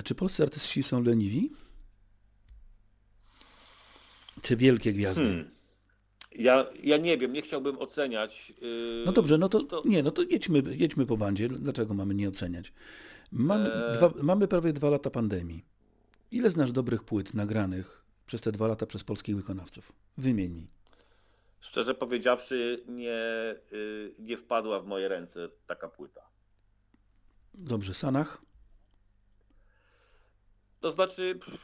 Czy 0.05 0.15
polscy 0.15 0.43
artyści 0.43 0.83
są 0.83 1.03
leniwi? 1.03 1.53
Czy 4.43 4.57
wielkie 4.57 4.93
gwiazdy? 4.93 5.25
Hmm. 5.25 5.56
Ja, 6.39 6.66
ja 6.82 6.97
nie 6.97 7.18
wiem, 7.18 7.32
nie 7.32 7.43
chciałbym 7.43 7.78
oceniać. 7.78 8.53
Yy, 8.61 9.03
No 9.07 9.12
dobrze, 9.12 9.39
no 9.39 9.49
to, 9.49 9.61
to- 9.62 9.82
nie, 9.84 10.03
no 10.03 10.11
to 10.11 10.22
jedźmy, 10.22 10.62
jedźmy 10.66 11.07
po 11.07 11.16
bandzie. 11.16 11.49
Dlaczego 11.49 11.95
mamy 11.95 12.14
nie 12.14 12.28
oceniać? 12.28 12.72
Mamy, 13.32 13.74
Eee. 13.74 13.95
dwa, 13.95 14.12
mamy 14.22 14.49
prawie 14.49 14.72
dwa 14.72 14.91
lata 14.91 15.11
pandemii. 15.11 15.64
Ile 16.30 16.51
znasz 16.51 16.72
dobrych 16.72 17.05
płyt 17.05 17.34
nagranych 17.34 18.05
przez 18.26 18.41
te 18.41 18.53
dwa 18.53 18.66
lata 18.66 18.87
przez 18.87 19.05
polskich 19.05 19.37
wykonawców? 19.37 19.93
Wymień 20.18 20.53
mi. 20.53 20.66
Szczerze 21.61 21.95
powiedziawszy, 21.95 22.84
nie, 22.89 23.55
yy, 23.72 24.14
nie 24.18 24.37
wpadła 24.37 24.80
w 24.80 24.87
moje 24.87 25.09
ręce 25.09 25.49
taka 25.66 25.89
płyta. 25.89 26.20
Dobrze, 27.55 27.95
Sanach? 27.95 28.43
To 30.80 30.91
znaczy, 30.91 31.39
pff, 31.45 31.61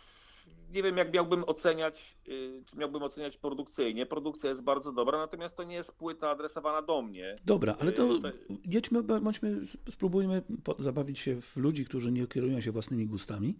nie 0.72 0.82
wiem 0.82 0.96
jak 0.96 1.14
miałbym 1.14 1.44
oceniać, 1.46 2.16
yy, 2.26 2.62
czy 2.66 2.76
miałbym 2.76 3.02
oceniać 3.02 3.36
produkcyjnie. 3.36 4.06
Produkcja 4.06 4.50
jest 4.50 4.62
bardzo 4.62 4.92
dobra, 4.92 5.18
natomiast 5.18 5.56
to 5.56 5.64
nie 5.64 5.74
jest 5.74 5.92
płyta 5.92 6.30
adresowana 6.30 6.82
do 6.82 7.02
mnie. 7.02 7.36
Dobra, 7.44 7.76
ale 7.80 7.92
to 7.92 8.18
to- 8.18 8.28
jedźmy, 8.64 9.02
bądźmy, 9.02 9.60
spróbujmy 9.90 10.42
zabawić 10.78 11.18
się 11.18 11.40
w 11.40 11.56
ludzi, 11.56 11.84
którzy 11.84 12.12
nie 12.12 12.26
kierują 12.26 12.60
się 12.60 12.72
własnymi 12.72 13.06
gustami, 13.06 13.58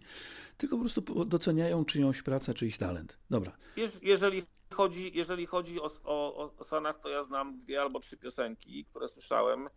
tylko 0.57 0.75
po 0.75 0.79
prostu 0.81 1.25
doceniają 1.25 1.85
czyjąś 1.85 2.21
pracę, 2.21 2.53
czyjś 2.53 2.77
talent. 2.77 3.17
Dobra, 3.29 3.57
Jeż- 3.77 3.99
Jeżeli 4.01 4.43
chodzi, 4.73 5.11
jeżeli 5.17 5.45
chodzi 5.45 5.81
o, 5.81 5.89
o, 6.03 6.51
o- 6.57 6.63
Sanach, 6.63 6.99
to 6.99 7.09
ja 7.09 7.23
znam 7.23 7.59
dwie 7.59 7.81
albo 7.81 7.99
trzy 7.99 8.17
piosenki, 8.17 8.85
które 8.85 9.07
słyszałem. 9.07 9.69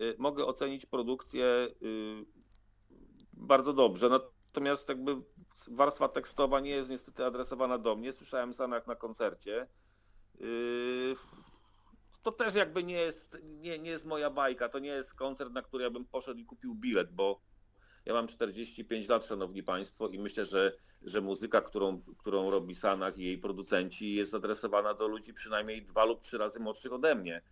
Y, 0.00 0.14
Mogę 0.18 0.46
ocenić 0.46 0.86
produkcję 0.86 1.44
y, 1.82 2.24
bardzo 3.32 3.72
dobrze. 3.72 4.08
Natomiast 4.58 4.88
jakby 4.88 5.16
warstwa 5.68 6.08
tekstowa 6.08 6.60
nie 6.60 6.70
jest 6.70 6.90
niestety 6.90 7.24
adresowana 7.24 7.78
do 7.78 7.96
mnie. 7.96 8.12
Słyszałem 8.12 8.52
Sanach 8.52 8.86
na 8.86 8.96
koncercie. 8.96 9.66
Y, 10.40 11.14
To 12.22 12.32
też 12.32 12.54
jakby 12.54 12.84
nie 12.84 12.94
jest, 12.94 13.38
nie, 13.42 13.78
nie 13.78 13.90
jest 13.90 14.04
moja 14.04 14.30
bajka. 14.30 14.68
To 14.68 14.78
nie 14.78 14.88
jest 14.88 15.14
koncert, 15.14 15.52
na 15.52 15.62
który 15.62 15.84
ja 15.84 15.90
bym 15.90 16.04
poszedł 16.04 16.40
i 16.40 16.44
kupił 16.44 16.74
bilet, 16.74 17.12
bo 17.12 17.40
ja 18.06 18.12
mam 18.14 18.28
45 18.28 19.08
lat, 19.08 19.26
szanowni 19.26 19.62
państwo, 19.62 20.08
i 20.08 20.18
myślę, 20.18 20.44
że, 20.44 20.72
że 21.02 21.20
muzyka, 21.20 21.60
którą, 21.60 22.02
którą 22.18 22.50
robi 22.50 22.74
Sanach 22.74 23.18
i 23.18 23.24
jej 23.24 23.38
producenci 23.38 24.14
jest 24.14 24.34
adresowana 24.34 24.94
do 24.94 25.08
ludzi 25.08 25.34
przynajmniej 25.34 25.82
dwa 25.82 26.04
lub 26.04 26.20
trzy 26.20 26.38
razy 26.38 26.60
młodszych 26.60 26.92
ode 26.92 27.14
mnie. 27.14 27.42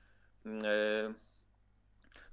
E, 0.47 1.15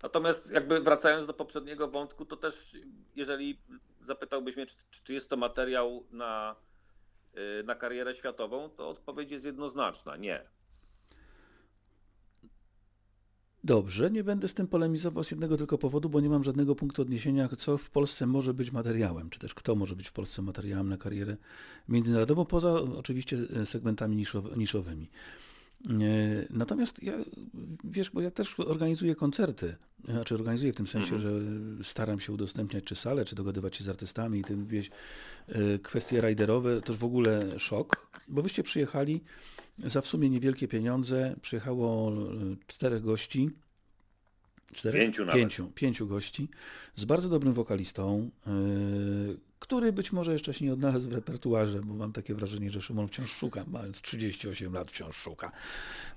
Natomiast 0.04 0.52
jakby 0.52 0.80
wracając 0.82 1.28
do 1.28 1.34
poprzedniego 1.34 1.88
wątku, 1.88 2.26
to 2.26 2.38
też 2.38 2.72
jeżeli 3.16 3.62
zapytałbyś 4.06 4.56
mnie, 4.56 4.66
czy, 4.66 4.76
czy 5.04 5.14
jest 5.14 5.30
to 5.30 5.38
materiał 5.38 6.04
na, 6.12 6.56
y, 7.38 7.64
na 7.64 7.76
karierę 7.76 8.16
światową, 8.16 8.70
to 8.70 8.90
odpowiedź 8.90 9.32
jest 9.32 9.46
jednoznaczna, 9.46 10.18
nie. 10.18 10.46
Dobrze, 13.64 14.12
nie 14.12 14.24
będę 14.24 14.48
z 14.48 14.54
tym 14.54 14.68
polemizował 14.68 15.24
z 15.24 15.32
jednego 15.32 15.58
tylko 15.58 15.78
powodu, 15.78 16.10
bo 16.10 16.20
nie 16.20 16.30
mam 16.30 16.44
żadnego 16.44 16.76
punktu 16.76 17.02
odniesienia, 17.02 17.50
co 17.58 17.78
w 17.78 17.90
Polsce 17.90 18.26
może 18.26 18.54
być 18.54 18.72
materiałem, 18.72 19.30
czy 19.30 19.40
też 19.40 19.54
kto 19.54 19.76
może 19.76 19.96
być 19.96 20.08
w 20.08 20.12
Polsce 20.12 20.42
materiałem 20.42 20.90
na 20.90 20.98
karierę 20.98 21.38
międzynarodową, 21.90 22.46
poza 22.46 22.74
oczywiście 22.74 23.38
e, 23.62 23.66
segmentami 23.66 24.26
niszow- 24.26 24.58
niszowymi. 24.58 25.10
E, 25.90 25.94
Natomiast 26.50 27.04
ja, 27.04 27.14
wiesz, 27.84 28.10
bo 28.10 28.22
ja 28.22 28.32
też 28.32 28.60
organizuję 28.60 29.16
koncerty, 29.16 29.76
znaczy 30.06 30.36
organizuję 30.36 30.74
w 30.74 30.76
tym 30.76 30.88
sensie, 30.88 31.20
że 31.20 31.32
staram 31.84 32.20
się 32.20 32.34
udostępniać 32.34 32.84
czy 32.84 32.96
salę, 32.96 33.26
czy 33.26 33.36
dogadywać 33.36 33.76
się 33.76 33.84
z 33.84 33.90
artystami 33.90 34.40
i 34.40 34.44
tym, 34.44 34.66
wieś, 34.66 34.90
e, 35.48 35.80
kwestie 35.80 36.22
rajderowe, 36.22 36.82
to 36.82 36.94
w 36.94 37.04
ogóle 37.04 37.60
szok, 37.60 38.08
bo 38.28 38.42
wyście 38.42 38.64
przyjechali 38.64 39.22
za 39.86 40.02
w 40.02 40.08
sumie 40.08 40.30
niewielkie 40.30 40.68
pieniądze, 40.68 41.36
przyjechało 41.42 42.12
e, 42.12 42.16
czterech 42.68 43.04
gości, 43.04 43.50
czterech? 44.74 45.02
Pięciu 45.02 45.26
nawet. 45.26 45.42
pięciu, 45.42 45.72
pięciu 45.76 46.08
gości, 46.08 46.50
z 46.96 47.06
bardzo 47.06 47.30
dobrym 47.30 47.54
wokalistą, 47.54 48.30
który 49.64 49.94
być 49.94 50.12
może 50.12 50.34
jeszcze 50.34 50.54
się 50.54 50.66
nie 50.66 50.74
odnalazł 50.74 51.10
w 51.10 51.14
repertuarze, 51.14 51.82
bo 51.82 51.94
mam 51.94 52.12
takie 52.12 52.36
wrażenie, 52.36 52.72
że 52.72 52.82
Szymon 52.82 53.08
wciąż 53.08 53.32
szuka, 53.32 53.66
mając 53.68 54.02
38 54.02 54.74
lat 54.74 54.92
wciąż 54.92 55.16
szuka, 55.16 55.52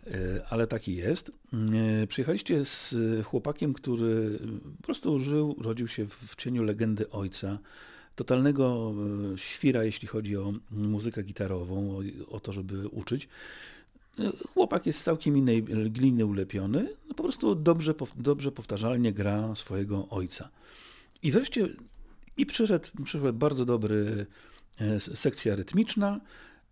Yy, 0.06 0.12
ale 0.50 0.66
taki 0.66 0.96
jest. 0.96 1.32
Yy, 1.52 2.06
Przyjechaliście 2.06 2.64
z 2.64 2.94
chłopakiem, 3.26 3.74
który 3.74 4.38
po 4.76 4.82
prostu 4.82 5.18
żył, 5.18 5.56
rodził 5.58 5.88
się 5.88 6.06
w 6.08 6.36
cieniu 6.36 6.62
legendy 6.62 7.10
ojca, 7.10 7.58
totalnego 8.16 8.94
yy, 9.30 9.38
świra, 9.38 9.84
jeśli 9.84 10.08
chodzi 10.08 10.36
o 10.36 10.52
muzykę 10.70 11.22
gitarową, 11.22 11.98
o, 12.28 12.40
to, 12.40 12.52
żeby 12.52 12.88
uczyć. 12.88 13.28
Chłopak 14.54 14.86
jest 14.86 14.98
z 14.98 15.02
całkiem 15.02 15.36
innej 15.36 15.62
gliny 15.90 16.26
ulepiony, 16.26 16.88
no 17.08 17.14
po 17.14 17.22
prostu 17.22 17.54
dobrze, 17.54 17.94
dobrze 18.16 18.52
powtarzalnie 18.52 19.12
gra 19.12 19.54
swojego 19.54 20.08
ojca. 20.08 20.48
I 21.22 21.32
wreszcie 21.32 21.68
i 22.36 22.46
przyszedł, 22.46 22.88
przyszedł 23.04 23.32
bardzo 23.32 23.64
dobry 23.64 24.26
e, 24.80 25.00
sekcja 25.00 25.56
rytmiczna, 25.56 26.20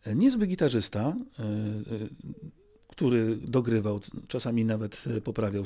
e, 0.04 0.14
niezły 0.14 0.46
gitarzysta, 0.46 1.00
e, 1.00 1.14
który 2.88 3.36
dogrywał, 3.36 4.00
czasami 4.28 4.64
nawet 4.64 5.04
poprawiał 5.24 5.64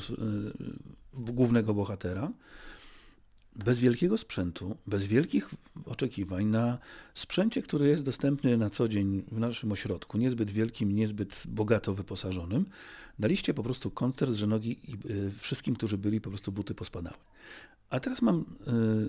głównego 1.13 1.73
bohatera 1.73 2.31
bez 3.65 3.81
wielkiego 3.81 4.17
sprzętu, 4.17 4.77
bez 4.87 5.07
wielkich 5.07 5.49
oczekiwań 5.85 6.45
na 6.45 6.77
sprzęcie, 7.13 7.61
który 7.61 7.87
jest 7.87 8.03
dostępny 8.03 8.57
na 8.57 8.69
co 8.69 8.87
dzień 8.87 9.23
w 9.31 9.39
naszym 9.39 9.71
ośrodku, 9.71 10.17
niezbyt 10.17 10.51
wielkim, 10.51 10.91
niezbyt 10.91 11.43
bogato 11.47 11.93
wyposażonym, 11.93 12.65
daliście 13.19 13.53
po 13.53 13.63
prostu 13.63 13.91
koncert, 13.91 14.31
że 14.31 14.47
nogi 14.47 14.79
i 14.91 15.11
y, 15.11 15.31
wszystkim, 15.31 15.75
którzy 15.75 15.97
byli, 15.97 16.21
po 16.21 16.29
prostu 16.29 16.51
buty 16.51 16.75
pospadały. 16.75 17.17
A 17.89 17.99
teraz 17.99 18.21
mam 18.21 18.39
y, 18.39 18.45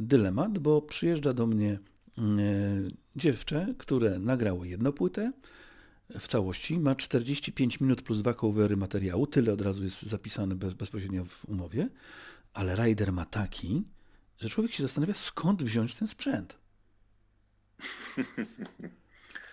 dylemat, 0.00 0.58
bo 0.58 0.82
przyjeżdża 0.82 1.32
do 1.32 1.46
mnie 1.46 1.78
y, 2.18 2.20
dziewczę, 3.16 3.74
które 3.78 4.18
nagrało 4.18 4.64
jedną 4.64 4.92
płytę 4.92 5.32
w 6.18 6.28
całości, 6.28 6.78
ma 6.78 6.94
45 6.94 7.80
minut 7.80 8.02
plus 8.02 8.18
dwa 8.18 8.34
covery 8.34 8.76
materiału, 8.76 9.26
tyle 9.26 9.52
od 9.52 9.60
razu 9.60 9.84
jest 9.84 10.02
zapisane 10.02 10.54
bez, 10.54 10.74
bezpośrednio 10.74 11.24
w 11.24 11.44
umowie, 11.44 11.88
ale 12.54 12.74
rider 12.76 13.12
ma 13.12 13.24
taki, 13.24 13.82
że 14.40 14.48
człowiek 14.48 14.72
się 14.72 14.82
zastanawia, 14.82 15.14
skąd 15.14 15.62
wziąć 15.62 15.94
ten 15.94 16.08
sprzęt. 16.08 16.58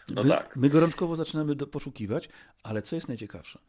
No 0.09 0.23
my, 0.23 0.29
tak. 0.29 0.55
my 0.55 0.69
gorączkowo 0.69 1.15
zaczynamy 1.15 1.55
do, 1.55 1.67
poszukiwać, 1.67 2.29
ale 2.63 2.81
co 2.81 2.95
jest 2.95 3.07
najciekawsze? 3.07 3.59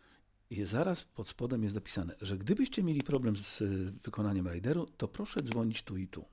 I 0.51 0.65
zaraz 0.65 1.03
pod 1.03 1.29
spodem 1.29 1.63
jest 1.63 1.75
napisane, 1.75 2.15
że 2.21 2.39
gdybyście 2.39 2.83
mieli 2.83 3.01
problem 3.01 3.37
z 3.37 3.61
y, 3.61 3.93
wykonaniem 4.05 4.47
rajderu, 4.47 4.87
to 4.97 5.09
proszę 5.09 5.41
dzwonić 5.43 5.83
tu 5.83 5.97
i 5.97 6.09
tu. 6.09 6.25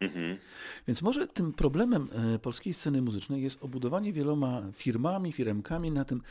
Mhm. 0.00 0.38
Więc 0.86 1.02
może 1.02 1.26
tym 1.26 1.52
problemem 1.52 2.08
e, 2.34 2.38
polskiej 2.38 2.74
sceny 2.74 3.02
muzycznej 3.02 3.42
jest 3.42 3.62
obudowanie 3.62 4.12
wieloma 4.12 4.62
firmami, 4.72 5.32
firmkami 5.32 5.90
na, 5.90 6.04
tym, 6.04 6.22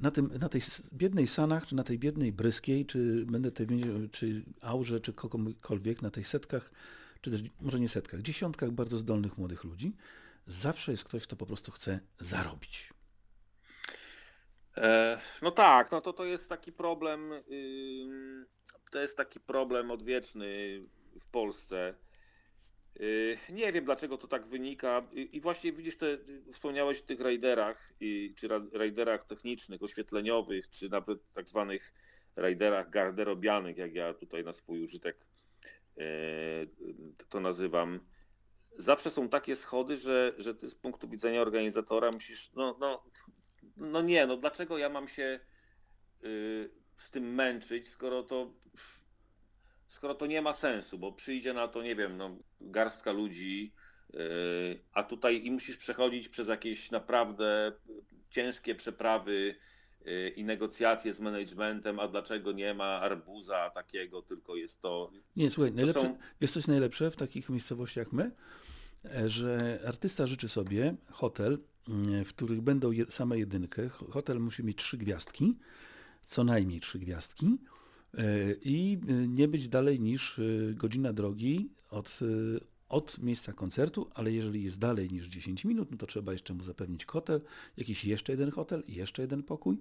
na, 0.00 0.10
tym, 0.10 0.30
na 0.40 0.48
tej 0.48 0.60
biednej 0.92 1.26
Sanach, 1.26 1.66
czy 1.66 1.74
na 1.74 1.84
tej 1.84 1.98
biednej 1.98 2.32
Bryskiej, 2.32 2.86
czy 2.86 3.26
będę 3.26 3.52
tej, 3.52 3.68
czy 4.12 4.44
Aurze, 4.60 5.00
czy 5.00 5.12
kogokolwiek, 5.12 6.02
na 6.02 6.10
tych 6.10 6.28
setkach, 6.28 6.70
czy 7.20 7.30
też 7.30 7.40
może 7.60 7.80
nie 7.80 7.88
setkach, 7.88 8.22
dziesiątkach 8.22 8.70
bardzo 8.70 8.98
zdolnych 8.98 9.38
młodych 9.38 9.64
ludzi. 9.64 9.96
Zawsze 10.46 10.92
jest 10.92 11.04
ktoś, 11.04 11.22
kto 11.22 11.36
po 11.36 11.46
prostu 11.46 11.72
chce 11.72 12.00
zarobić. 12.18 12.92
E, 14.76 15.18
no 15.42 15.50
tak, 15.50 15.92
no 15.92 16.00
to 16.00 16.12
to 16.12 16.24
jest 16.24 16.48
taki 16.48 16.72
problem, 16.72 17.30
to 18.90 18.98
jest 18.98 19.16
taki 19.16 19.40
problem 19.40 19.90
odwieczny 19.90 20.80
w 21.20 21.26
Polsce. 21.26 21.94
Y, 23.00 23.38
Nie 23.48 23.72
wiem 23.72 23.84
dlaczego 23.84 24.18
to 24.18 24.28
tak 24.28 24.46
wynika 24.46 25.08
I- 25.12 25.36
i 25.36 25.40
właśnie 25.40 25.72
widzisz, 25.72 25.96
te, 25.96 26.18
wspomniałeś 26.52 27.00
o 27.00 27.04
tych 27.06 27.20
rajderach, 27.20 27.92
czy 28.36 28.48
ra- 28.48 28.66
rajderach 28.72 29.24
technicznych, 29.24 29.82
oświetleniowych, 29.82 30.70
czy 30.70 30.88
nawet 30.88 31.32
tak 31.32 31.48
zwanych 31.48 31.92
rajderach 32.36 32.90
garderobianych, 32.90 33.76
jak 33.76 33.94
ja 33.94 34.14
tutaj 34.14 34.44
na 34.44 34.52
swój 34.52 34.82
użytek 34.82 35.26
e, 35.98 36.02
to 37.28 37.40
nazywam. 37.40 38.00
Zawsze 38.78 39.10
są 39.10 39.28
takie 39.28 39.56
schody, 39.56 39.96
że, 39.96 40.34
że 40.38 40.54
ty 40.54 40.68
z 40.68 40.74
punktu 40.74 41.08
widzenia 41.08 41.42
organizatora 41.42 42.12
musisz, 42.12 42.52
no, 42.52 42.76
no, 42.80 43.04
no 43.76 44.02
nie, 44.02 44.26
no 44.26 44.36
dlaczego 44.36 44.78
ja 44.78 44.88
mam 44.88 45.08
się 45.08 45.40
y, 46.24 46.70
z 46.98 47.10
tym 47.10 47.34
męczyć, 47.34 47.88
skoro 47.88 48.22
to 48.22 48.52
skoro 49.88 50.14
to 50.14 50.26
nie 50.26 50.42
ma 50.42 50.52
sensu, 50.52 50.98
bo 50.98 51.12
przyjdzie 51.12 51.52
na 51.52 51.68
to, 51.68 51.82
nie 51.82 51.96
wiem, 51.96 52.16
no, 52.16 52.38
garstka 52.60 53.12
ludzi, 53.12 53.72
y, 54.14 54.18
a 54.92 55.02
tutaj 55.02 55.44
i 55.46 55.50
musisz 55.50 55.76
przechodzić 55.76 56.28
przez 56.28 56.48
jakieś 56.48 56.90
naprawdę 56.90 57.72
ciężkie 58.30 58.74
przeprawy 58.74 59.54
y, 60.06 60.28
i 60.36 60.44
negocjacje 60.44 61.12
z 61.12 61.20
managementem, 61.20 62.00
a 62.00 62.08
dlaczego 62.08 62.52
nie 62.52 62.74
ma 62.74 62.84
arbuza 63.00 63.70
takiego, 63.70 64.22
tylko 64.22 64.56
jest 64.56 64.80
to... 64.80 65.10
Nie, 65.36 65.50
słuchaj, 65.50 65.72
najlepsze, 65.72 66.02
są- 66.02 66.18
wiesz 66.40 66.50
co 66.50 66.58
jest 66.58 66.68
najlepsze 66.68 67.10
w 67.10 67.16
takich 67.16 67.48
miejscowościach 67.50 68.06
jak 68.06 68.12
my? 68.12 68.30
E, 69.04 69.28
Że 69.28 69.80
artysta 69.86 70.26
życzy 70.26 70.48
sobie 70.48 70.94
hotel, 71.10 71.58
mm, 71.88 72.24
w 72.24 72.34
których 72.34 72.60
będą 72.60 72.90
same 73.08 73.38
jedynki. 73.38 73.80
Ho- 73.90 74.06
Hotel 74.10 74.40
musi 74.40 74.64
mieć 74.64 74.76
trzy 74.76 74.96
gwiazdki, 74.98 75.58
co 76.26 76.44
najmniej 76.44 76.80
trzy 76.80 76.98
gwiazdki 76.98 77.58
i 78.62 78.98
e, 79.08 79.12
nie 79.12 79.48
być 79.48 79.68
dalej 79.68 80.00
niż 80.00 80.38
e, 80.38 80.42
godzina 80.74 81.12
drogi 81.12 81.70
od, 81.90 82.18
e, 82.22 82.60
od 82.88 83.18
miejsca 83.18 83.52
koncertu, 83.52 84.10
ale 84.14 84.32
jeżeli 84.32 84.62
jest 84.62 84.78
dalej 84.78 85.10
niż 85.10 85.26
10 85.26 85.64
minut, 85.64 85.90
no 85.90 85.96
to 85.96 86.06
trzeba 86.06 86.32
jeszcze 86.32 86.54
mu 86.54 86.62
zapewnić 86.62 87.04
hotel, 87.04 87.40
jakiś 87.76 88.04
jeszcze 88.04 88.32
jeden 88.32 88.50
hotel 88.50 88.82
i 88.86 88.94
jeszcze 88.94 89.22
jeden 89.22 89.42
pokój. 89.42 89.78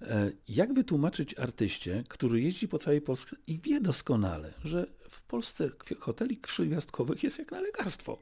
E, 0.00 0.32
Jak 0.48 0.74
wytłumaczyć 0.74 1.38
artyście, 1.38 2.04
który 2.08 2.40
jeździ 2.40 2.68
po 2.68 2.78
całej 2.78 3.00
Polsce 3.00 3.36
i 3.46 3.60
wie 3.60 3.80
doskonale, 3.80 4.54
że 4.64 4.86
w 5.08 5.22
Polsce 5.22 5.70
hoteli 5.98 6.36
trzygwiazdkowych 6.36 7.22
jest 7.22 7.38
jak 7.38 7.52
na 7.52 7.60
lekarstwo. 7.60 8.18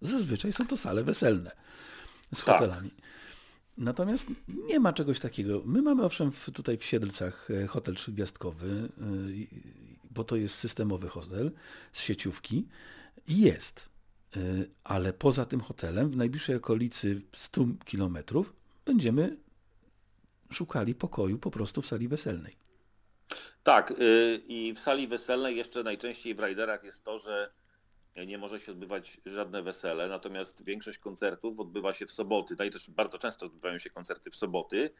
Zazwyczaj 0.00 0.52
są 0.52 0.66
to 0.66 0.76
sale 0.76 1.04
weselne 1.04 1.50
z 2.34 2.44
Tak. 2.44 2.84
Natomiast 3.78 4.28
nie 4.48 4.80
ma 4.80 4.92
czegoś 4.92 5.20
takiego. 5.20 5.62
My 5.64 5.82
mamy 5.82 6.04
owszem 6.04 6.32
w, 6.32 6.50
tutaj 6.50 6.78
w 6.78 6.84
Siedlcach 6.84 7.48
e, 7.50 7.66
hotel 7.66 7.94
trzygwiazdkowy, 7.94 8.68
e, 8.68 9.06
bo 10.10 10.24
to 10.24 10.36
jest 10.36 10.54
systemowy 10.54 11.08
hotel 11.08 11.52
z 11.92 12.00
sieciówki 12.00 12.68
jest. 13.28 13.88
E, 14.36 14.40
Ale 14.84 15.12
poza 15.12 15.44
tym 15.44 15.60
hotelem 15.60 16.10
w 16.10 16.16
najbliższej 16.16 16.56
okolicy 16.56 17.22
100 17.32 17.66
kilometrów 17.84 18.52
będziemy 18.84 19.36
szukali 20.50 20.94
pokoju 20.94 21.38
po 21.38 21.50
prostu 21.50 21.82
w 21.82 21.86
sali 21.86 22.08
weselnej. 22.08 22.56
Tak, 23.62 23.90
y, 23.90 24.42
i 24.48 24.72
w 24.74 24.78
sali 24.78 25.08
weselnej 25.08 25.56
jeszcze 25.56 25.82
najczęściej 25.82 26.34
w 26.34 26.38
rajderach 26.38 26.84
jest 26.84 27.04
to, 27.04 27.18
że 27.18 27.50
nie 28.24 28.38
może 28.38 28.60
się 28.60 28.72
odbywać 28.72 29.20
żadne 29.26 29.62
wesele, 29.62 30.08
natomiast 30.08 30.64
większość 30.64 30.98
koncertów 30.98 31.60
odbywa 31.60 31.94
się 31.94 32.06
w 32.06 32.12
soboty. 32.12 32.56
No 32.58 32.64
i 32.64 32.70
też 32.70 32.90
bardzo 32.90 33.18
często 33.18 33.46
odbywają 33.46 33.78
się 33.78 33.90
koncerty 33.90 34.30
w 34.30 34.36
soboty, 34.36 34.90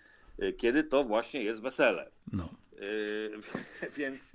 y, 0.43 0.53
kiedy 0.53 0.85
to 0.85 1.05
właśnie 1.05 1.43
jest 1.43 1.63
wesele. 1.63 2.11
No. 2.33 2.49
Y, 2.73 3.31
Więc 3.99 4.33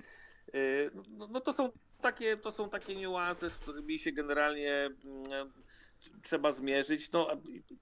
y, 0.54 0.90
no, 1.08 1.28
no 1.30 1.40
to 1.40 1.52
są 1.52 1.70
takie, 2.00 2.36
to 2.36 2.52
są 2.52 2.68
takie 2.68 2.96
niuanse, 2.96 3.50
z 3.50 3.58
którymi 3.58 3.98
się 3.98 4.12
generalnie 4.12 4.90
mm, 5.04 5.52
trzeba 6.22 6.52
zmierzyć. 6.52 7.12
No, 7.12 7.28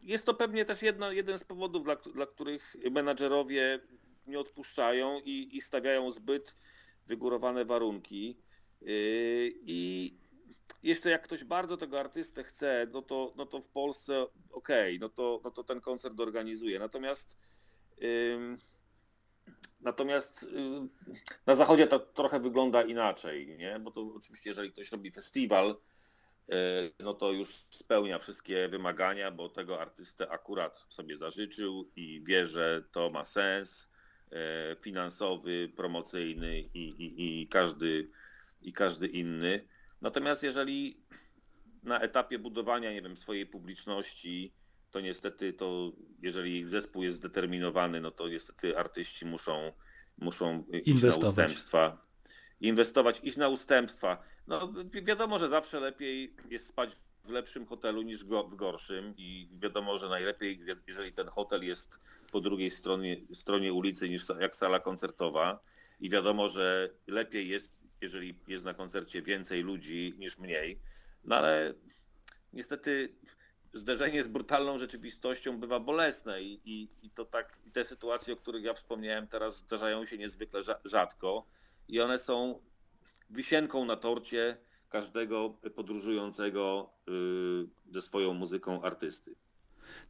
jest 0.00 0.26
to 0.26 0.34
pewnie 0.34 0.64
też 0.64 0.82
jedno, 0.82 1.12
jeden 1.12 1.38
z 1.38 1.44
powodów, 1.44 1.84
dla, 1.84 1.96
dla 1.96 2.26
których 2.26 2.76
menadżerowie 2.90 3.78
nie 4.26 4.38
odpuszczają 4.38 5.20
i, 5.24 5.56
i 5.56 5.60
stawiają 5.60 6.10
zbyt 6.10 6.54
wygórowane 7.06 7.64
warunki. 7.64 8.36
I 9.62 10.19
jeszcze 10.82 11.10
jak 11.10 11.22
ktoś 11.22 11.44
bardzo 11.44 11.76
tego 11.76 12.00
artystę 12.00 12.44
chce, 12.44 12.86
no 12.92 13.02
to, 13.02 13.34
no 13.36 13.46
to 13.46 13.60
w 13.60 13.68
Polsce 13.68 14.26
okej, 14.50 14.98
no, 14.98 15.08
to, 15.08 15.40
no 15.44 15.50
to 15.50 15.64
ten 15.64 15.80
koncert 15.80 16.20
organizuje. 16.20 16.78
Natomiast 16.78 17.38
ym, 18.02 18.58
Natomiast 19.80 20.42
ym, 20.42 20.90
na 21.46 21.54
zachodzie 21.54 21.86
to 21.86 21.98
trochę 21.98 22.40
wygląda 22.40 22.82
inaczej, 22.82 23.56
nie? 23.58 23.78
Bo 23.78 23.90
to 23.90 24.12
oczywiście 24.16 24.50
jeżeli 24.50 24.72
ktoś 24.72 24.92
robi 24.92 25.10
festiwal, 25.10 25.76
yy, 26.48 26.56
no 26.98 27.14
to 27.14 27.32
już 27.32 27.48
spełnia 27.70 28.18
wszystkie 28.18 28.68
wymagania, 28.68 29.30
bo 29.30 29.48
tego 29.48 29.80
artystę 29.80 30.30
akurat 30.30 30.86
sobie 30.88 31.18
zażyczył 31.18 31.90
i 31.96 32.22
wie, 32.26 32.46
że 32.46 32.84
to 32.92 33.10
ma 33.10 33.24
sens 33.24 33.88
yy, 34.30 34.38
finansowy, 34.80 35.72
promocyjny 35.76 36.60
i, 36.60 36.88
i, 36.88 37.42
i, 37.42 37.48
każdy, 37.48 38.10
i 38.62 38.72
każdy 38.72 39.06
inny. 39.06 39.68
Natomiast 40.00 40.42
jeżeli 40.42 40.96
na 41.82 42.00
etapie 42.00 42.38
budowania, 42.38 42.92
nie 42.92 43.02
wiem, 43.02 43.16
swojej 43.16 43.46
publiczności, 43.46 44.52
to 44.90 45.00
niestety 45.00 45.52
to, 45.52 45.92
jeżeli 46.22 46.64
zespół 46.68 47.02
jest 47.02 47.16
zdeterminowany, 47.16 48.00
no 48.00 48.10
to 48.10 48.28
niestety 48.28 48.78
artyści 48.78 49.26
muszą, 49.26 49.72
muszą 50.18 50.64
iść 50.72 50.86
na 50.86 50.92
Inwestować. 50.92 51.28
ustępstwa. 51.28 52.06
Inwestować, 52.60 53.20
iść 53.22 53.36
na 53.36 53.48
ustępstwa. 53.48 54.22
No 54.46 54.72
wi- 54.72 55.02
wiadomo, 55.04 55.38
że 55.38 55.48
zawsze 55.48 55.80
lepiej 55.80 56.34
jest 56.50 56.66
spać 56.66 56.96
w 57.24 57.28
lepszym 57.30 57.66
hotelu 57.66 58.02
niż 58.02 58.24
go, 58.24 58.44
w 58.44 58.54
gorszym 58.54 59.14
i 59.16 59.48
wiadomo, 59.58 59.98
że 59.98 60.08
najlepiej, 60.08 60.60
jeżeli 60.86 61.12
ten 61.12 61.28
hotel 61.28 61.64
jest 61.64 61.98
po 62.32 62.40
drugiej 62.40 62.70
stronie, 62.70 63.16
stronie 63.32 63.72
ulicy 63.72 64.08
niż 64.08 64.22
jak 64.40 64.56
sala 64.56 64.78
koncertowa 64.80 65.60
i 66.00 66.10
wiadomo, 66.10 66.48
że 66.48 66.90
lepiej 67.06 67.48
jest, 67.48 67.79
jeżeli 68.00 68.38
jest 68.48 68.64
na 68.64 68.74
koncercie 68.74 69.22
więcej 69.22 69.62
ludzi 69.62 70.14
niż 70.18 70.38
mniej. 70.38 70.80
No 71.24 71.36
ale 71.36 71.74
niestety 72.52 73.14
zderzenie 73.72 74.22
z 74.22 74.28
brutalną 74.28 74.78
rzeczywistością 74.78 75.60
bywa 75.60 75.80
bolesne 75.80 76.42
i, 76.42 76.60
i, 76.64 76.88
i 77.02 77.10
to 77.10 77.24
tak, 77.24 77.58
i 77.64 77.70
te 77.72 77.84
sytuacje, 77.84 78.34
o 78.34 78.36
których 78.36 78.64
ja 78.64 78.72
wspomniałem 78.72 79.26
teraz 79.26 79.58
zdarzają 79.58 80.06
się 80.06 80.18
niezwykle 80.18 80.60
rza- 80.60 80.80
rzadko 80.84 81.46
i 81.88 82.00
one 82.00 82.18
są 82.18 82.60
wisienką 83.30 83.84
na 83.84 83.96
torcie 83.96 84.56
każdego 84.88 85.50
podróżującego 85.74 86.90
y, 87.08 87.92
ze 87.92 88.02
swoją 88.02 88.34
muzyką 88.34 88.82
artysty. 88.82 89.34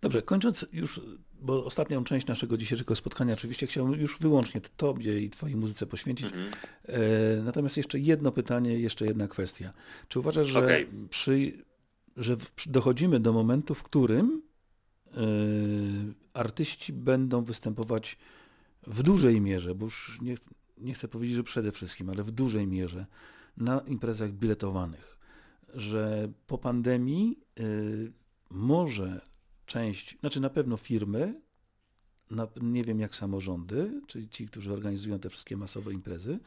Dobrze, 0.01 0.22
kończąc 0.22 0.66
już, 0.72 1.01
bo 1.41 1.64
ostatnią 1.64 2.05
część 2.05 2.26
naszego 2.26 2.57
dzisiejszego 2.57 2.97
spotkania 2.97 3.35
oczywiście 3.35 3.66
chciałbym 3.66 4.01
już 4.01 4.18
wyłącznie 4.18 4.61
Tobie 4.76 5.20
i 5.20 5.31
Twojej 5.31 5.57
muzyce 5.57 5.87
poświęcić. 5.87 6.26
Mhm. 6.26 6.51
E, 6.85 7.43
natomiast 7.43 7.76
jeszcze 7.76 7.99
jedno 7.99 8.33
pytanie, 8.33 8.78
jeszcze 8.78 9.07
jedna 9.07 9.28
kwestia. 9.28 9.72
Czy 10.09 10.18
uważasz, 10.18 10.47
że, 10.47 10.59
Okej. 10.59 10.87
przy, 11.11 11.53
że 12.16 12.37
w, 12.37 12.51
dochodzimy 12.66 13.20
do 13.20 13.33
momentu, 13.33 13.74
w 13.74 13.83
którym 13.83 14.43
e, 15.07 15.20
artyści 16.33 16.93
będą 16.93 17.45
występować 17.45 18.18
w 18.87 19.03
dużej 19.03 19.41
mierze, 19.41 19.74
bo 19.74 19.85
już 19.85 20.18
nie, 20.22 20.35
nie 20.78 20.95
chcę 20.95 21.09
powiedzieć, 21.09 21.37
że 21.37 21.43
przede 21.43 21.72
wszystkim, 21.72 22.11
ale 22.11 22.22
w 22.22 22.31
dużej 22.31 22.66
mierze 22.66 23.07
na 23.57 23.81
imprezach 23.81 24.33
biletowanych, 24.33 25.18
że 25.74 26.28
po 26.47 26.59
pandemii 26.59 27.39
e, 27.61 27.62
może 28.51 29.20
część, 29.74 30.18
znaczy 30.20 30.40
na 30.40 30.50
pewno 30.50 30.76
firmy, 30.76 31.40
na, 32.30 32.48
nie 32.60 32.84
wiem 32.84 33.00
jak 33.00 33.14
samorządy, 33.16 34.00
czyli 34.06 34.28
ci, 34.28 34.46
którzy 34.46 34.72
organizują 34.72 35.18
te 35.18 35.30
wszystkie 35.30 35.56
masowe 35.56 35.92
imprezy, 35.92 36.38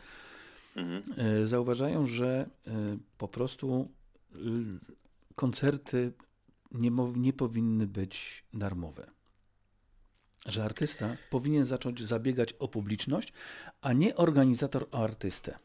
Mhm. 0.76 1.04
e, 1.18 1.46
zauważają, 1.46 2.06
że 2.06 2.50
e, 2.68 2.98
po 3.18 3.28
prostu 3.28 3.92
koncerty 5.36 6.14
nie, 6.72 6.92
nie 7.16 7.34
powinny 7.34 7.88
być 7.88 8.44
darmowe. 8.54 9.12
że 10.46 10.64
artysta 10.64 11.18
powinien 11.30 11.66
zacząć 11.66 12.02
zabiegać 12.02 12.54
o 12.54 12.68
publiczność, 12.68 13.34
a 13.82 13.94
nie 13.94 14.16
organizator 14.16 14.88
o 14.92 15.04
artystę. 15.04 15.60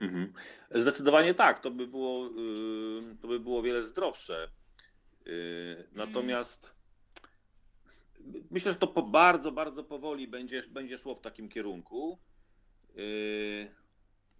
Mhm. 0.00 0.32
Zdecydowanie 0.70 1.34
tak, 1.34 1.60
to 1.60 1.70
by 1.70 1.86
było, 1.86 2.26
y, 2.26 3.16
to 3.20 3.28
by 3.28 3.40
było 3.40 3.62
wiele 3.62 3.82
zdrowsze. 3.82 4.48
Y, 5.26 5.84
Natomiast 5.92 6.74
myślę, 8.50 8.72
że 8.72 8.78
to 8.78 8.86
po 8.86 9.02
bardzo, 9.02 9.52
bardzo 9.52 9.84
powoli 9.84 10.28
będzie, 10.28 10.62
będzie 10.70 10.98
szło 10.98 11.14
w 11.14 11.20
takim 11.20 11.48
kierunku. 11.48 12.18
Y, 12.98 13.70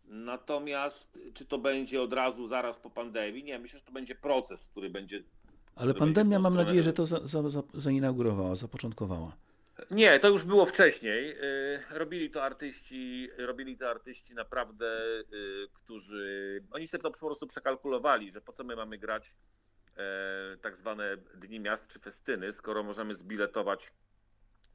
Natomiast 0.04 1.18
czy 1.34 1.46
to 1.46 1.58
będzie 1.58 2.02
od 2.02 2.12
razu, 2.12 2.46
zaraz 2.46 2.76
po 2.76 2.90
pandemii? 2.90 3.44
Nie, 3.44 3.58
myślę, 3.58 3.78
że 3.78 3.84
to 3.84 3.92
będzie 3.92 4.14
proces, 4.14 4.68
który 4.68 4.90
będzie. 4.90 5.22
Ale 5.74 5.94
który 5.94 5.98
pandemia, 5.98 6.38
będzie 6.38 6.42
mam 6.42 6.54
nadzieję, 6.54 6.82
że 6.82 6.92
to 6.92 7.06
za, 7.06 7.26
za, 7.26 7.50
za, 7.50 7.62
zainaugurowała, 7.74 8.54
zapoczątkowała. 8.54 9.36
Nie, 9.90 10.20
to 10.20 10.28
już 10.28 10.44
było 10.44 10.66
wcześniej. 10.66 11.30
Y, 11.30 11.82
Robili 11.90 12.30
to 12.30 12.42
artyści, 12.42 13.28
robili 13.38 13.78
to 13.78 13.90
artyści 13.90 14.34
naprawdę, 14.34 15.00
którzy, 15.72 16.64
oni 16.70 16.88
sobie 16.88 17.02
to 17.02 17.10
po 17.10 17.26
prostu 17.26 17.46
przekalkulowali, 17.46 18.30
że 18.30 18.40
po 18.40 18.52
co 18.52 18.64
my 18.64 18.76
mamy 18.76 18.98
grać 18.98 19.34
tak 20.62 20.76
zwane 20.76 21.16
dni 21.16 21.61
miast 21.61 21.88
czy 21.88 21.99
festyny, 22.01 22.53
skoro 22.53 22.82
możemy 22.82 23.14
zbiletować 23.14 23.93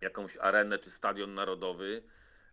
jakąś 0.01 0.37
arenę 0.37 0.79
czy 0.79 0.91
stadion 0.91 1.33
narodowy 1.33 2.03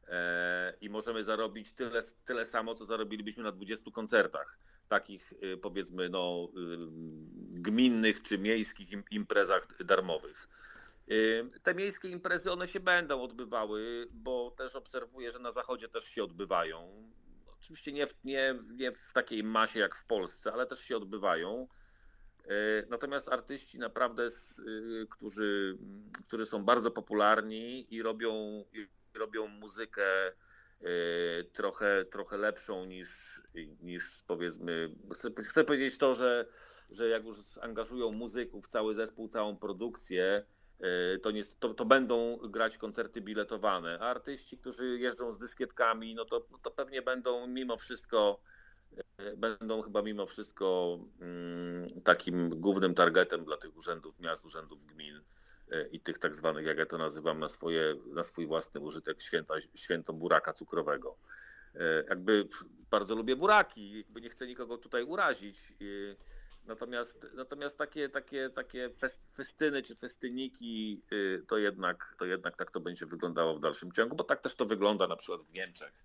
e, 0.09 0.75
i 0.81 0.91
możemy 0.91 1.25
zarobić 1.25 1.73
tyle, 1.73 2.03
tyle 2.25 2.47
samo, 2.47 2.75
co 2.75 2.85
zarobilibyśmy 2.85 3.43
na 3.43 3.53
20 3.53 3.91
koncertach, 3.91 4.59
takich 4.89 5.33
y, 5.33 5.57
powiedzmy 5.57 6.09
no, 6.09 6.49
y, 6.57 6.77
gminnych 7.61 8.23
czy 8.23 8.39
miejskich 8.39 8.93
im- 8.93 9.05
imprezach 9.11 9.67
darmowych. 9.85 10.49
Y, 11.11 11.51
Te 11.62 11.75
miejskie 11.75 12.09
imprezy, 12.09 12.53
one 12.53 12.69
się 12.69 12.81
będą 12.81 13.23
odbywały, 13.23 14.09
bo 14.12 14.51
też 14.51 14.77
obserwuję, 14.77 15.31
że 15.31 15.39
na 15.39 15.51
zachodzie 15.51 15.89
też 15.89 16.05
się 16.05 16.25
odbywają. 16.25 17.12
Oczywiście 17.47 17.93
nie 17.93 18.07
w, 18.07 18.25
nie, 18.25 18.55
nie 18.71 18.93
w 18.93 19.12
takiej 19.12 19.45
masie 19.45 19.79
jak 19.79 19.95
w 19.95 20.05
Polsce, 20.05 20.53
ale 20.53 20.67
też 20.67 20.81
się 20.81 20.97
odbywają. 20.97 21.69
Y, 22.51 22.86
Natomiast 22.90 23.28
artyści 23.28 23.78
naprawdę, 23.78 24.26
y, 24.26 25.07
którzy, 25.11 25.78
którzy 26.26 26.47
są 26.47 26.64
bardzo 26.64 26.90
popularni 26.90 27.95
i 27.95 28.03
robią, 28.03 28.64
i 28.72 28.88
robią 29.14 29.47
muzykę 29.47 30.28
y, 30.28 30.34
trochę, 31.53 32.05
trochę 32.05 32.36
lepszą 32.36 32.84
niż, 32.84 33.42
niż 33.82 34.22
powiedzmy, 34.26 34.95
chcę, 35.45 35.64
powiedzieć 35.64 35.99
to, 35.99 36.14
że, 36.14 36.47
że 36.90 37.09
jak 37.09 37.24
już 37.24 37.38
angażują 37.61 38.12
muzyków, 38.12 38.68
cały 38.68 38.95
zespół, 38.95 39.28
całą 39.28 39.57
produkcję, 39.57 40.45
y, 41.14 41.18
to, 41.18 41.30
nie, 41.30 41.45
to, 41.45 41.74
to 41.74 41.84
będą 41.84 42.36
grać 42.36 42.78
koncerty 42.78 43.20
biletowane, 43.20 43.99
a 44.01 44.05
artyści, 44.11 44.59
którzy 44.59 44.99
jeżdżą 44.99 45.32
z 45.32 45.38
dyskietkami, 45.38 46.14
no 46.14 46.24
to, 46.24 46.47
no 46.51 46.59
to 46.59 46.70
pewnie 46.70 47.03
będą 47.03 47.47
mimo 47.47 47.76
wszystko 47.76 48.40
będą 49.36 49.82
chyba 49.82 50.03
mimo 50.03 50.26
wszystko 50.26 50.99
mm, 51.20 52.01
takim 52.01 52.61
głównym 52.61 52.95
targetem 52.95 53.45
dla 53.45 53.57
tych 53.57 53.76
urzędów 53.76 54.20
miast, 54.20 54.45
urzędów 54.45 54.84
gmin 54.84 55.16
y, 55.72 55.88
i 55.92 56.01
tych 56.01 56.18
tak 56.18 56.36
zwanych, 56.36 56.66
jak 56.66 56.78
ja 56.78 56.86
to 56.86 56.99
nazywam, 56.99 57.38
na, 57.38 57.49
swoje, 57.49 57.95
na 58.07 58.24
swój 58.24 58.47
własny 58.47 58.80
użytek 58.80 59.22
święta, 59.22 59.55
święto 59.74 60.12
buraka 60.12 60.53
cukrowego. 60.53 61.16
Y, 61.74 61.78
Jakby 62.09 62.49
bardzo 62.90 63.14
lubię 63.14 63.36
buraki, 63.36 63.99
jakby 63.99 64.20
nie 64.20 64.30
chcę 64.30 64.47
nikogo 64.47 64.78
tutaj 64.78 65.05
urazić. 65.05 65.59
Natomiast, 66.66 67.26
natomiast 67.34 67.78
takie, 67.78 68.09
takie, 68.09 68.51
takie 68.51 68.88
fest- 68.90 69.22
festyny 69.34 69.82
czy 69.82 69.97
festyniki, 69.97 71.03
to 71.49 71.59
jednak, 71.59 72.14
to 72.18 72.24
jednak 72.24 72.57
tak 72.57 72.70
to 72.70 72.80
będzie 72.80 73.07
wyglądało 73.07 73.55
w 73.57 73.61
dalszym 73.61 73.92
ciągu, 73.92 74.16
bo 74.16 74.24
tak 74.24 74.40
też 74.40 74.55
to 74.55 74.66
wygląda 74.66 75.07
na 75.07 75.16
przykład 75.16 75.42
w 75.42 75.53
Niemczech 75.53 75.92
e, 75.92 76.03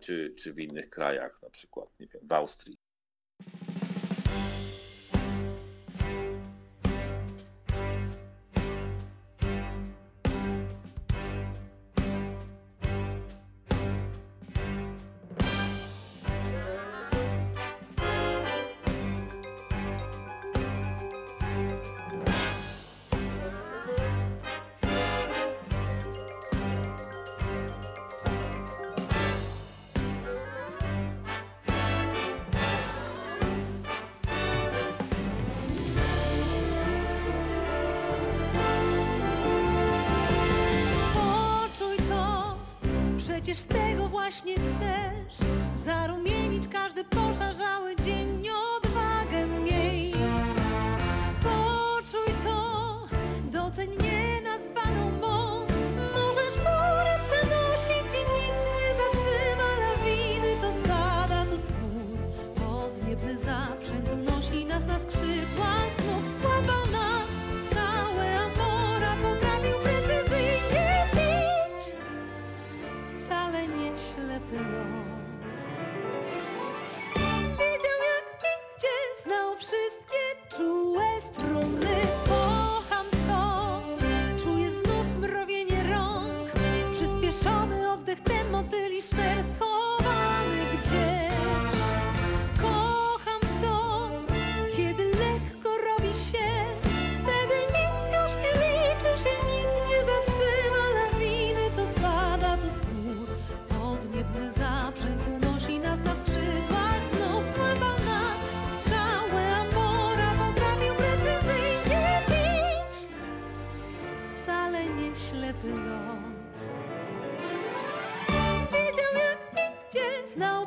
czy, 0.00 0.34
czy 0.38 0.52
w 0.52 0.58
innych 0.58 0.90
krajach, 0.90 1.42
na 1.42 1.50
przykład 1.50 1.88
nie 2.00 2.06
wiem, 2.06 2.22
w 2.28 2.32
Austrii. 2.32 2.78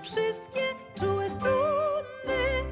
Wszystkie 0.08 0.62
czułe 0.99 1.30
struny. 1.30 2.64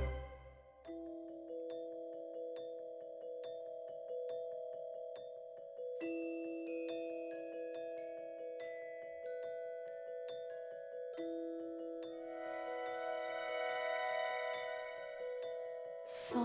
Są 16.05 16.39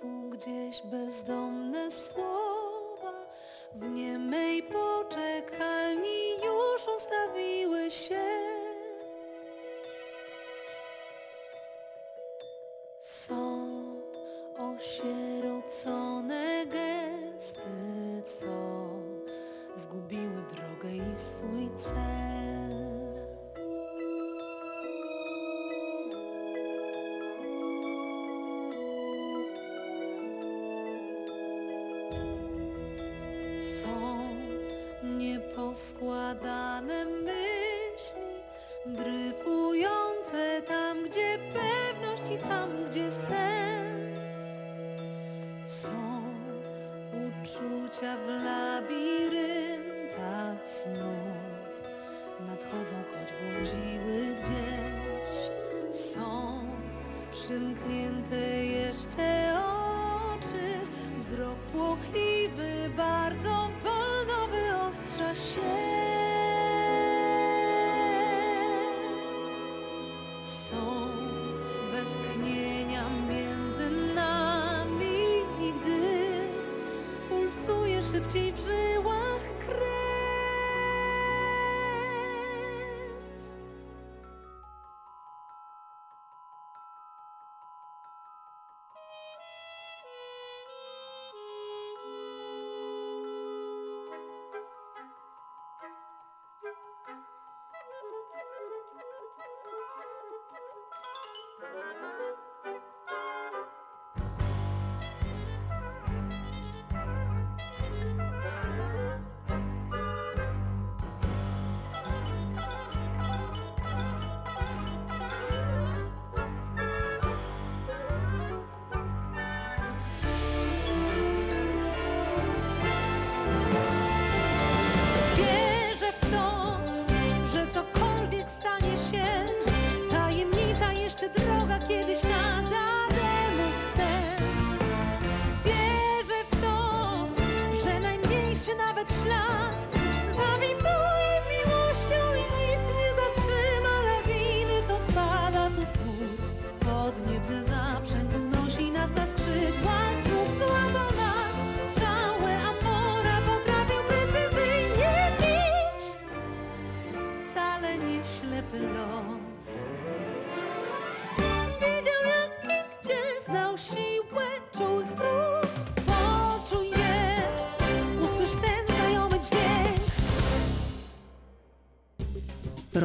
tu 0.00 0.30
gdzieś 0.30 0.82
bezdomne 0.82 1.43
baba 36.42 36.63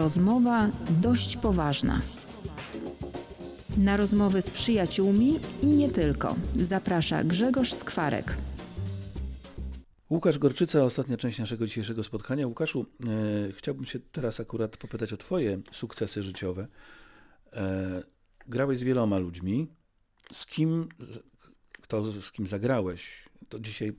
Rozmowa 0.10 0.70
dość 1.02 1.38
poważna. 1.38 2.02
Na 3.78 3.98
rozmowy 3.98 4.42
z 4.42 4.50
przyjaciółmi 4.50 5.36
i 5.64 5.66
nie 5.66 5.90
tylko. 5.90 6.36
Zaprasza 6.54 7.24
Grzegorz 7.24 7.74
Skwarek. 7.74 8.38
Łukasz 10.10 10.38
Gorczyca, 10.38 10.84
ostatnia 10.84 11.18
część 11.18 11.40
naszego 11.40 11.66
dzisiejszego 11.66 12.04
spotkania. 12.04 12.48
Łukaszu, 12.48 12.86
e, 13.08 13.52
chciałbym 13.52 13.86
się 13.86 14.00
teraz 14.00 14.40
akurat 14.40 14.78
popytać 14.78 15.14
o 15.14 15.18
Twoje 15.18 15.60
sukcesy 15.72 16.24
życiowe. 16.24 16.68
E, 17.54 18.04
grałeś 18.48 18.80
z 18.80 18.84
wieloma 18.84 19.18
ludźmi. 19.18 19.68
Z 20.34 20.46
kim, 20.46 20.90
kto, 21.82 22.12
z 22.12 22.32
kim 22.32 22.48
zagrałeś, 22.48 23.30
to 23.50 23.60
dzisiaj 23.60 23.94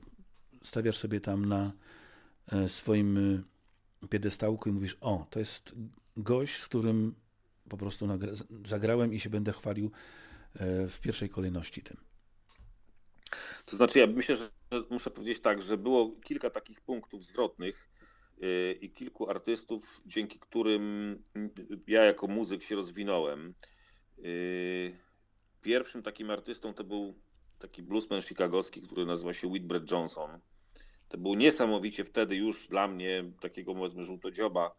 stawiasz 0.63 0.97
sobie 0.97 1.21
tam 1.21 1.45
na 1.45 1.71
e, 2.51 2.69
swoim 2.69 3.17
e, 4.03 4.07
piedestałku 4.07 4.69
i 4.69 4.71
mówisz, 4.71 4.97
o, 5.01 5.27
to 5.29 5.39
jest 5.39 5.75
gość, 6.17 6.57
z 6.57 6.65
którym 6.65 7.15
po 7.69 7.77
prostu 7.77 8.07
zagrałem 8.65 9.13
i 9.13 9.19
się 9.19 9.29
będę 9.29 9.51
chwalił 9.51 9.91
e, 10.55 10.87
w 10.87 10.99
pierwszej 10.99 11.29
kolejności 11.29 11.81
tym. 11.81 11.97
To 13.65 13.75
znaczy 13.75 13.99
ja 13.99 14.07
myślę, 14.07 14.37
że 14.37 14.49
że 14.71 14.83
muszę 14.89 15.11
powiedzieć 15.11 15.39
tak, 15.39 15.61
że 15.61 15.77
było 15.77 16.11
kilka 16.23 16.49
takich 16.49 16.81
punktów 16.81 17.25
zwrotnych 17.25 17.89
yy, 18.37 18.77
i 18.81 18.89
kilku 18.89 19.29
artystów, 19.29 20.01
dzięki 20.05 20.39
którym 20.39 21.17
ja 21.87 22.03
jako 22.03 22.27
muzyk 22.27 22.63
się 22.63 22.75
rozwinąłem. 22.75 23.53
Yy, 24.17 24.97
Pierwszym 25.61 26.03
takim 26.03 26.29
artystą 26.29 26.73
to 26.73 26.83
był 26.83 27.15
taki 27.59 27.83
bluesman 27.83 28.21
chicagowski, 28.21 28.81
który 28.81 29.05
nazywa 29.05 29.33
się 29.33 29.47
Whitbread 29.47 29.91
Johnson. 29.91 30.39
To 31.09 31.17
był 31.17 31.33
niesamowicie 31.33 32.05
wtedy 32.05 32.35
już 32.35 32.67
dla 32.67 32.87
mnie 32.87 33.23
takiego 33.41 33.75
powiedzmy 33.75 34.03
żółtodzioba, 34.03 34.75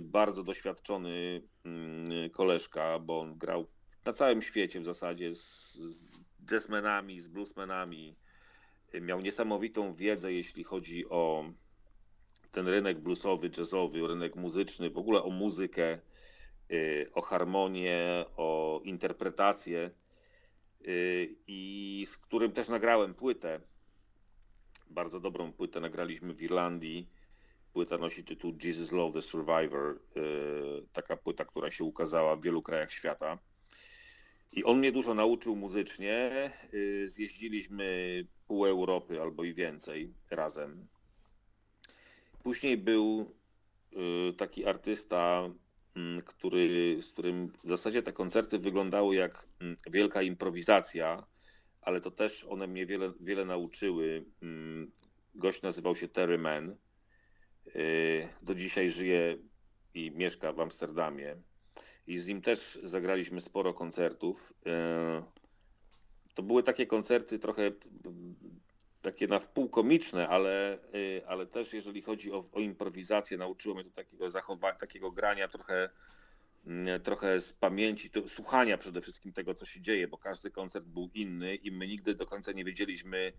bardzo 0.00 0.42
doświadczony 0.42 1.42
mm, 1.64 2.30
koleżka, 2.30 2.98
bo 2.98 3.20
on 3.20 3.38
grał 3.38 3.66
na 4.04 4.12
całym 4.12 4.42
świecie 4.42 4.80
w 4.80 4.84
zasadzie 4.84 5.34
z, 5.34 5.78
jazzmenami, 6.50 7.20
z 7.20 7.28
bluesmenami. 7.28 8.16
Miał 9.00 9.20
niesamowitą 9.20 9.94
wiedzę, 9.94 10.32
jeśli 10.32 10.64
chodzi 10.64 11.08
o 11.08 11.44
ten 12.52 12.68
rynek 12.68 13.00
bluesowy, 13.00 13.50
jazzowy, 13.58 14.06
rynek 14.08 14.36
muzyczny, 14.36 14.90
w 14.90 14.98
ogóle 14.98 15.22
o 15.22 15.30
muzykę, 15.30 15.98
y, 16.72 17.10
o 17.14 17.22
harmonię, 17.22 18.24
o 18.36 18.80
interpretację 18.84 19.90
y, 20.88 21.36
i 21.46 22.04
z 22.08 22.18
którym 22.18 22.52
też 22.52 22.68
nagrałem 22.68 23.14
płytę. 23.14 23.60
Bardzo 24.90 25.20
dobrą 25.20 25.52
płytę 25.52 25.80
nagraliśmy 25.80 26.34
w 26.34 26.42
Irlandii. 26.42 27.08
Płyta 27.72 27.98
nosi 27.98 28.24
tytuł 28.24 28.54
Jesus 28.64 28.92
Love 28.92 29.12
the 29.12 29.22
Survivor. 29.22 30.00
y, 30.16 30.86
Taka 30.92 31.16
płyta, 31.16 31.44
która 31.44 31.70
się 31.70 31.84
ukazała 31.84 32.36
w 32.36 32.42
wielu 32.42 32.62
krajach 32.62 32.92
świata. 32.92 33.38
I 34.52 34.64
on 34.64 34.78
mnie 34.78 34.92
dużo 34.92 35.14
nauczył 35.14 35.56
muzycznie. 35.56 36.50
Y, 36.74 37.08
Zjeździliśmy 37.08 37.86
pół 38.46 38.66
Europy 38.66 39.20
albo 39.20 39.44
i 39.44 39.54
więcej 39.54 40.14
razem. 40.30 40.86
Później 42.42 42.76
był 42.76 43.34
y, 44.30 44.32
taki 44.32 44.66
artysta, 44.66 45.50
mm, 45.96 46.22
który, 46.22 46.98
z 47.02 47.12
którym 47.12 47.52
w 47.64 47.68
zasadzie 47.68 48.02
te 48.02 48.12
koncerty 48.12 48.58
wyglądały 48.58 49.14
jak 49.16 49.46
mm, 49.60 49.76
wielka 49.90 50.22
improwizacja, 50.22 51.26
ale 51.82 52.00
to 52.00 52.10
też 52.10 52.44
one 52.44 52.66
mnie 52.66 52.86
wiele, 52.86 53.12
wiele 53.20 53.44
nauczyły. 53.44 54.24
Mm, 54.42 54.90
Gość 55.34 55.62
nazywał 55.62 55.96
się 55.96 56.08
Terry 56.08 56.38
Mann. 56.38 56.76
Y, 57.76 58.28
Do 58.42 58.54
dzisiaj 58.54 58.90
żyje 58.90 59.36
i 59.94 60.10
mieszka 60.10 60.52
w 60.52 60.60
Amsterdamie 60.60 61.36
i 62.06 62.18
z 62.18 62.26
nim 62.26 62.42
też 62.42 62.78
zagraliśmy 62.82 63.40
sporo 63.40 63.74
koncertów. 63.74 64.52
E, 64.66 65.22
To 66.34 66.42
były 66.42 66.62
takie 66.62 66.86
koncerty 66.86 67.38
trochę 67.38 67.62
mm, 67.62 68.34
takie 69.02 69.26
na 69.28 69.38
wpół 69.38 69.68
komiczne, 69.68 70.28
ale, 70.28 70.78
y, 70.94 71.22
ale 71.26 71.46
też 71.46 71.72
jeżeli 71.72 72.02
chodzi 72.02 72.32
o, 72.32 72.44
o 72.52 72.60
improwizację, 72.60 73.38
nauczyło 73.38 73.74
mnie 73.74 73.84
to 73.84 73.90
takiego 73.90 74.30
zachowania, 74.30 74.74
takiego 74.74 75.10
grania 75.10 75.48
trochę, 75.48 75.90
trochę 77.02 77.40
z 77.40 77.52
pamięci, 77.52 78.10
to, 78.10 78.28
słuchania 78.28 78.78
przede 78.78 79.00
wszystkim 79.00 79.32
tego, 79.32 79.54
co 79.54 79.66
się 79.66 79.80
dzieje, 79.80 80.08
bo 80.08 80.18
każdy 80.18 80.50
koncert 80.50 80.84
był 80.86 81.10
inny 81.14 81.54
i 81.54 81.70
my 81.72 81.86
nigdy 81.86 82.14
do 82.14 82.26
końca 82.26 82.52
nie 82.52 82.64
wiedzieliśmy, 82.64 83.32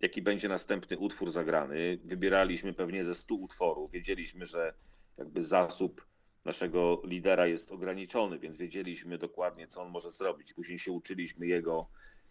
jaki 0.00 0.22
będzie 0.22 0.48
następny 0.48 0.98
utwór 0.98 1.30
zagrany. 1.30 1.98
Wybieraliśmy 2.04 2.72
pewnie 2.72 3.04
ze 3.04 3.14
100 3.14 3.34
utworów. 3.34 3.90
Wiedzieliśmy, 3.90 4.46
że 4.46 4.74
jakby 5.18 5.42
zasób 5.42 6.06
naszego 6.44 7.02
lidera 7.04 7.46
jest 7.46 7.72
ograniczony, 7.72 8.38
więc 8.38 8.56
wiedzieliśmy 8.56 9.18
dokładnie, 9.18 9.68
co 9.68 9.82
on 9.82 9.90
może 9.90 10.10
zrobić. 10.10 10.54
Później 10.54 10.78
się 10.78 10.92
uczyliśmy 10.92 11.46
jego, 11.46 11.88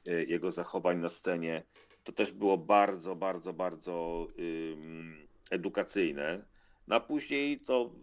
e, 0.08 0.24
jego 0.24 0.52
zachowań 0.52 0.98
na 0.98 1.10
scenie. 1.10 1.64
To 2.04 2.12
też 2.12 2.32
było 2.32 2.58
bardzo, 2.58 3.16
bardzo, 3.16 3.54
bardzo 3.54 4.28
ym, 4.40 5.28
edukacyjne, 5.52 6.46
No 6.88 6.96
a 6.96 7.00
później 7.00 7.60
to, 7.60 7.94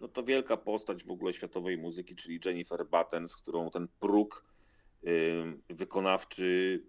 no 0.00 0.08
to 0.08 0.22
wielka 0.22 0.56
postać 0.56 1.04
w 1.04 1.10
ogóle 1.10 1.32
światowej 1.32 1.78
muzyki, 1.78 2.16
czyli 2.16 2.40
Jennifer 2.44 2.86
Batten, 2.86 3.28
z 3.28 3.36
którą 3.36 3.70
ten 3.70 3.88
próg 4.00 4.44
y, 5.04 5.44
wykonawczy 5.68 6.82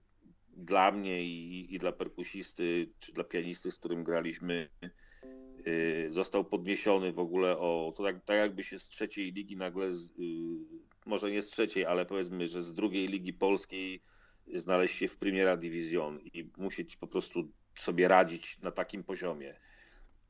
dla 0.66 0.92
mnie 0.92 1.24
i, 1.24 1.76
i 1.76 1.80
dla 1.80 1.92
perkusisty, 1.92 2.90
czy 3.00 3.14
dla 3.14 3.24
pianisty, 3.24 3.72
z 3.72 3.78
którym 3.78 4.04
graliśmy, 4.04 4.70
y, 5.68 6.08
został 6.12 6.46
podniesiony 6.46 7.14
w 7.14 7.20
ogóle 7.20 7.58
o, 7.58 7.94
to 7.98 8.04
tak, 8.04 8.26
tak 8.26 8.38
jakby 8.38 8.64
się 8.64 8.80
z 8.80 8.90
trzeciej 8.90 9.32
ligi 9.32 9.58
nagle, 9.58 9.92
z, 9.92 10.06
y, 10.06 10.12
może 11.06 11.32
nie 11.32 11.42
z 11.42 11.50
trzeciej, 11.50 11.86
ale 11.86 12.06
powiedzmy, 12.06 12.48
że 12.48 12.64
z 12.64 12.74
drugiej 12.74 13.08
ligi 13.08 13.34
polskiej 13.34 14.02
znaleźć 14.56 14.96
się 14.96 15.08
w 15.08 15.18
Primera 15.18 15.58
Division 15.58 16.20
i 16.20 16.50
musieć 16.58 16.98
po 16.98 17.08
prostu 17.08 17.52
sobie 17.76 18.08
radzić 18.08 18.60
na 18.60 18.72
takim 18.72 19.04
poziomie. 19.04 19.60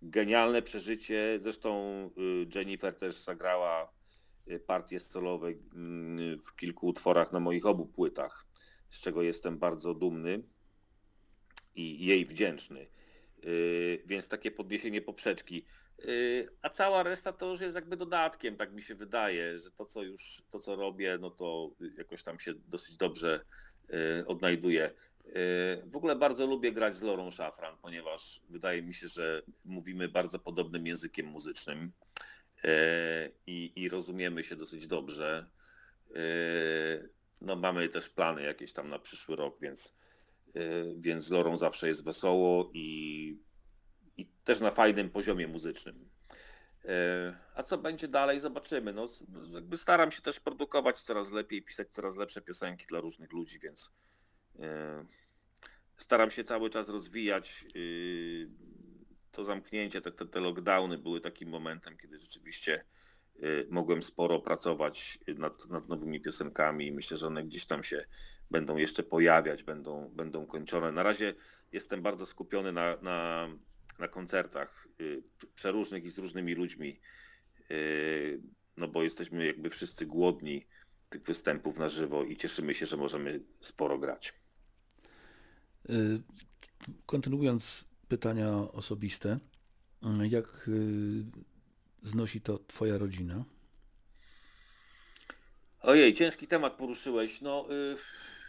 Genialne 0.01 0.61
przeżycie, 0.61 1.39
zresztą 1.41 1.71
y, 2.17 2.47
Jennifer 2.55 2.95
też 2.95 3.15
zagrała 3.15 3.91
partie 4.67 4.99
solowe 4.99 5.53
w 6.45 6.55
kilku 6.55 6.87
utworach 6.87 7.31
na 7.31 7.39
moich 7.39 7.65
obu 7.65 7.85
płytach, 7.85 8.45
z 8.91 9.01
czego 9.01 9.21
jestem 9.21 9.57
bardzo 9.57 9.93
dumny 9.93 10.43
i 11.75 12.05
jej 12.05 12.25
wdzięczny. 12.25 12.87
Y, 13.45 14.03
Więc 14.05 14.27
takie 14.27 14.51
podniesienie 14.51 15.01
poprzeczki. 15.01 15.65
Y, 15.99 16.49
A 16.61 16.69
cała 16.69 17.03
reszta 17.03 17.33
to 17.33 17.51
już 17.51 17.61
jest 17.61 17.75
jakby 17.75 17.97
dodatkiem, 17.97 18.57
tak 18.57 18.73
mi 18.73 18.81
się 18.81 18.95
wydaje, 18.95 19.57
że 19.57 19.71
to 19.71 19.85
co 19.85 20.03
już, 20.03 20.43
to 20.49 20.59
co 20.59 20.75
robię, 20.75 21.17
no 21.21 21.29
to 21.29 21.71
jakoś 21.97 22.23
tam 22.23 22.39
się 22.39 22.53
dosyć 22.53 22.97
dobrze 22.97 23.45
y, 24.19 24.27
odnajduję. 24.27 24.91
W 25.85 25.95
ogóle 25.95 26.15
bardzo 26.15 26.45
lubię 26.45 26.71
grać 26.71 26.95
z 26.95 27.01
Lorą 27.01 27.31
Szafran, 27.31 27.77
ponieważ 27.81 28.41
wydaje 28.49 28.81
mi 28.81 28.93
się, 28.93 29.07
że 29.07 29.41
mówimy 29.65 30.09
bardzo 30.09 30.39
podobnym 30.39 30.87
językiem 30.87 31.25
muzycznym 31.25 31.91
i, 33.47 33.71
i 33.75 33.89
rozumiemy 33.89 34.43
się 34.43 34.55
dosyć 34.55 34.87
dobrze. 34.87 35.49
Y, 37.41 37.45
No 37.45 37.55
mamy 37.55 37.89
też 37.89 38.09
plany 38.09 38.43
jakieś 38.43 38.73
tam 38.73 38.89
na 38.89 38.99
przyszły 38.99 39.35
rok, 39.35 39.57
więc, 39.61 39.93
y, 40.55 40.95
więc 40.97 41.23
z 41.23 41.31
Lorą 41.31 41.57
zawsze 41.57 41.87
jest 41.87 42.03
wesoło 42.03 42.71
i, 42.73 43.37
i 44.17 44.25
też 44.43 44.59
na 44.59 44.71
fajnym 44.71 45.09
poziomie 45.09 45.47
muzycznym. 45.47 46.09
E, 46.85 47.37
A 47.55 47.63
co 47.63 47.77
będzie 47.77 48.07
dalej, 48.07 48.39
zobaczymy. 48.39 48.93
No, 48.93 49.09
jakby 49.53 49.77
staram 49.77 50.11
się 50.11 50.21
też 50.21 50.39
produkować 50.39 51.01
coraz 51.01 51.31
lepiej, 51.31 51.61
pisać 51.61 51.89
coraz 51.91 52.15
lepsze 52.17 52.41
piosenki 52.41 52.85
dla 52.87 52.99
różnych 52.99 53.31
ludzi, 53.31 53.59
więc 53.59 53.91
e, 54.59 55.05
staram 55.97 56.31
się 56.31 56.43
cały 56.43 56.69
czas 56.69 56.89
rozwijać. 56.89 57.65
y, 57.75 58.49
To 59.31 59.43
zamknięcie, 59.43 60.01
te, 60.01 60.11
te, 60.11 60.25
te 60.27 60.39
lockdowny 60.39 60.97
były 60.97 61.21
takim 61.21 61.49
momentem, 61.49 61.97
kiedy 61.97 62.19
rzeczywiście 62.19 62.73
y, 62.79 63.00
mogłem 63.69 64.03
sporo 64.03 64.39
pracować 64.39 65.19
nad, 65.27 65.69
nad 65.69 65.89
nowymi 65.89 66.21
piosenkami 66.21 66.87
i 66.87 66.91
myślę, 66.91 67.17
że 67.17 67.27
one 67.27 67.43
gdzieś 67.43 67.65
tam 67.65 67.83
się 67.83 68.05
będą 68.51 68.77
jeszcze 68.77 69.03
pojawiać, 69.03 69.63
będą, 69.63 70.09
będą 70.15 70.45
kończone. 70.45 70.91
Na 70.91 71.03
razie 71.03 71.33
jestem 71.71 72.01
bardzo 72.01 72.25
skupiony 72.25 72.71
na, 72.71 72.97
na, 73.01 73.49
na 73.99 74.07
koncertach 74.07 74.87
y, 75.01 75.23
przeróżnych 75.55 76.05
i 76.05 76.09
z 76.09 76.17
różnymi 76.17 76.53
ludźmi, 76.53 76.99
y, 77.71 78.41
no 78.77 78.87
bo 78.87 79.03
jesteśmy 79.03 79.45
jakby 79.45 79.69
wszyscy 79.69 80.05
głodni 80.05 80.67
tych 81.09 81.23
występów 81.23 81.79
na 81.79 81.89
żywo 81.89 82.23
i 82.23 82.37
cieszymy 82.37 82.73
się, 82.75 82.85
że 82.85 82.97
możemy 82.97 83.41
sporo 83.61 83.97
grać. 83.99 84.33
Y, 85.89 86.21
Kontynuując 87.05 87.85
pytania 88.07 88.51
osobiste, 88.51 89.39
y, 90.23 90.27
jak 90.27 90.67
y, 90.67 91.23
znosi 92.03 92.41
to 92.41 92.59
twoja 92.67 92.97
rodzina? 92.97 93.43
Ojej, 95.81 96.13
ciężki 96.13 96.47
temat 96.47 96.73
poruszyłeś. 96.73 97.41
No, 97.41 97.67
y, 97.71 97.95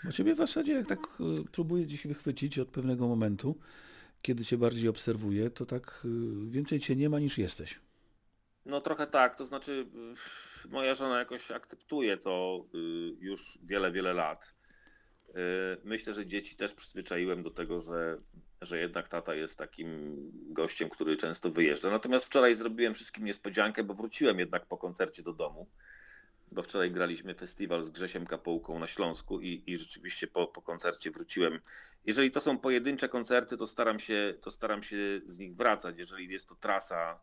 Bo 0.04 0.12
ciebie 0.12 0.34
w 0.34 0.38
zasadzie, 0.38 0.72
jak 0.72 0.86
tak 0.86 0.98
y, 0.98 1.44
próbuję 1.52 1.86
dziś 1.86 2.06
wychwycić 2.06 2.58
od 2.58 2.68
pewnego 2.68 3.08
momentu, 3.08 3.58
kiedy 4.22 4.44
cię 4.44 4.58
bardziej 4.58 4.88
obserwuję, 4.88 5.50
to 5.50 5.66
tak 5.66 6.02
y, 6.04 6.50
więcej 6.50 6.80
cię 6.80 6.96
nie 6.96 7.08
ma 7.08 7.18
niż 7.20 7.38
jesteś. 7.38 7.80
No 8.66 8.80
trochę 8.80 9.06
tak, 9.06 9.36
to 9.36 9.46
znaczy 9.46 9.86
y, 10.64 10.68
moja 10.68 10.94
żona 10.94 11.18
jakoś 11.18 11.50
akceptuje 11.50 12.16
to 12.16 12.64
już 13.20 13.58
wiele, 13.62 13.92
wiele 13.92 14.14
lat. 14.14 14.54
Myślę, 15.84 16.14
że 16.14 16.26
dzieci 16.26 16.56
też 16.56 16.74
przyzwyczaiłem 16.74 17.42
do 17.42 17.50
tego, 17.50 17.80
że, 17.80 18.18
że 18.62 18.78
jednak 18.78 19.08
tata 19.08 19.34
jest 19.34 19.58
takim 19.58 20.16
gościem, 20.52 20.90
który 20.90 21.16
często 21.16 21.50
wyjeżdża. 21.50 21.90
Natomiast 21.90 22.26
wczoraj 22.26 22.56
zrobiłem 22.56 22.94
wszystkim 22.94 23.24
niespodziankę, 23.24 23.84
bo 23.84 23.94
wróciłem 23.94 24.38
jednak 24.38 24.66
po 24.66 24.78
koncercie 24.78 25.22
do 25.22 25.32
domu, 25.32 25.68
bo 26.52 26.62
wczoraj 26.62 26.90
graliśmy 26.90 27.34
festiwal 27.34 27.84
z 27.84 27.90
Grzesiem 27.90 28.26
Kapołką 28.26 28.78
na 28.78 28.86
Śląsku 28.86 29.40
i, 29.40 29.62
i 29.66 29.76
rzeczywiście 29.76 30.26
po, 30.26 30.46
po 30.46 30.62
koncercie 30.62 31.10
wróciłem. 31.10 31.60
Jeżeli 32.04 32.30
to 32.30 32.40
są 32.40 32.58
pojedyncze 32.58 33.08
koncerty, 33.08 33.56
to 33.56 33.66
staram 33.66 34.00
się, 34.00 34.34
to 34.40 34.50
staram 34.50 34.82
się 34.82 34.96
z 35.26 35.38
nich 35.38 35.56
wracać. 35.56 35.98
Jeżeli 35.98 36.32
jest 36.32 36.48
to 36.48 36.54
trasa, 36.54 37.20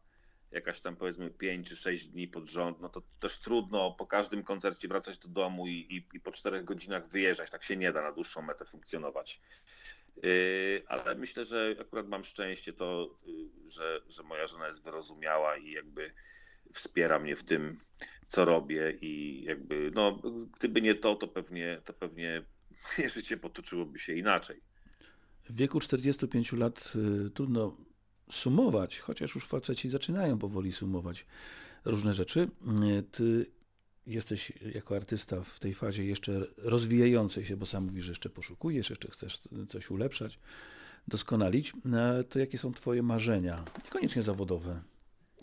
jakaś 0.52 0.82
tam 0.82 0.96
powiedzmy 0.96 1.30
5 1.30 1.68
czy 1.68 1.76
6 1.76 2.08
dni 2.08 2.28
pod 2.28 2.50
rząd, 2.50 2.80
no 2.80 2.90
to 2.90 3.02
też 3.20 3.38
trudno 3.38 3.92
po 3.92 4.08
każdym 4.08 4.44
koncercie 4.44 4.88
wracać 4.88 5.18
do 5.18 5.28
domu 5.28 5.68
i, 5.68 5.72
i, 5.72 6.18
i 6.18 6.20
po 6.20 6.32
4 6.32 6.64
godzinach 6.64 7.08
wyjeżdżać. 7.08 7.50
Tak 7.50 7.64
się 7.64 7.78
nie 7.78 7.92
da 7.92 8.02
na 8.02 8.12
dłuższą 8.12 8.42
metę 8.42 8.66
funkcjonować. 8.66 9.42
Yy, 10.24 10.84
ale 10.88 11.16
myślę, 11.16 11.46
że 11.46 11.76
akurat 11.82 12.08
mam 12.08 12.24
szczęście 12.24 12.74
to, 12.74 13.18
yy, 13.26 13.72
że, 13.72 14.02
że 14.08 14.24
moja 14.24 14.48
żona 14.48 14.68
jest 14.68 14.84
wyrozumiała 14.84 15.58
i 15.58 15.72
jakby 15.72 16.12
wspiera 16.74 17.20
mnie 17.20 17.36
w 17.36 17.44
tym, 17.44 17.80
co 18.28 18.46
robię 18.46 18.98
i 19.02 19.44
jakby, 19.44 19.92
no 19.96 20.22
gdyby 20.58 20.82
nie 20.82 20.96
to, 20.96 21.16
to 21.16 21.28
pewnie, 21.28 21.82
to 21.86 21.94
pewnie 21.94 22.42
moje 22.98 23.10
życie 23.10 23.38
potoczyłoby 23.38 24.00
się 24.00 24.14
inaczej. 24.14 24.62
W 25.50 25.56
wieku 25.56 25.80
45 25.80 26.52
lat 26.54 26.94
y, 26.96 27.30
trudno 27.30 27.78
sumować, 28.32 29.00
chociaż 29.00 29.36
już 29.36 29.46
faceci 29.46 29.90
zaczynają 29.90 30.38
powoli 30.38 30.72
sumować 30.72 31.26
różne 31.86 32.14
rzeczy. 32.14 32.50
Y, 33.00 33.04
Ty 33.04 33.46
jesteś 34.10 34.52
jako 34.76 34.96
artysta 34.96 35.44
w 35.44 35.60
tej 35.60 35.74
fazie 35.74 36.06
jeszcze 36.06 36.42
rozwijającej 36.58 37.46
się, 37.46 37.58
bo 37.58 37.66
sam 37.66 37.84
mówisz, 37.84 38.04
że 38.04 38.12
jeszcze 38.12 38.30
poszukujesz, 38.30 38.90
jeszcze 38.90 39.12
chcesz 39.12 39.40
coś 39.70 39.90
ulepszać, 39.92 40.40
doskonalić. 41.08 41.74
No, 41.86 42.24
To 42.24 42.40
jakie 42.40 42.58
są 42.58 42.74
twoje 42.74 43.04
marzenia? 43.04 43.66
Niekoniecznie 43.86 44.22
zawodowe. 44.22 44.82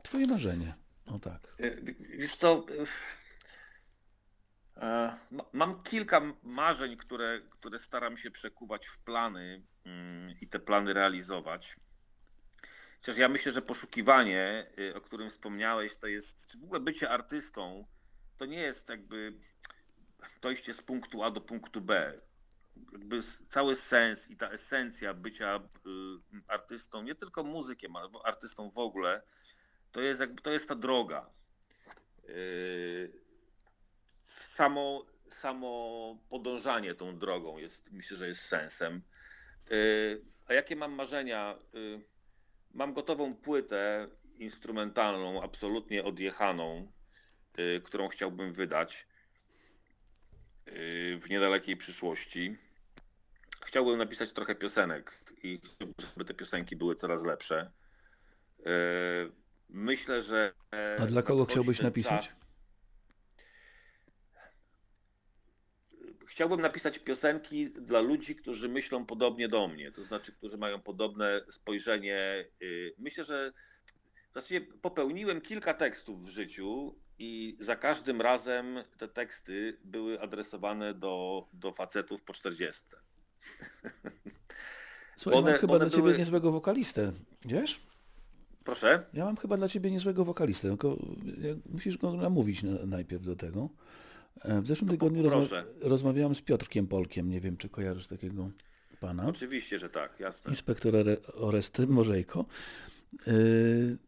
Twoje 0.03 0.27
marzenie. 0.27 0.75
O 1.07 1.19
tak. 1.19 1.55
Y, 1.61 1.95
Wiesz 2.19 2.37
co, 2.37 2.67
y, 2.71 2.87
e, 4.77 5.17
ma- 5.31 5.45
mam 5.53 5.83
kilka 5.83 6.21
marzeń, 6.43 6.97
które, 6.97 7.41
które 7.51 7.79
staram 7.79 8.17
się 8.17 8.31
przekuwać 8.31 8.87
w 8.87 8.99
plany 8.99 9.63
mm, 9.85 10.35
i 10.41 10.49
te 10.49 10.59
plany 10.59 10.93
realizować. 10.93 11.77
Chociaż 13.01 13.17
ja 13.19 13.29
myślę, 13.29 13.53
że 13.53 13.63
poszukiwanie, 13.63 14.67
y, 14.79 14.95
o 14.95 15.01
którym 15.01 15.31
wspomniałeś, 15.31 15.97
to 15.97 16.07
jest, 16.07 16.47
czy 16.47 16.59
w 16.59 16.65
ogóle 16.65 16.81
bycie 16.81 17.11
artystą, 17.11 17.87
to 18.39 18.47
nie 18.47 18.61
jest 18.61 18.89
jakby 18.89 19.33
dojście 20.43 20.75
z 20.75 20.83
punktu 20.83 21.23
A 21.23 21.31
do 21.31 21.41
punktu 21.41 21.81
B. 21.81 22.21
Jakby 22.93 23.21
cały 23.49 23.77
sens 23.77 24.31
i 24.31 24.37
ta 24.37 24.51
esencja 24.51 25.15
bycia 25.15 25.57
y, 25.57 25.61
artystą, 26.49 27.03
nie 27.03 27.15
tylko 27.15 27.45
muzykiem, 27.45 27.97
ale 27.97 28.09
artystą 28.25 28.71
w 28.71 28.79
ogóle, 28.79 29.23
to 29.93 30.01
jest 30.01 30.21
jakby, 30.21 30.43
to 30.43 30.51
jest 30.51 30.69
ta 30.69 30.75
droga. 30.75 31.31
Yy, 32.29 33.27
Samo, 34.23 35.07
samo 35.31 36.19
podążanie 36.29 36.95
tą 36.95 37.19
drogą 37.19 37.59
jest, 37.59 37.93
myślę, 37.93 38.17
że 38.17 38.29
jest 38.29 38.41
sensem. 38.41 39.03
Yy, 39.71 40.25
A 40.47 40.55
jakie 40.55 40.77
mam 40.77 40.93
marzenia? 40.93 41.59
Mam 42.75 42.93
gotową 42.93 43.35
płytę 43.35 44.09
instrumentalną, 44.39 45.43
absolutnie 45.43 46.05
odjechaną, 46.05 46.93
którą 47.85 48.09
chciałbym 48.09 48.53
wydać 48.53 49.07
yy, 50.67 51.19
w 51.19 51.31
niedalekiej 51.31 51.77
przyszłości. 51.77 52.57
Chciałbym 53.67 53.99
napisać 53.99 54.33
trochę 54.33 54.55
piosenek 54.55 55.19
i 55.43 55.61
żeby 55.99 56.25
te 56.25 56.35
piosenki 56.35 56.77
były 56.77 56.95
coraz 56.95 57.25
lepsze. 57.25 57.71
Yy, 58.59 58.67
Myślę, 59.69 60.23
że. 60.23 60.53
e, 60.73 60.97
A 61.01 61.07
dla 61.07 61.23
kogo 61.23 61.45
chciałbyś 61.45 61.81
napisać? 61.81 62.27
czas. 62.27 62.37
Chciałbym 66.27 66.61
napisać 66.61 66.99
piosenki 66.99 67.71
dla 67.71 68.01
ludzi, 68.01 68.37
którzy 68.37 68.69
myślą 68.69 69.07
podobnie 69.07 69.49
do 69.49 69.69
mnie, 69.69 69.93
to 69.93 70.03
znaczy, 70.03 70.33
którzy 70.33 70.59
mają 70.59 70.83
podobne 70.83 71.41
spojrzenie. 71.51 72.45
y, 72.63 72.95
Myślę, 72.99 73.25
że 73.25 73.53
w 74.31 74.35
zasadzie 74.35 74.61
popełniłem 74.61 75.41
kilka 75.41 75.75
tekstów 75.75 76.25
w 76.25 76.29
życiu 76.29 76.99
i 77.19 77.57
za 77.61 77.77
każdym 77.77 78.21
razem 78.21 78.79
te 78.99 79.09
teksty 79.09 79.79
były 79.85 80.21
adresowane 80.21 80.95
do, 80.95 81.47
do 81.53 81.73
facetów 81.73 82.23
po 82.23 82.33
40. 82.33 82.83
Słuchaj, 85.17 85.39
One- 85.39 85.51
mam 85.51 85.61
chyba 85.61 85.79
dla 85.79 85.91
ciebie 85.91 86.03
były- 86.03 86.19
niezłego 86.19 86.53
wokalistę, 86.53 87.13
wiesz? 87.45 87.81
Proszę? 88.65 89.07
Ja 89.13 89.25
mam 89.25 89.37
chyba 89.37 89.57
dla 89.57 89.69
ciebie 89.69 89.91
niezłego 89.91 90.25
wokalistę, 90.25 90.69
tylko 90.69 90.97
musisz 91.73 91.99
go 91.99 92.17
namówić 92.17 92.63
na, 92.63 92.87
najpierw 92.87 93.23
do 93.23 93.37
tego. 93.37 93.69
E, 94.43 94.61
W 94.61 94.67
zeszłym 94.67 94.91
tygodniu 94.91 95.23
rozma 95.29 95.65
rozmawiałem 95.81 96.35
z 96.35 96.43
Piotrkiem 96.43 96.87
Polkiem, 96.87 97.29
nie 97.29 97.41
wiem 97.41 97.57
czy 97.57 97.69
kojarzysz 97.69 98.07
takiego 98.07 98.51
pana. 99.01 99.27
Oczywiście, 99.27 99.79
że 99.79 99.91
tak, 99.91 100.21
jasne. 100.21 100.51
Inspektor 100.51 100.95
Ore- 100.97 101.33
Oresty 101.35 101.87
Morzejko. 101.87 102.45
Yy, 103.27 103.99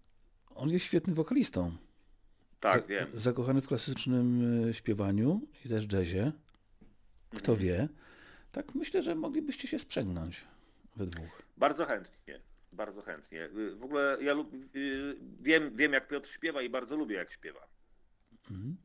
on 0.54 0.70
jest 0.70 0.84
świetnym 0.84 1.16
wokalistą. 1.16 1.72
Tak, 2.60 2.80
Za- 2.82 2.86
wiem. 2.86 3.08
Zakochany 3.14 3.60
w 3.62 3.66
klasycznym 3.68 4.64
y, 4.68 4.74
śpiewaniu 4.74 5.40
i 5.64 5.68
też 5.68 5.92
jazzie. 5.92 6.32
Kto 7.30 7.52
Mhm. 7.52 7.58
wie. 7.58 7.88
Tak 8.52 8.74
myślę, 8.74 9.02
że 9.02 9.14
moglibyście 9.14 9.68
się 9.68 9.78
sprzęgnąć 9.78 10.44
we 10.96 11.06
dwóch. 11.06 11.42
Bardzo 11.56 11.86
chętnie. 11.86 12.40
Bardzo 12.72 13.02
chętnie. 13.02 13.44
Y, 13.44 13.76
W 13.76 13.84
ogóle 13.84 14.18
ja 14.20 14.32
lub, 14.34 14.54
y, 14.76 15.16
wiem, 15.40 15.76
wiem, 15.76 15.92
jak 15.92 16.08
Piotr 16.08 16.30
śpiewa 16.30 16.62
i 16.62 16.70
bardzo 16.70 16.96
lubię, 16.96 17.16
jak 17.16 17.32
śpiewa. 17.32 17.66
Mhm. 18.50 18.76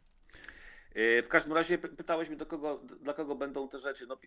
Y, 0.96 1.24
W 1.26 1.28
każdym 1.28 1.54
razie 1.54 1.78
py- 1.78 1.90
pytałeś 1.96 2.28
mnie, 2.30 2.38
do 2.38 2.46
kogo, 2.46 2.78
dla 3.02 3.14
kogo 3.14 3.36
będą 3.36 3.70
te 3.70 3.80
rzeczy. 3.80 4.08
No, 4.08 4.18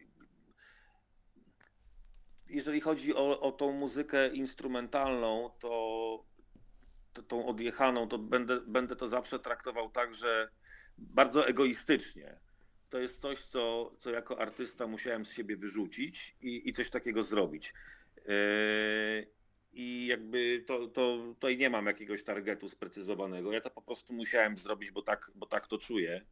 jeżeli 2.49 2.81
chodzi 2.81 3.15
o, 3.15 3.41
o 3.41 3.53
tą 3.53 3.73
muzykę 3.73 4.29
instrumentalną, 4.29 5.51
to 5.59 6.25
tą 7.23 7.47
odjechaną, 7.47 8.09
to 8.09 8.19
będę, 8.19 8.61
będę 8.61 8.97
to 8.97 9.09
zawsze 9.09 9.39
traktował 9.39 9.91
tak, 9.91 10.15
że 10.15 10.49
bardzo 10.99 11.49
egoistycznie. 11.49 12.39
To 12.91 12.99
jest 12.99 13.21
coś, 13.21 13.45
co, 13.45 13.93
co 13.99 14.11
jako 14.11 14.41
artysta 14.41 14.87
musiałem 14.87 15.25
z 15.27 15.33
siebie 15.33 15.57
wyrzucić 15.57 16.37
i, 16.41 16.69
i 16.69 16.73
coś 16.73 16.91
takiego 16.91 17.23
zrobić. 17.23 17.75
Yy, 18.17 18.25
I 19.73 20.07
jakby 20.07 20.65
to, 20.67 20.89
to 20.89 21.19
tutaj 21.35 21.57
nie 21.57 21.71
mam 21.71 21.87
jakiegoś 21.87 22.25
targetu 22.25 22.69
sprecyzowanego. 22.69 23.53
Ja 23.53 23.61
to 23.61 23.71
po 23.71 23.83
prostu 23.83 24.15
musiałem 24.15 24.57
zrobić, 24.57 24.91
bo 24.91 25.03
tak, 25.03 25.31
bo 25.35 25.47
tak 25.47 25.67
to 25.67 25.79
czuję 25.79 26.25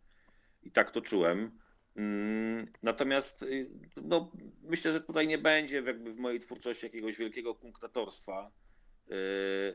i 0.63 0.71
tak 0.71 0.91
to 0.91 1.01
czułem. 1.01 1.59
Mm, 1.97 2.73
Natomiast 2.83 3.43
y, 3.43 3.71
no, 3.97 4.33
myślę, 4.63 4.93
że 4.93 5.01
tutaj 5.01 5.27
nie 5.27 5.39
będzie 5.39 5.83
jakby 5.83 6.13
w 6.13 6.19
mojej 6.19 6.41
twórczości 6.41 6.87
jakiegoś 6.87 7.17
wielkiego 7.17 7.55
kunktatorstwa. 7.55 8.51
Yy, 9.09 9.17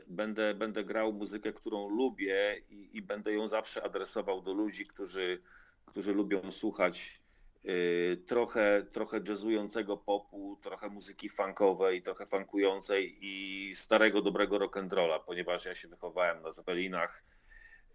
Będę, 0.08 0.54
będę 0.54 0.84
grał 0.84 1.12
muzykę, 1.12 1.52
którą 1.52 1.88
lubię 1.88 2.62
i, 2.68 2.96
i 2.96 3.02
będę 3.02 3.32
ją 3.32 3.46
zawsze 3.48 3.82
adresował 3.82 4.42
do 4.42 4.52
ludzi, 4.52 4.86
którzy, 4.86 5.42
którzy 5.86 6.12
lubią 6.14 6.50
słuchać 6.50 7.20
yy, 7.64 8.16
trochę, 8.26 8.86
trochę 8.92 9.20
jazzującego 9.28 9.96
popu, 9.96 10.58
trochę 10.62 10.88
muzyki 10.88 11.28
funkowej, 11.28 12.02
trochę 12.02 12.26
funkującej 12.26 13.18
i 13.20 13.74
starego, 13.74 14.22
dobrego 14.22 14.58
rock'n'rolla, 14.58 15.20
ponieważ 15.26 15.64
ja 15.64 15.74
się 15.74 15.88
wychowałem 15.88 16.42
na 16.42 16.52
Zeppelinach, 16.52 17.24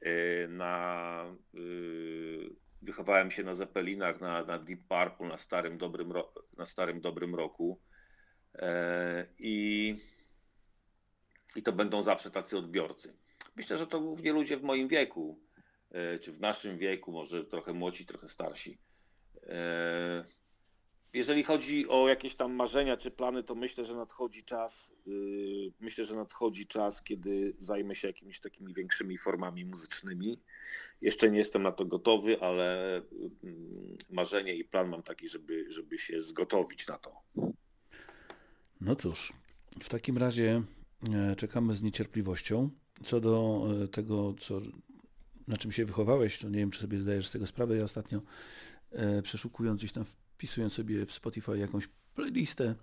yy, 0.01 0.47
na, 0.49 1.35
wychowałem 2.81 3.31
się 3.31 3.43
na 3.43 3.55
Zeppelinach, 3.55 4.21
na, 4.21 4.43
na 4.43 4.59
Deep 4.59 4.79
Purple, 4.87 5.27
na 5.27 5.37
starym, 5.37 5.77
dobrym, 5.77 6.13
na 6.57 6.65
starym, 6.65 7.01
dobrym 7.01 7.35
roku. 7.35 7.79
E, 8.55 9.25
I, 9.39 9.95
I 11.55 11.63
to 11.63 11.71
będą 11.71 12.03
zawsze 12.03 12.31
tacy 12.31 12.57
odbiorcy. 12.57 13.13
Myślę, 13.55 13.77
że 13.77 13.87
to 13.87 13.99
głównie 13.99 14.33
ludzie 14.33 14.57
w 14.57 14.63
moim 14.63 14.87
wieku, 14.87 15.39
e, 15.91 16.19
czy 16.19 16.31
w 16.31 16.39
naszym 16.39 16.77
wieku, 16.77 17.11
może 17.11 17.45
trochę 17.45 17.73
młodsi, 17.73 18.05
trochę 18.05 18.29
starsi. 18.29 18.77
E, 19.43 20.25
Jeżeli 21.15 21.43
chodzi 21.43 21.87
o 21.87 22.09
jakieś 22.09 22.35
tam 22.35 22.53
marzenia 22.53 22.97
czy 22.97 23.11
plany, 23.11 23.43
to 23.43 23.55
myślę, 23.55 23.85
że 23.85 23.95
nadchodzi 23.95 24.43
czas, 24.43 24.93
yy, 25.05 25.71
myślę, 25.79 26.05
że 26.05 26.15
nadchodzi 26.15 26.67
czas, 26.67 27.03
kiedy 27.03 27.53
zajmę 27.59 27.95
się 27.95 28.07
jakimiś 28.07 28.39
takimi 28.39 28.73
większymi 28.73 29.17
formami 29.17 29.65
muzycznymi. 29.65 30.39
Jeszcze 31.01 31.31
nie 31.31 31.37
jestem 31.37 31.63
na 31.63 31.71
to 31.71 31.85
gotowy, 31.85 32.41
ale 32.41 32.95
mm, 33.43 33.97
marzenie 34.09 34.55
i 34.55 34.63
plan 34.63 34.89
mam 34.89 35.03
taki, 35.03 35.29
żeby, 35.29 35.71
żeby 35.71 35.97
się 35.97 36.21
zgotowić 36.21 36.87
na 36.87 36.97
to. 36.97 37.21
No 38.81 38.95
cóż, 38.95 39.33
w 39.83 39.89
takim 39.89 40.17
razie 40.17 40.49
e, 40.51 40.63
czekamy 41.37 41.75
z 41.75 41.81
niecierpliwością. 41.81 42.69
Co 43.03 43.19
do 43.19 43.65
e, 43.83 43.87
tego, 43.87 44.33
co, 44.39 44.61
na 45.47 45.57
czym 45.57 45.71
się 45.71 45.85
wychowałeś, 45.85 46.39
to 46.39 46.49
nie 46.49 46.59
wiem, 46.59 46.71
czy 46.71 46.81
sobie 46.81 46.99
zdajesz 46.99 47.27
z 47.27 47.31
tego 47.31 47.47
sprawę. 47.47 47.77
Ja 47.77 47.83
ostatnio 47.83 48.21
e, 48.91 49.21
przeszukując 49.21 49.79
gdzieś 49.79 49.91
tam, 49.91 50.05
wpisując 50.05 50.73
sobie 50.73 51.05
w 51.05 51.11
Spotify 51.11 51.57
jakąś 51.57 51.87
playlistę, 52.15 52.75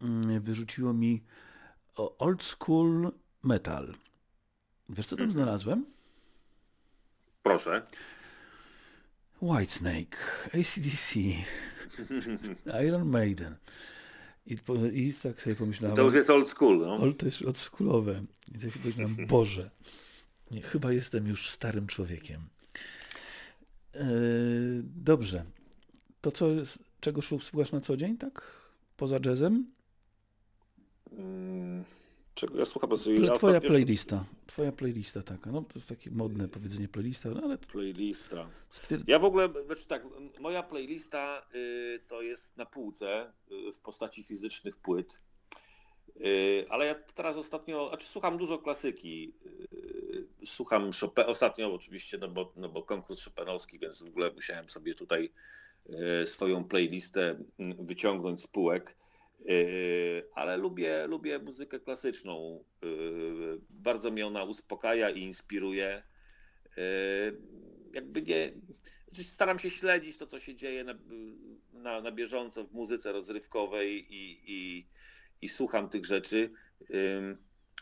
mm, 0.00 0.40
wyrzuciło 0.40 0.92
mi 0.92 1.22
old 2.18 2.42
school 2.42 3.12
metal. 3.42 3.94
Wiesz, 4.88 5.06
co 5.06 5.16
tam 5.16 5.30
znalazłem? 5.30 5.86
Proszę. 7.42 7.86
Whitesnake, 9.42 10.16
ACDC, 10.54 11.20
Iron 12.86 13.08
Maiden. 13.08 13.56
I, 14.46 14.58
po, 14.58 14.74
I 14.74 15.14
tak 15.22 15.42
sobie 15.42 15.56
pomyślałem... 15.56 15.96
To 15.96 16.02
już 16.02 16.14
jest 16.14 16.30
old 16.30 16.48
school. 16.48 16.78
No. 16.78 16.98
Ale 17.02 17.12
to 17.12 17.26
jest 17.26 17.42
oldschoolowe. 17.42 18.24
I 18.54 18.58
tak 18.58 18.70
pomyślałem, 18.72 19.16
Boże, 19.26 19.70
nie, 20.50 20.62
chyba 20.62 20.92
jestem 20.92 21.26
już 21.26 21.50
starym 21.50 21.86
człowiekiem. 21.86 22.40
E, 23.94 24.04
dobrze. 24.82 25.44
To 26.20 26.32
co, 26.32 26.48
jest- 26.48 26.78
czego 27.00 27.22
słuchasz 27.22 27.72
na 27.72 27.80
co 27.80 27.96
dzień, 27.96 28.18
tak? 28.18 28.62
Poza 28.96 29.18
jazzem? 29.26 29.66
Mm, 31.12 31.84
Czego 32.34 32.58
ja 32.58 32.64
słucham? 32.64 32.90
Ja 33.22 33.32
twoja 33.32 33.60
playlista. 33.60 34.24
Twoja 34.46 34.72
playlista 34.72 35.22
taka. 35.22 35.52
No 35.52 35.62
to 35.62 35.74
jest 35.74 35.88
takie 35.88 36.10
modne 36.10 36.48
powiedzenie 36.48 36.88
playlista, 36.88 37.28
no 37.30 37.40
ale 37.44 37.58
Playlista. 37.58 38.50
stwierd... 38.70 39.08
Ja 39.08 39.18
w 39.18 39.24
ogóle, 39.24 39.48
znaczy 39.66 39.86
tak, 39.86 40.02
moja 40.40 40.62
playlista 40.62 41.46
y, 41.54 42.00
to 42.08 42.22
jest 42.22 42.56
na 42.56 42.66
półce 42.66 43.32
y, 43.68 43.72
w 43.72 43.80
postaci 43.80 44.22
fizycznych 44.22 44.76
płyt. 44.76 45.20
Y, 46.20 46.66
ale 46.68 46.86
ja 46.86 46.94
teraz 47.14 47.36
ostatnio, 47.36 47.88
znaczy 47.88 48.06
słucham 48.06 48.38
dużo 48.38 48.58
klasyki. 48.58 49.34
Y, 49.72 50.46
słucham 50.46 50.90
Chopin, 51.00 51.24
ostatnio 51.26 51.74
oczywiście, 51.74 52.18
no 52.18 52.28
bo, 52.28 52.52
no 52.56 52.68
bo 52.68 52.82
konkurs 52.82 53.24
Chopinowski, 53.24 53.78
więc 53.78 54.02
w 54.02 54.06
ogóle 54.08 54.32
musiałem 54.32 54.68
sobie 54.68 54.94
tutaj 54.94 55.32
y, 56.22 56.26
swoją 56.26 56.64
playlistę 56.64 57.44
mm, 57.58 57.86
wyciągnąć 57.86 58.42
z 58.42 58.46
półek. 58.46 58.96
Y, 59.50 60.28
ale 60.34 60.56
lubię, 60.56 61.06
lubię 61.06 61.38
muzykę 61.38 61.80
klasyczną. 61.80 62.64
Y, 62.84 63.60
bardzo 63.70 64.10
mnie 64.10 64.26
ona 64.26 64.44
uspokaja 64.44 65.10
i 65.10 65.20
inspiruje. 65.20 66.02
Y, 66.78 67.36
jakby 67.92 68.22
nie, 68.22 68.52
znaczy 69.06 69.24
staram 69.24 69.58
się 69.58 69.70
śledzić 69.70 70.16
to, 70.16 70.26
co 70.26 70.40
się 70.40 70.54
dzieje 70.54 70.84
na, 70.84 70.94
na, 71.72 72.00
na 72.00 72.12
bieżąco 72.12 72.64
w 72.64 72.72
muzyce 72.72 73.12
rozrywkowej 73.12 74.14
i, 74.14 74.40
i, 74.46 74.86
i 75.42 75.48
słucham 75.48 75.88
tych 75.88 76.06
rzeczy. 76.06 76.50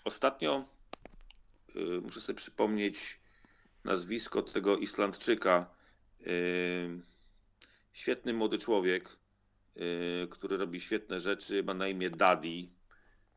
Ostatnio 0.05 0.69
muszę 2.03 2.21
sobie 2.21 2.37
przypomnieć 2.37 3.21
nazwisko 3.85 4.43
tego 4.43 4.77
Islandczyka. 4.77 5.75
Świetny 7.93 8.33
młody 8.33 8.59
człowiek, 8.59 9.20
który 10.31 10.57
robi 10.57 10.81
świetne 10.81 11.21
rzeczy, 11.21 11.63
ma 11.63 11.75
na 11.75 11.89
imię 11.89 12.11
Daddy. 12.11 12.69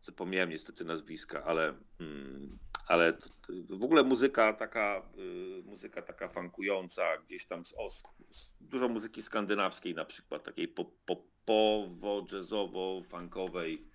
Zapomniałem 0.02 0.50
niestety 0.50 0.86
nazwiska, 0.86 1.44
ale, 1.44 1.74
mm, 2.00 2.58
ale 2.88 3.14
w 3.70 3.84
ogóle 3.84 4.04
muzyka 4.04 4.54
taka, 4.54 5.10
y, 5.60 5.64
muzyka 5.66 6.02
taka 6.02 6.28
funkująca, 6.28 7.18
gdzieś 7.18 7.46
tam 7.46 7.66
z, 7.66 7.74
os, 7.78 8.04
dużo 8.62 8.90
muzyki 8.90 9.22
skandynawskiej 9.22 9.96
na 9.96 10.06
przykład, 10.06 10.44
takiej 10.44 10.68
pop- 10.68 10.92
popowo, 11.06 12.26
jazzowo, 12.34 13.02
funkowej. 13.10 13.88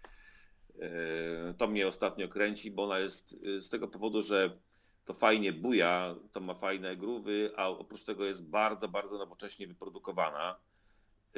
Y, 0.75 1.55
To 1.59 1.66
mnie 1.69 1.87
ostatnio 1.87 2.29
kręci, 2.29 2.70
bo 2.70 2.85
ona 2.85 2.99
jest 2.99 3.33
y, 3.33 3.62
z 3.62 3.69
tego 3.69 3.89
powodu, 3.89 4.23
że 4.23 4.59
to 5.05 5.15
fajnie 5.15 5.53
buja, 5.53 6.15
to 6.33 6.41
ma 6.41 6.55
fajne 6.55 6.97
groowy, 6.97 7.53
a 7.57 7.69
oprócz 7.69 8.05
tego 8.05 8.25
jest 8.25 8.45
bardzo, 8.45 8.89
bardzo 8.89 9.19
nowocześnie 9.19 9.66
wyprodukowana. 9.66 10.57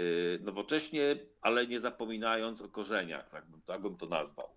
Y, 0.00 0.38
Nowocześnie, 0.42 1.16
ale 1.40 1.66
nie 1.66 1.80
zapominając 1.80 2.60
o 2.60 2.68
korzeniach, 2.68 3.30
tak 3.30 3.46
bym, 3.46 3.62
tak 3.62 3.82
bym 3.82 3.96
to 3.96 4.06
nazwał. 4.06 4.48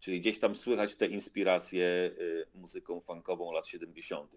Czyli 0.00 0.20
gdzieś 0.20 0.38
tam 0.38 0.56
słychać 0.56 0.94
te 0.94 1.06
inspiracje 1.06 1.84
y, 1.84 2.46
muzyką 2.54 3.00
funkową 3.00 3.52
lat 3.52 3.66
70., 3.66 4.30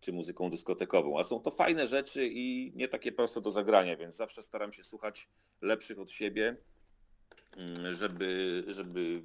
czy 0.00 0.12
muzyką 0.12 0.50
dyskotekową. 0.50 1.20
A 1.20 1.24
są 1.24 1.40
to 1.40 1.50
fajne 1.50 1.86
rzeczy 1.86 2.28
i 2.32 2.72
nie 2.74 2.88
takie 2.88 3.12
proste 3.12 3.40
do 3.40 3.50
zagrania, 3.50 3.96
więc 3.96 4.16
zawsze 4.16 4.42
staram 4.42 4.72
się 4.72 4.84
słuchać 4.84 5.28
lepszych 5.60 5.98
od 5.98 6.10
siebie, 6.10 6.56
mm, 7.56 7.92
żeby, 7.92 8.64
żeby 8.68 9.22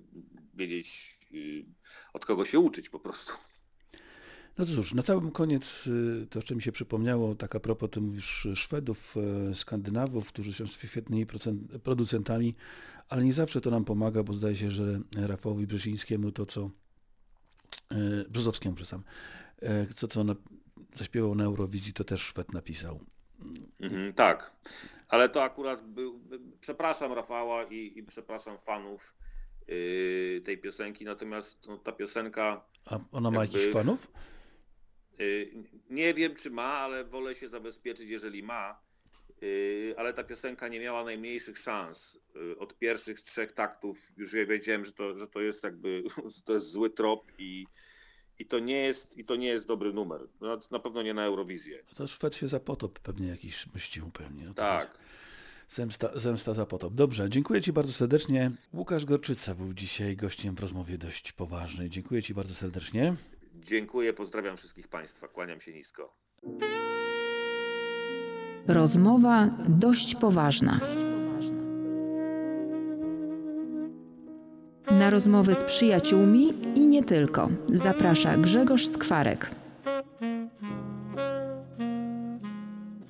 wiedzieć 0.54 1.20
y, 1.34 1.66
od 2.14 2.26
kogo 2.26 2.46
się 2.46 2.60
uczyć 2.60 2.90
po 2.90 3.00
prostu. 3.00 3.34
No 4.58 4.66
cóż, 4.66 4.94
na 4.94 5.02
samym 5.02 5.32
koniec 5.32 5.88
y, 5.88 6.28
to 6.30 6.40
jeszcze 6.40 6.56
mi 6.56 6.62
się 6.62 6.72
przypomniało, 6.72 7.36
tak 7.36 7.56
a 7.56 7.60
propos, 7.60 7.90
ty 7.90 8.02
mówisz 8.02 8.48
Szwedów, 8.56 9.16
e, 9.52 9.56
Skandynawów, 9.56 10.28
którzy 10.28 10.54
są 10.54 10.66
świetnymi 10.66 11.26
producentami, 11.84 12.56
ale 13.10 13.24
nie 13.24 13.34
zawsze 13.34 13.62
to 13.62 13.72
nam 13.72 13.86
pomaga, 13.86 14.24
bo 14.24 14.34
zdaje 14.34 14.56
się, 14.56 14.70
że 14.70 15.00
Rafałowi 15.18 15.68
Brzezińskiemu 15.68 16.32
to, 16.32 16.46
co 16.46 16.70
Brzozowskiemu, 18.30 18.76
przepraszam, 18.76 19.04
co 19.96 20.08
co 20.08 20.24
na, 20.24 20.36
zaśpiewał 20.94 21.36
na 21.36 21.44
Eurowizji, 21.44 21.94
to 21.94 22.04
też 22.04 22.22
Szwed 22.22 22.54
napisał. 22.54 23.00
Mhm, 23.80 24.14
tak, 24.14 24.52
ale 25.08 25.30
to 25.30 25.44
akurat 25.44 25.88
był, 25.88 26.20
przepraszam 26.62 27.14
Rafała 27.14 27.64
i, 27.64 27.94
i 27.96 28.04
przepraszam 28.04 28.58
fanów 28.58 29.16
tej 30.44 30.58
piosenki, 30.58 31.06
natomiast 31.06 31.68
no, 31.68 31.78
ta 31.78 31.92
piosenka, 31.92 32.66
A 32.86 33.00
ona 33.12 33.32
ma 33.32 33.42
jakichś 33.42 33.68
fanów? 33.68 34.12
Yy, 35.24 35.64
nie 35.90 36.14
wiem 36.14 36.36
czy 36.36 36.52
ma, 36.52 36.64
ale 36.64 37.04
wolę 37.04 37.36
się 37.36 37.48
zabezpieczyć, 37.48 38.10
jeżeli 38.10 38.44
ma, 38.44 38.80
yy, 39.42 39.96
ale 39.98 40.14
ta 40.14 40.24
piosenka 40.24 40.68
nie 40.68 40.80
miała 40.80 41.04
najmniejszych 41.04 41.58
szans. 41.58 42.20
Yy, 42.36 42.58
od 42.60 42.78
pierwszych 42.78 43.22
trzech 43.22 43.52
taktów 43.52 44.12
już 44.18 44.34
ja 44.34 44.46
wiedziałem, 44.46 44.86
że 44.86 44.92
to, 44.92 45.16
że 45.16 45.28
to 45.28 45.42
jest 45.42 45.64
jakby, 45.64 46.04
to 46.46 46.54
jest 46.54 46.72
zły 46.72 46.90
trop 46.90 47.32
i, 47.38 47.68
i, 48.40 48.46
to, 48.46 48.60
nie 48.60 48.78
jest, 48.78 49.18
i 49.18 49.26
to 49.26 49.36
nie 49.36 49.48
jest 49.48 49.68
dobry 49.68 49.94
numer. 49.94 50.28
No, 50.42 50.60
na 50.72 50.80
pewno 50.80 51.02
nie 51.02 51.14
na 51.14 51.24
Eurowizję. 51.26 51.84
To 51.96 52.08
Szwed 52.08 52.36
się 52.36 52.48
za 52.48 52.60
potop 52.60 53.00
pewnie 53.00 53.28
jakiś 53.28 53.74
mścił 53.74 54.12
pewnie. 54.12 54.46
No 54.46 54.54
Tak. 54.54 54.90
jest 54.90 55.04
Zemsta, 55.68 56.10
zemsta 56.16 56.54
za 56.54 56.66
potop. 56.66 56.94
Dobrze, 56.94 57.30
dziękuję 57.30 57.62
Ci 57.62 57.74
bardzo 57.74 57.92
serdecznie. 57.92 58.52
Łukasz 58.74 59.06
Gorczyca 59.06 59.56
był 59.56 59.74
dzisiaj 59.74 60.16
gościem 60.16 60.56
w 60.56 60.60
rozmowie 60.60 60.98
dość 60.98 61.32
poważnej. 61.32 61.90
Dziękuję 61.90 62.24
Ci 62.24 62.34
bardzo 62.34 62.56
serdecznie. 62.56 63.16
Dziękuję, 63.54 64.14
pozdrawiam 64.14 64.58
wszystkich 64.58 64.88
Państwa, 64.88 65.28
kłaniam 65.28 65.62
się 65.62 65.74
nisko. 65.74 66.14
Rozmowa 68.68 69.50
dość 69.68 70.16
poważna. 70.16 70.80
Na 74.92 75.10
rozmowy 75.10 75.56
z 75.56 75.64
przyjaciółmi 75.64 76.54
i 76.76 76.88
nie 76.88 77.04
tylko 77.04 77.50
zaprasza 77.68 78.38
Grzegorz 78.38 78.88
Skwarek. 78.88 79.50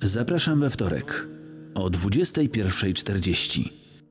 Zapraszam 0.02 0.60
we 0.60 0.70
wtorek 0.70 1.26
o 1.74 1.90
21.40. 1.90 3.83